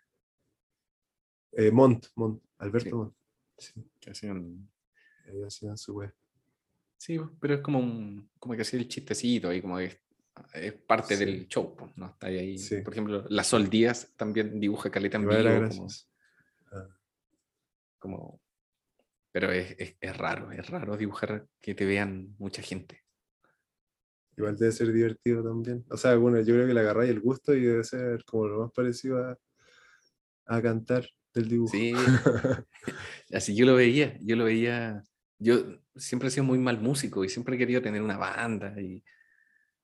[1.53, 2.95] eh, Montt, Montt, Alberto Sí.
[2.95, 3.15] Montt.
[3.59, 4.69] Sí, que hacían-
[5.27, 6.15] ellos hacían su web.
[6.97, 10.01] sí, pero es como un, como que hacía el chistecito ahí, como que
[10.55, 11.25] es, parte Sí.
[11.25, 12.07] del show, pues, ¿no?
[12.07, 12.59] Está ahí.
[12.59, 12.81] Sí.
[12.83, 15.87] Por ejemplo, la Sol Díaz también dibuja caleta en vivo, como.
[16.73, 16.89] Ah,
[17.99, 18.41] como-
[19.31, 23.03] pero es, es, es raro, es raro dibujar que te vean mucha gente.
[24.37, 25.85] Igual debe ser divertido también.
[25.91, 28.61] O sea, bueno, yo creo que le agarráis el gusto y debe ser como lo
[28.63, 29.39] más parecido a,
[30.47, 31.73] a cantar del dibujo.
[31.73, 31.93] Sí,
[33.33, 35.03] así yo lo veía, yo lo veía,
[35.39, 39.03] yo siempre he sido muy mal músico y siempre he querido tener una banda, y,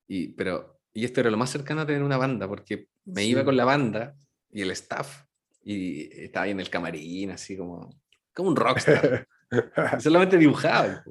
[0.08, 3.44] y, pero, y esto era lo más cercano a tener una banda, porque me iba
[3.44, 4.16] con la banda
[4.50, 5.24] y el staff,
[5.62, 7.90] y estaba ahí en el camarín, así como,
[8.32, 9.28] como un rockstar,
[10.00, 11.04] solamente dibujaba,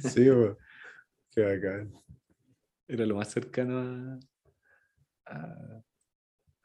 [0.00, 0.56] sí, pues.
[1.30, 1.92] Qué bacán.
[2.86, 4.20] era lo más cercano
[5.26, 5.82] a,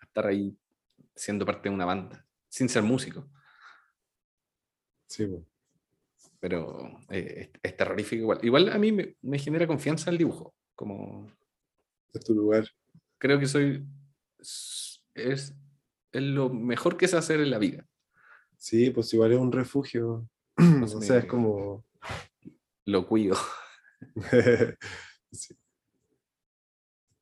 [0.03, 0.55] estar ahí
[1.15, 3.31] siendo parte de una banda, sin ser músico.
[5.07, 5.43] Sí, pues.
[6.39, 8.39] pero eh, es, es terrorífico igual.
[8.43, 11.31] Igual a mí me, me genera confianza el dibujo, como
[12.13, 12.67] Es tu lugar.
[13.17, 13.85] creo que soy,
[14.39, 15.53] es, es
[16.21, 17.85] lo mejor que sé hacer en la vida.
[18.57, 20.27] Sí, pues igual es un refugio.
[20.57, 21.85] Entonces o sea, es como.
[22.85, 23.35] Lo cuido,
[25.31, 25.55] Sí.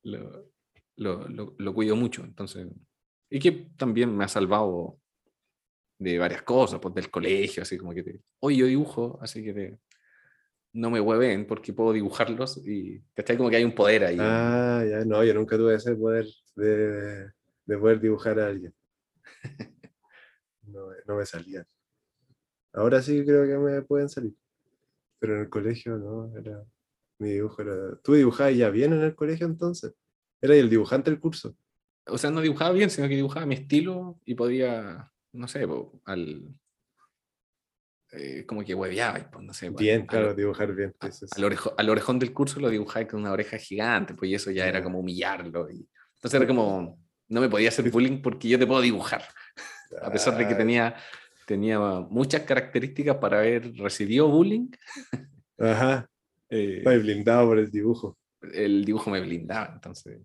[0.02, 0.50] lo,
[0.96, 2.66] lo, lo- lo cuido mucho, entonces,
[3.30, 4.98] y que también me ha salvado
[5.98, 9.52] de varias cosas, pues del colegio, así como que, te, hoy yo dibujo, así que
[9.52, 9.78] te-
[10.78, 13.36] no me hueven porque puedo dibujarlos y, ¿cachai?
[13.36, 14.16] Como que hay un poder ahí.
[14.20, 17.30] Ah, ya, no, yo nunca tuve ese poder de,
[17.66, 18.74] de poder dibujar a alguien.
[20.70, 21.66] No, no me salían.
[22.74, 24.34] Ahora sí creo que me pueden salir.
[25.18, 26.62] Pero en el colegio no, era.
[27.18, 27.96] Mi dibujo era.
[28.04, 29.94] ¿Tú dibujabas ya bien en el colegio entonces?
[30.42, 31.56] Era el dibujante del curso.
[32.06, 35.66] o sea, no dibujaba bien, sino que dibujaba mi estilo y podía, no sé,
[36.04, 36.54] al.
[38.12, 39.70] Eh, como que hueveaba, y, pues, no sé.
[39.70, 40.94] po, Bien, claro, dibujar bien.
[41.00, 41.26] a- sí.
[41.36, 44.50] al, orejo- al orejón del curso lo dibujaba con una oreja gigante, pues y eso
[44.50, 45.70] ya era como humillarlo.
[45.70, 46.98] Y, entonces era como,
[47.28, 49.22] no me podía hacer bullying porque yo te puedo dibujar,
[50.02, 50.96] a pesar de que Ah, tenía,
[51.46, 54.70] tenía muchas características para haber recibido bullying,
[55.58, 56.08] Ajá,
[56.50, 58.16] eh, estoy blindado por el dibujo.
[58.52, 60.20] el dibujo me blindaba, entonces,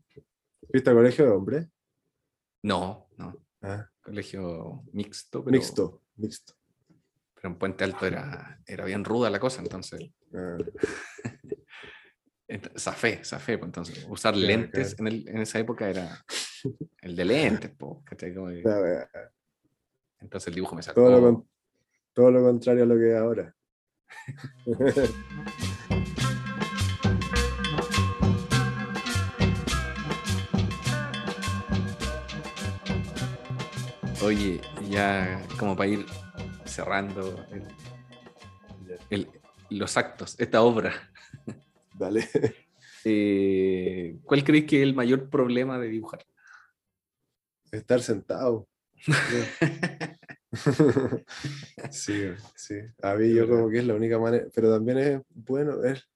[0.72, 1.68] ¿Viste al colegio de hombre?
[2.64, 6.54] no, no, Ah, colegio mixto, pero, mixto, mixto.
[7.44, 10.00] Pero en Puente Alto era, era bien ruda la cosa, entonces,
[10.34, 10.56] Ah,
[12.48, 16.24] ent- zafé, zafé, pues entonces, usar lentes en, el- en esa época era
[17.02, 17.76] el de lentes, que-
[18.64, 19.10] la wea.
[20.22, 21.02] entonces el dibujo me sacó.
[21.02, 21.46] Todo lo,
[22.14, 23.54] todo lo contrario a lo que es ahora.
[34.22, 36.06] Oye, ya como para ir
[36.74, 37.68] cerrando el-
[39.10, 39.30] el-
[39.70, 40.94] los actos, esta obra.
[41.98, 42.28] Dale.
[43.06, 46.26] Eh, ¿Cuál crees que es el mayor problema de dibujar?
[47.70, 48.66] Estar sentado.
[51.92, 52.14] sí,
[52.56, 52.76] sí.
[53.02, 56.08] A mí yo como que es la única manera, pero también es bueno, es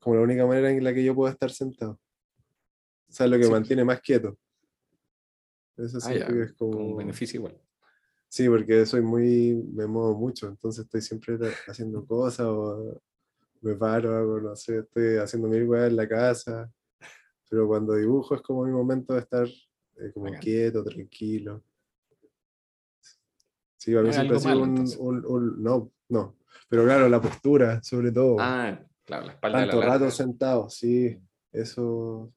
[0.00, 2.00] como la única manera en la que yo puedo estar sentado.
[3.08, 3.50] O sea, lo que Sí.
[3.52, 4.36] mantiene más quieto.
[5.76, 6.84] Eso Ah, ya, que es como como...
[6.86, 7.60] un beneficio igual.
[8.34, 11.38] Sí, porque soy muy, me muevo mucho, entonces estoy siempre
[11.68, 13.00] haciendo cosas o
[13.60, 16.68] me paro, hago, no sé, estoy haciendo mil weas en la casa,
[17.48, 21.62] pero cuando dibujo es como mi momento de estar eh, como quieto, tranquilo.
[23.76, 26.34] Sí, para mí No siempre ha sido un, un- un- no, no,
[26.68, 30.68] pero claro, la postura, sobre todo, Ah, claro, la espalda de la tanto rato sentado,
[30.70, 31.16] sí,
[31.52, 32.32] eso,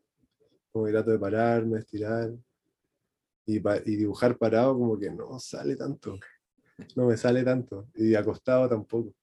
[0.71, 2.35] como trato de pararme, estirar,
[3.47, 6.19] y, pa- y dibujar parado como que no sale tanto,
[6.95, 9.13] no me sale tanto, y acostado tampoco.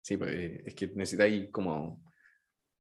[0.00, 2.02] Sí, pues eh, es que necesitáis como.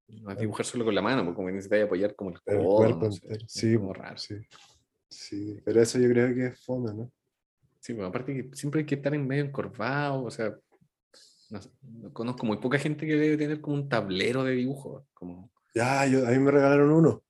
[0.07, 2.57] No es dibujar solo con la mano, porque como que necesitáis apoyar como el El
[2.57, 2.75] codo.
[2.75, 4.17] cuerpo no sé, Sí, como raro.
[4.17, 4.35] sí,
[5.09, 7.11] sí, pero eso yo creo que es fome, ¿no?
[7.79, 10.55] Sí, pues aparte que siempre hay que estar en medio encorvado, o sea,
[11.49, 15.07] no sé, no conozco muy poca gente que debe tener como un tablero de dibujo,
[15.13, 17.23] como, Ya, yo, a mí me regalaron uno,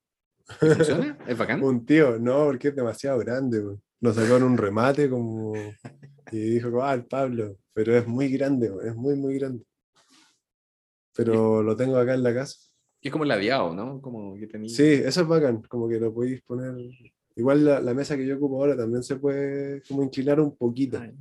[0.62, 1.18] ¿y ¿funciona?
[1.28, 1.62] ¿Es bacán?
[1.64, 3.82] un tío, no, porque es demasiado grande, weón.
[4.02, 5.54] lo sacó en un remate como,
[6.32, 9.64] y dijo, ah, el Pablo, pero es muy grande, es muy, muy grande.
[11.16, 12.56] Pero lo tengo acá en la casa.
[13.02, 14.00] Y es como ladeado, ¿no?
[14.02, 14.70] Como que tenía...
[14.70, 16.74] Sí, eso es bacán, como que lo podéis poner.
[17.36, 21.00] Igual la, la mesa que yo ocupo ahora también se puede como inclinar un poquito,
[21.00, 21.14] Ay,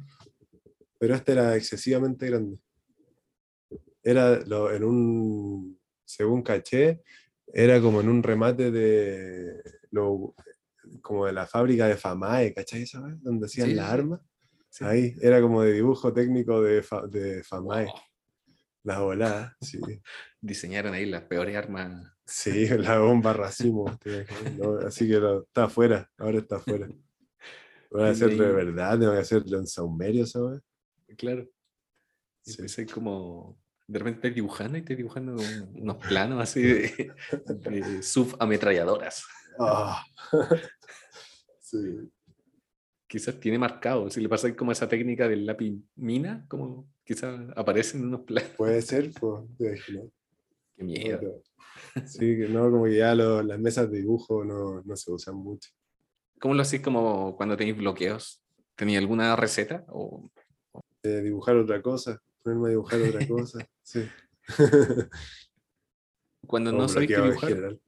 [0.99, 2.59] pero este era excesivamente grande.
[4.03, 7.03] Era lo- en un, según caché,
[7.53, 10.35] era como en un remate de lo,
[11.03, 12.83] como de la fábrica de Famae, ¿cachai?
[12.83, 13.21] esa vez?
[13.23, 14.21] Donde hacían Sí, las armas.
[14.69, 14.85] sí.
[14.85, 17.95] Ahí, era como de dibujo técnico de, Fa- de Famae, Wow,
[18.85, 19.79] las voladas, sí.
[20.41, 22.13] Diseñaron ahí las peores armas.
[22.25, 23.87] Sí, la bomba racimo.
[24.87, 26.89] Así que lo- está afuera, ahora está afuera.
[27.91, 30.61] Voy a hacerlo de verdad, tengo que hacerlo en saumerio, ¿sabes?
[31.19, 31.49] Claro.
[32.47, 32.87] Y Sí.
[32.87, 33.60] como.
[33.91, 37.13] De repente estás dibujando y estás dibujando un- unos planos así de,
[37.61, 39.25] de subametralladoras.
[39.59, 40.05] Ah.
[41.61, 42.09] sí.
[43.09, 44.09] Quizás tiene marcado.
[44.09, 48.51] Si le pasa como esa técnica del lápiz mina, como quizás aparecen unos planos.
[48.57, 49.45] Puede ser, pues.
[50.77, 51.43] Qué miedo.
[52.07, 55.35] Sí, que no, como que ya lo- las mesas de dibujo no, no se usan
[55.37, 55.71] mucho.
[56.39, 58.43] ¿Cómo lo hacéis como cuando tenéis bloqueos?
[58.77, 59.85] ¿Tenéis alguna receta?
[59.89, 60.31] O
[61.03, 63.69] Eh, dibujar otra cosa, ponerme a dibujar otra cosa.
[63.83, 64.09] Sí.
[66.47, 67.79] cuando no sabéis qué dibujar?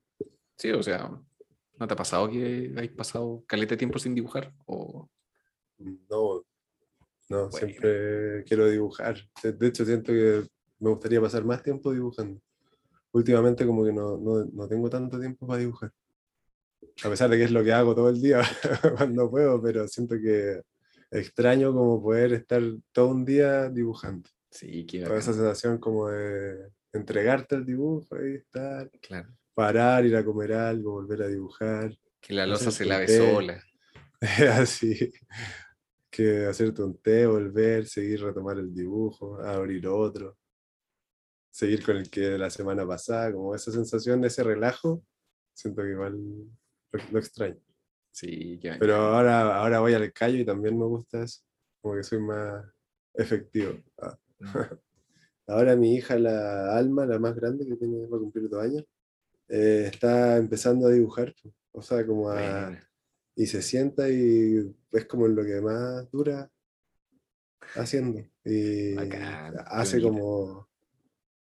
[0.56, 1.10] Sí, o sea,
[1.78, 4.52] ¿no te ha pasado que habéis pasado caleta de tiempo sin dibujar?
[4.66, 5.08] O
[5.78, 6.44] No,
[7.28, 7.50] no, Bueno.
[7.50, 9.16] siempre quiero dibujar.
[9.42, 10.46] De de hecho, siento que
[10.78, 12.40] me gustaría pasar más tiempo dibujando.
[13.12, 15.92] Últimamente como que no, no, no tengo tanto tiempo para dibujar.
[17.04, 18.42] A pesar de que es lo que hago todo el día
[18.96, 20.62] cuando puedo, pero siento que
[21.10, 22.62] extraño como poder estar
[22.92, 24.28] todo un día dibujando.
[24.52, 29.34] Sí, qué Con esa sensación como de entregarte el dibujo y estar, claro.
[29.54, 31.96] parar, ir a comer algo, volver a dibujar.
[32.20, 33.18] Que la losa se lave té.
[33.18, 33.64] sola.
[34.52, 35.12] así
[36.10, 40.38] que hacerte un té, volver, seguir retomar el dibujo, abrir otro,
[41.50, 45.02] seguir con el que de la semana pasada, como esa sensación de ese relajo,
[45.54, 46.14] siento que igual
[46.92, 47.58] lo, lo extraño.
[48.12, 51.40] Sí, qué Pero ahora, ahora voy al callo y también me gusta eso,
[51.80, 52.62] como que soy más
[53.14, 53.78] efectivo.
[54.00, 54.18] Ah.
[55.46, 58.84] Ahora mi hija, la Alma, la más grande, que tiene, va a cumplir dos años,
[59.48, 61.34] eh, está empezando a dibujar,
[61.72, 62.78] o sea, como a,
[63.34, 66.50] y se sienta y es como lo que más dura
[67.74, 68.22] haciendo.
[68.44, 70.20] Y Bacán, hace bonita.
[70.20, 70.68] como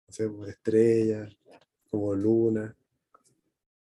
[0.09, 1.37] no sé, pues, estrellas,
[1.91, 2.75] como luna.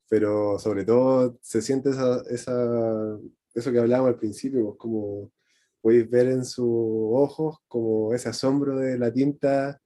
[0.09, 3.19] Pero sobre todo se siente esa, esa,
[3.55, 5.31] eso que hablábamos al principio, pues, como
[5.81, 9.81] podéis ver en sus ojos como ese asombro de la tinta,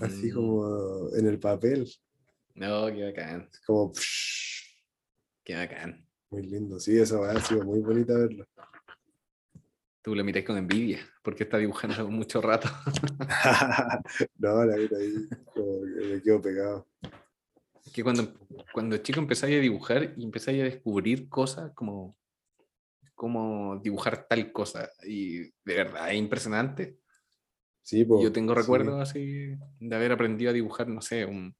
[0.00, 0.34] así Mm.
[0.34, 1.88] como en el papel,
[2.54, 4.74] No, qué bacán, como psh,
[5.44, 6.04] qué bacán.
[6.30, 6.78] muy lindo.
[6.80, 8.44] Sí, eso ha sido muy bonito verlo.
[10.02, 12.68] Tú lo miráis con envidia, porque está dibujando mucho rato.
[14.38, 16.86] no, la vida ahí como que me quedo pegado.
[17.92, 18.34] que cuando,
[18.72, 22.16] cuando chico empezáis a dibujar y empezáis a descubrir cosas como,
[23.18, 24.88] como dibujar tal cosa.
[25.02, 27.00] Y de verdad, es impresionante.
[27.82, 28.60] Sí, po, Yo tengo sí.
[28.60, 31.54] recuerdos así de haber aprendido a dibujar, no sé, un,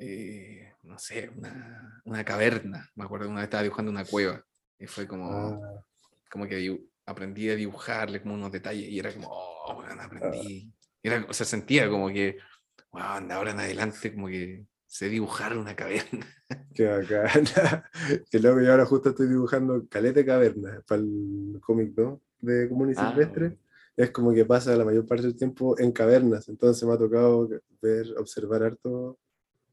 [0.00, 2.90] eh, no sé, una, una caverna.
[2.96, 4.44] Me acuerdo una vez estaba dibujando una cueva
[4.80, 5.84] y fue como, Ah,
[6.28, 10.72] como que aprendí a dibujarle como unos detalles y era como, oh, bueno, aprendí.
[11.00, 12.38] Era, o sea, sentía como que,
[12.90, 16.26] wow, de ahora en adelante como que sé dibujar una caverna.
[16.74, 17.44] Qué bacán.
[18.30, 22.20] que luego yo ahora justo estoy dibujando Calete Caverna para el cómic, ¿no?
[22.40, 23.46] De Común Ah, Silvestre.
[23.48, 23.62] bueno.
[23.96, 26.48] Es como que pasa la mayor parte del tiempo en cavernas.
[26.48, 27.48] Entonces me ha tocado
[27.80, 29.18] ver, observar harto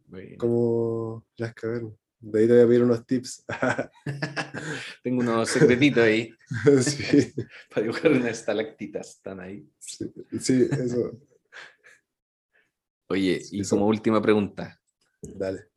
[0.08, 0.36] Bueno.
[0.38, 1.94] como las cavernas.
[2.22, 3.46] De ahí te voy a pedir unos tips.
[5.04, 6.34] Tengo unos secretitos ahí
[6.82, 7.34] sí,
[7.70, 9.70] para dibujar unas estalactitas, están ahí.
[9.80, 10.10] sí,
[10.40, 11.18] sí, eso.
[13.10, 13.76] Oye, Sí, y eso.
[13.76, 14.79] como última pregunta,
[15.22, 15.68] Dale.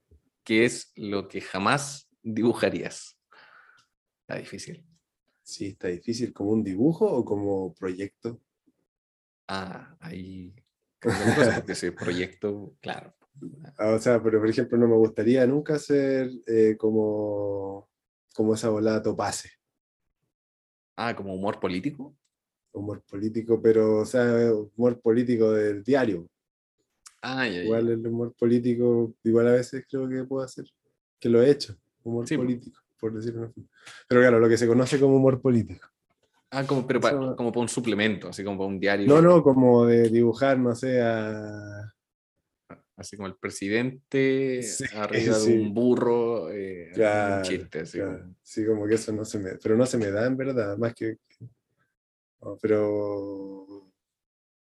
[0.45, 3.19] ¿qué es lo que jamás dibujarías?
[4.23, 4.85] Está difícil.
[5.43, 6.33] Sí, está difícil.
[6.33, 8.41] ¿Como un dibujo o como proyecto?
[9.49, 10.55] Ah, ahí
[11.03, 13.15] porque ese proyecto, claro.
[13.77, 17.89] Ah, o sea, pero por ejemplo, no me gustaría nunca ser eh, como,
[18.35, 19.51] como esa volada topase.
[20.97, 22.15] Ah, como humor político.
[22.73, 26.29] humor político, pero, o sea, humor político del diario.
[27.23, 27.63] Ah, ya, ya.
[27.65, 30.67] Igual el humor político, igual a veces creo que puedo hacer,
[31.21, 32.43] que lo he hecho, humor Sí, po.
[32.43, 33.53] político, por decirlo.
[34.09, 35.87] Pero claro, lo que se conoce como humor político.
[36.51, 39.07] Ah, como, pero pa- Eso- como para un suplemento, así como para un diario.
[39.09, 41.93] No, no, como de dibujar, no sé, a...
[42.97, 45.53] Así como el presidente Sí, arriba sí.
[45.53, 48.19] de un burro, eh, Claro, un chiste, así claro.
[48.19, 49.51] como- Sí, como que eso no se me...
[49.63, 51.17] Pero no se me da en verdad, más que...
[52.43, 53.82] no, pero...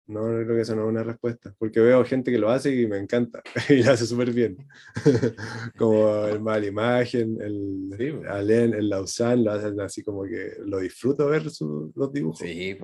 [0.07, 2.76] No, no creo que eso no es una respuesta, porque veo gente que lo hace
[2.76, 4.56] y me encanta, y lo hace súper bien.
[5.77, 8.14] como el Mal Imagen, el Sí.
[8.27, 12.40] Alén, el Lausanne, lo hacen así como que lo disfruto ver su- los dibujos.
[12.40, 12.77] Sí,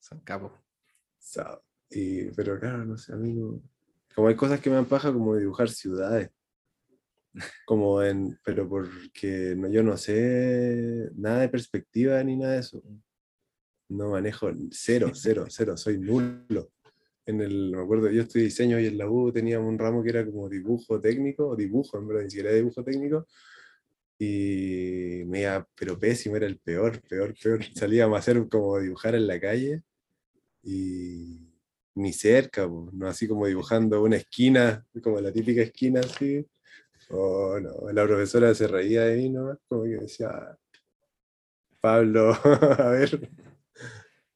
[0.00, 0.52] son capos.
[1.18, 3.60] Sa- Y, pero claro, no sé, a mí no...
[4.14, 6.30] Como hay cosas que me dan paja como dibujar ciudades.
[7.66, 8.38] Como en...
[8.44, 12.82] Pero porque no, yo no sé nada de perspectiva ni nada de eso.
[13.92, 16.70] No manejo cero, cero, cero, soy nulo.
[17.26, 20.08] En el, me acuerdo, yo estudié diseño y en la U teníamos un ramo que
[20.10, 23.26] era como dibujo técnico, o dibujo, en verdad, ni siquiera dibujo técnico.
[24.18, 27.60] Y me iba, pero pésimo, era el peor, peor, peor.
[27.74, 29.82] Salíamos a hacer como dibujar en la calle
[30.62, 31.48] y
[31.94, 36.46] ni cerca, no así como dibujando una esquina, como la típica esquina así.
[37.10, 40.58] Oh, no, la profesora se reía de mí nomás, como que decía, "Ah,
[41.80, 42.32] Pablo,
[42.78, 43.28] a ver,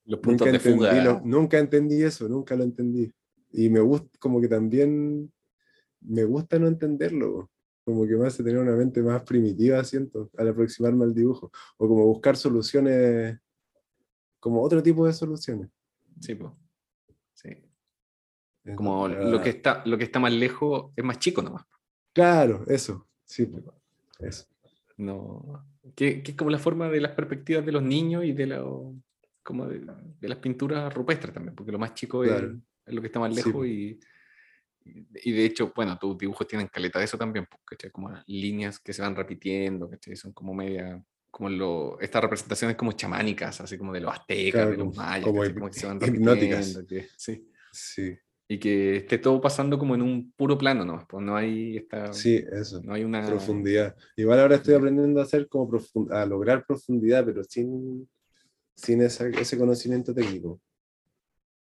[0.07, 1.05] Los puntos nunca de entendí, fuga.
[1.05, 3.13] lo- nunca entendí eso, nunca lo entendí.
[3.53, 5.33] Y me gusta, como que también
[6.01, 7.51] me gusta no entenderlo,
[7.85, 11.89] como que me hace tener una mente más primitiva, siento, al aproximarme al dibujo, o
[11.89, 13.39] como buscar soluciones,
[14.41, 15.69] como otro tipo de soluciones.
[16.21, 16.57] Sí, po.
[17.35, 17.51] Sí.
[18.65, 21.65] Es Como lo que está, lo que está más lejos es más chico nomás.
[22.13, 23.75] Claro, eso, sí, po,
[24.21, 24.47] eso.
[24.97, 25.65] No.
[25.95, 28.95] Que, que es como la forma de las perspectivas de los niños y de, lo,
[29.47, 29.81] como de,
[30.21, 32.59] de las pinturas rupestres también, porque lo más chico es- Claro.
[32.85, 33.65] es, lo que está más Sí, lejos po.
[33.65, 33.99] y,
[35.25, 38.79] y de hecho, bueno, tus dibujos tienen caleta de eso también, porque como las líneas
[38.79, 40.17] que se van repitiendo, ¿cachai?
[40.17, 44.71] Son como media, como lo, estas representaciones como chamánicas, así como de los aztecas, Claro,
[44.73, 45.55] de los mayas, como ¿cachai?
[45.55, 46.75] como que se van hipnóticas.
[46.75, 47.49] repitiendo, que- sí.
[47.73, 48.17] Sí,
[48.49, 51.05] Y que esté todo pasando como en un puro plano, ¿no?
[51.09, 52.81] Pues no hay esta, sí, eso.
[52.83, 53.95] no hay una Profundidad.
[54.17, 54.79] Igual ahora estoy Sí.
[54.79, 55.69] aprendiendo a hacer como
[56.11, 58.09] a lograr profundidad, pero sin,
[58.77, 60.61] sin esa- ese conocimiento técnico.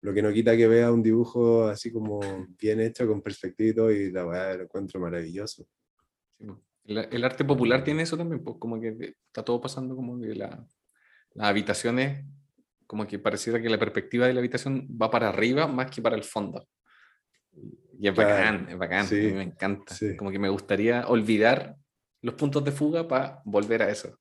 [0.03, 2.20] Lo que no quita que vea un dibujo así como
[2.61, 5.66] bien hecho, con perspectiva y todo, y la weá lo encuentro maravilloso.
[6.39, 6.47] Sí.
[6.85, 10.35] El, el arte popular tiene eso también, pues como que está todo pasando como que
[10.35, 10.65] la,
[11.35, 12.24] las habitaciones,
[12.87, 16.15] como que pareciera que la perspectiva de la habitación va para arriba más que para
[16.15, 16.69] el fondo.
[17.99, 19.95] Y es Claro, bacán, es bacán, a mí me encanta.
[19.95, 20.16] sí.
[20.16, 21.77] Como que me gustaría olvidar
[22.20, 24.16] los puntos de fuga para volver a eso.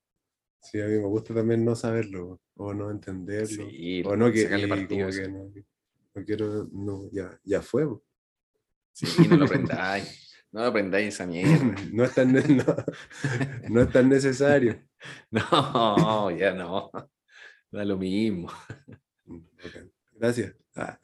[0.72, 4.68] Sí, a mí me gusta también no saberlo, o no entenderlo, Sí, o no que,
[4.68, 5.52] partido que no,
[6.16, 7.88] no quiero, no, ya, ya fue.
[8.92, 10.26] Sí, no lo aprendáis.
[10.52, 11.76] No lo aprendáis esa mierda.
[11.94, 12.42] No es tan, no,
[13.70, 14.82] no es tan necesario.
[15.30, 16.90] No, ya no.
[17.70, 18.50] Da lo mismo.
[19.26, 19.92] Bacán.
[20.14, 20.56] Gracias.
[20.76, 20.98] Ah.